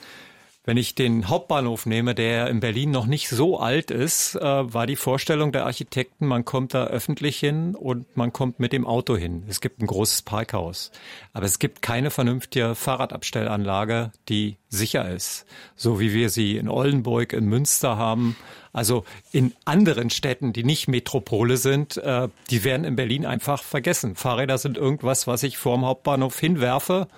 wenn 0.68 0.76
ich 0.76 0.94
den 0.94 1.30
Hauptbahnhof 1.30 1.86
nehme, 1.86 2.14
der 2.14 2.48
in 2.48 2.60
Berlin 2.60 2.90
noch 2.90 3.06
nicht 3.06 3.30
so 3.30 3.58
alt 3.58 3.90
ist, 3.90 4.34
äh, 4.34 4.42
war 4.42 4.86
die 4.86 4.96
Vorstellung 4.96 5.50
der 5.50 5.64
Architekten, 5.64 6.26
man 6.26 6.44
kommt 6.44 6.74
da 6.74 6.88
öffentlich 6.88 7.38
hin 7.38 7.74
und 7.74 8.18
man 8.18 8.34
kommt 8.34 8.60
mit 8.60 8.74
dem 8.74 8.86
Auto 8.86 9.16
hin. 9.16 9.44
Es 9.48 9.62
gibt 9.62 9.80
ein 9.80 9.86
großes 9.86 10.20
Parkhaus. 10.20 10.90
Aber 11.32 11.46
es 11.46 11.58
gibt 11.58 11.80
keine 11.80 12.10
vernünftige 12.10 12.74
Fahrradabstellanlage, 12.74 14.12
die 14.28 14.58
sicher 14.68 15.10
ist. 15.10 15.46
So 15.76 16.00
wie 16.00 16.12
wir 16.12 16.30
sie 16.30 16.56
in 16.56 16.68
Oldenburg, 16.68 17.32
in 17.32 17.46
Münster 17.46 17.96
haben. 17.96 18.36
Also 18.72 19.04
in 19.32 19.54
anderen 19.64 20.10
Städten, 20.10 20.52
die 20.52 20.62
nicht 20.62 20.88
Metropole 20.88 21.56
sind, 21.56 21.96
äh, 21.96 22.28
die 22.50 22.64
werden 22.64 22.84
in 22.84 22.96
Berlin 22.96 23.26
einfach 23.26 23.62
vergessen. 23.62 24.14
Fahrräder 24.14 24.58
sind 24.58 24.76
irgendwas, 24.76 25.26
was 25.26 25.42
ich 25.42 25.56
vorm 25.56 25.86
Hauptbahnhof 25.86 26.38
hinwerfe, 26.38 27.08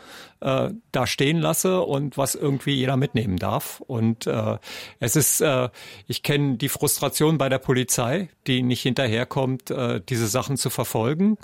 äh, 0.40 0.70
da 0.92 1.06
stehen 1.06 1.38
lasse 1.38 1.82
und 1.82 2.16
was 2.16 2.34
irgendwie 2.34 2.74
jeder 2.74 2.96
mitnehmen 2.96 3.36
darf. 3.36 3.80
Und 3.80 4.26
äh, 4.26 4.58
es 5.00 5.16
ist, 5.16 5.40
äh, 5.40 5.68
ich 6.06 6.22
kenne 6.22 6.56
die 6.56 6.68
Frustration 6.68 7.36
bei 7.36 7.48
der 7.48 7.58
Polizei, 7.58 8.30
die 8.46 8.62
nicht 8.62 8.82
hinterherkommt, 8.82 9.70
äh, 9.70 10.00
diese 10.08 10.28
Sachen 10.28 10.56
zu 10.56 10.70
verfolgen. 10.70 11.36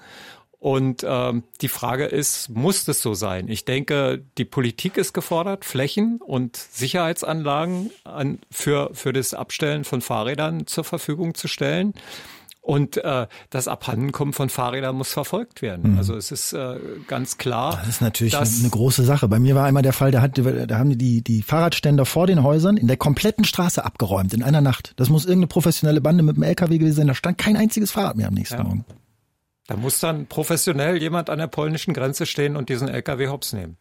Und 0.59 1.05
ähm, 1.07 1.45
die 1.61 1.69
Frage 1.69 2.07
ist, 2.07 2.49
muss 2.49 2.85
das 2.85 3.01
so 3.01 3.15
sein? 3.15 3.49
Ich 3.49 3.65
denke, 3.65 4.25
die 4.39 4.45
Politik 4.45 4.97
ist 4.97 5.13
gefordert, 5.13 5.65
Flächen 5.65 6.19
und 6.25 6.57
Sicherheitsanlagen 6.57 7.91
an, 8.05 8.39
für, 8.51 8.91
für 8.95 9.13
das 9.13 9.35
Abstellen 9.35 9.85
von 9.85 10.01
Fahrrädern 10.01 10.67
zur 10.67 10.85
Verfügung 10.85 11.35
zu 11.35 11.47
stellen. 11.47 11.93
Und 12.67 12.97
äh, 12.97 13.29
das 13.51 13.69
Abhandenkommen 13.69 14.35
von 14.35 14.49
Fahrrädern 14.49 14.97
muss 14.97 15.13
verfolgt 15.13 15.63
werden. 15.63 15.93
Mhm. 15.93 15.99
Also 15.99 16.17
es 16.17 16.33
ist 16.33 16.53
äh, 16.53 16.81
ganz 17.07 17.39
klar. 17.39 17.77
Das 17.79 17.89
ist 17.89 18.01
natürlich 18.01 18.33
dass, 18.33 18.59
eine 18.59 18.71
große 18.71 19.05
Sache. 19.05 19.29
Bei 19.29 19.39
mir 19.39 19.55
war 19.55 19.67
einmal 19.67 19.85
der 19.85 19.93
Fall, 19.93 20.11
da, 20.11 20.21
hat, 20.21 20.37
da 20.37 20.77
haben 20.77 20.99
die 20.99 21.23
die 21.23 21.43
Fahrradständer 21.43 22.05
vor 22.05 22.27
den 22.27 22.43
Häusern 22.43 22.77
in 22.77 22.89
der 22.89 22.97
kompletten 22.97 23.45
Straße 23.45 23.85
abgeräumt 23.85 24.35
in 24.35 24.43
einer 24.43 24.63
Nacht. 24.63 24.95
Das 24.97 25.11
muss 25.11 25.27
irgendeine 25.27 25.47
professionelle 25.47 26.01
Bande 26.01 26.25
mit 26.25 26.35
dem 26.35 26.43
LKW 26.43 26.79
gewesen 26.79 26.97
sein. 26.97 27.07
Da 27.07 27.15
stand 27.15 27.39
kein 27.39 27.57
einziges 27.57 27.93
Fahrrad 27.93 28.17
mehr 28.17 28.27
am 28.27 28.35
nächsten 28.35 28.57
ja. 28.57 28.65
Morgen. 28.65 28.85
Da 29.67 29.77
muss 29.77 29.99
dann 30.01 30.27
professionell 30.27 30.97
jemand 30.97 31.29
an 31.29 31.39
der 31.39 31.49
polnischen 31.49 31.93
Grenze 31.93 32.27
stehen 32.27 32.57
und 32.57 32.69
diesen 32.69 32.89
LKW 32.89 33.29
hops 33.29 33.53
nehmen. 33.53 33.79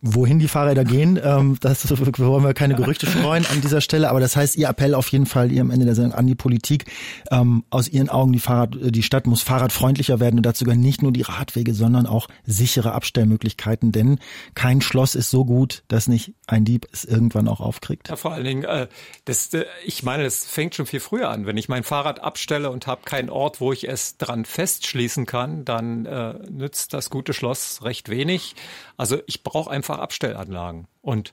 Wohin 0.00 0.38
die 0.38 0.48
Fahrräder 0.48 0.84
gehen, 0.84 1.18
ähm, 1.22 1.56
das 1.60 1.88
wollen 1.90 2.44
wir 2.44 2.54
keine 2.54 2.74
Gerüchte 2.74 3.06
streuen 3.06 3.46
an 3.46 3.60
dieser 3.60 3.80
Stelle. 3.80 4.10
Aber 4.10 4.20
das 4.20 4.36
heißt, 4.36 4.56
Ihr 4.56 4.68
Appell 4.68 4.94
auf 4.94 5.08
jeden 5.08 5.26
Fall, 5.26 5.50
Ihr 5.50 5.60
am 5.60 5.70
Ende 5.70 5.86
der 5.86 5.94
Sendung 5.94 6.14
an 6.14 6.26
die 6.26 6.34
Politik, 6.34 6.86
ähm, 7.30 7.64
aus 7.70 7.88
Ihren 7.88 8.08
Augen 8.08 8.32
die 8.32 8.38
Fahrrad, 8.38 8.76
die 8.80 9.02
Stadt 9.02 9.26
muss 9.26 9.42
fahrradfreundlicher 9.42 10.20
werden 10.20 10.36
und 10.38 10.46
dazu 10.46 10.64
gehören 10.64 10.80
nicht 10.80 11.02
nur 11.02 11.12
die 11.12 11.22
Radwege, 11.22 11.74
sondern 11.74 12.06
auch 12.06 12.28
sichere 12.46 12.92
Abstellmöglichkeiten. 12.92 13.92
Denn 13.92 14.18
kein 14.54 14.80
Schloss 14.80 15.14
ist 15.14 15.30
so 15.30 15.44
gut, 15.44 15.82
dass 15.88 16.06
nicht 16.06 16.34
ein 16.46 16.64
Dieb 16.64 16.86
es 16.92 17.04
irgendwann 17.04 17.48
auch 17.48 17.60
aufkriegt. 17.60 18.08
Ja, 18.08 18.16
vor 18.16 18.32
allen 18.32 18.44
Dingen, 18.44 18.64
äh, 18.64 18.88
das, 19.24 19.52
äh, 19.54 19.64
ich 19.84 20.02
meine, 20.02 20.24
das 20.24 20.44
fängt 20.44 20.74
schon 20.74 20.86
viel 20.86 21.00
früher 21.00 21.30
an. 21.30 21.46
Wenn 21.46 21.56
ich 21.56 21.68
mein 21.68 21.82
Fahrrad 21.82 22.20
abstelle 22.22 22.70
und 22.70 22.86
habe 22.86 23.02
keinen 23.04 23.30
Ort, 23.30 23.60
wo 23.60 23.72
ich 23.72 23.88
es 23.88 24.16
dran 24.16 24.44
festschließen 24.44 25.26
kann, 25.26 25.64
dann 25.64 26.06
äh, 26.06 26.34
nützt 26.50 26.94
das 26.94 27.10
gute 27.10 27.32
Schloss 27.32 27.82
recht 27.82 28.08
wenig. 28.08 28.54
Also 28.96 29.18
ich 29.26 29.42
brauche 29.42 29.70
einfach 29.70 29.87
Abstellanlagen. 29.96 30.86
Und 31.02 31.32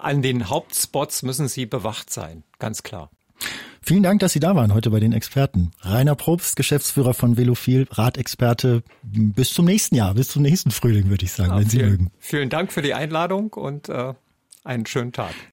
an 0.00 0.22
den 0.22 0.48
Hauptspots 0.48 1.22
müssen 1.22 1.48
sie 1.48 1.66
bewacht 1.66 2.10
sein, 2.10 2.44
ganz 2.58 2.82
klar. 2.82 3.10
Vielen 3.82 4.02
Dank, 4.02 4.18
dass 4.18 4.32
Sie 4.32 4.40
da 4.40 4.56
waren 4.56 4.74
heute 4.74 4.90
bei 4.90 4.98
den 4.98 5.12
Experten. 5.12 5.70
Rainer 5.80 6.16
Probst, 6.16 6.56
Geschäftsführer 6.56 7.14
von 7.14 7.36
Velophil, 7.36 7.86
Radexperte. 7.88 8.82
Bis 9.04 9.54
zum 9.54 9.64
nächsten 9.64 9.94
Jahr, 9.94 10.14
bis 10.14 10.26
zum 10.26 10.42
nächsten 10.42 10.72
Frühling, 10.72 11.08
würde 11.08 11.24
ich 11.24 11.30
sagen, 11.30 11.50
ja, 11.50 11.58
wenn 11.58 11.68
Sie 11.68 11.76
vielen, 11.76 11.90
mögen. 11.90 12.10
Vielen 12.18 12.50
Dank 12.50 12.72
für 12.72 12.82
die 12.82 12.94
Einladung 12.94 13.52
und 13.52 13.88
äh, 13.88 14.14
einen 14.64 14.86
schönen 14.86 15.12
Tag. 15.12 15.36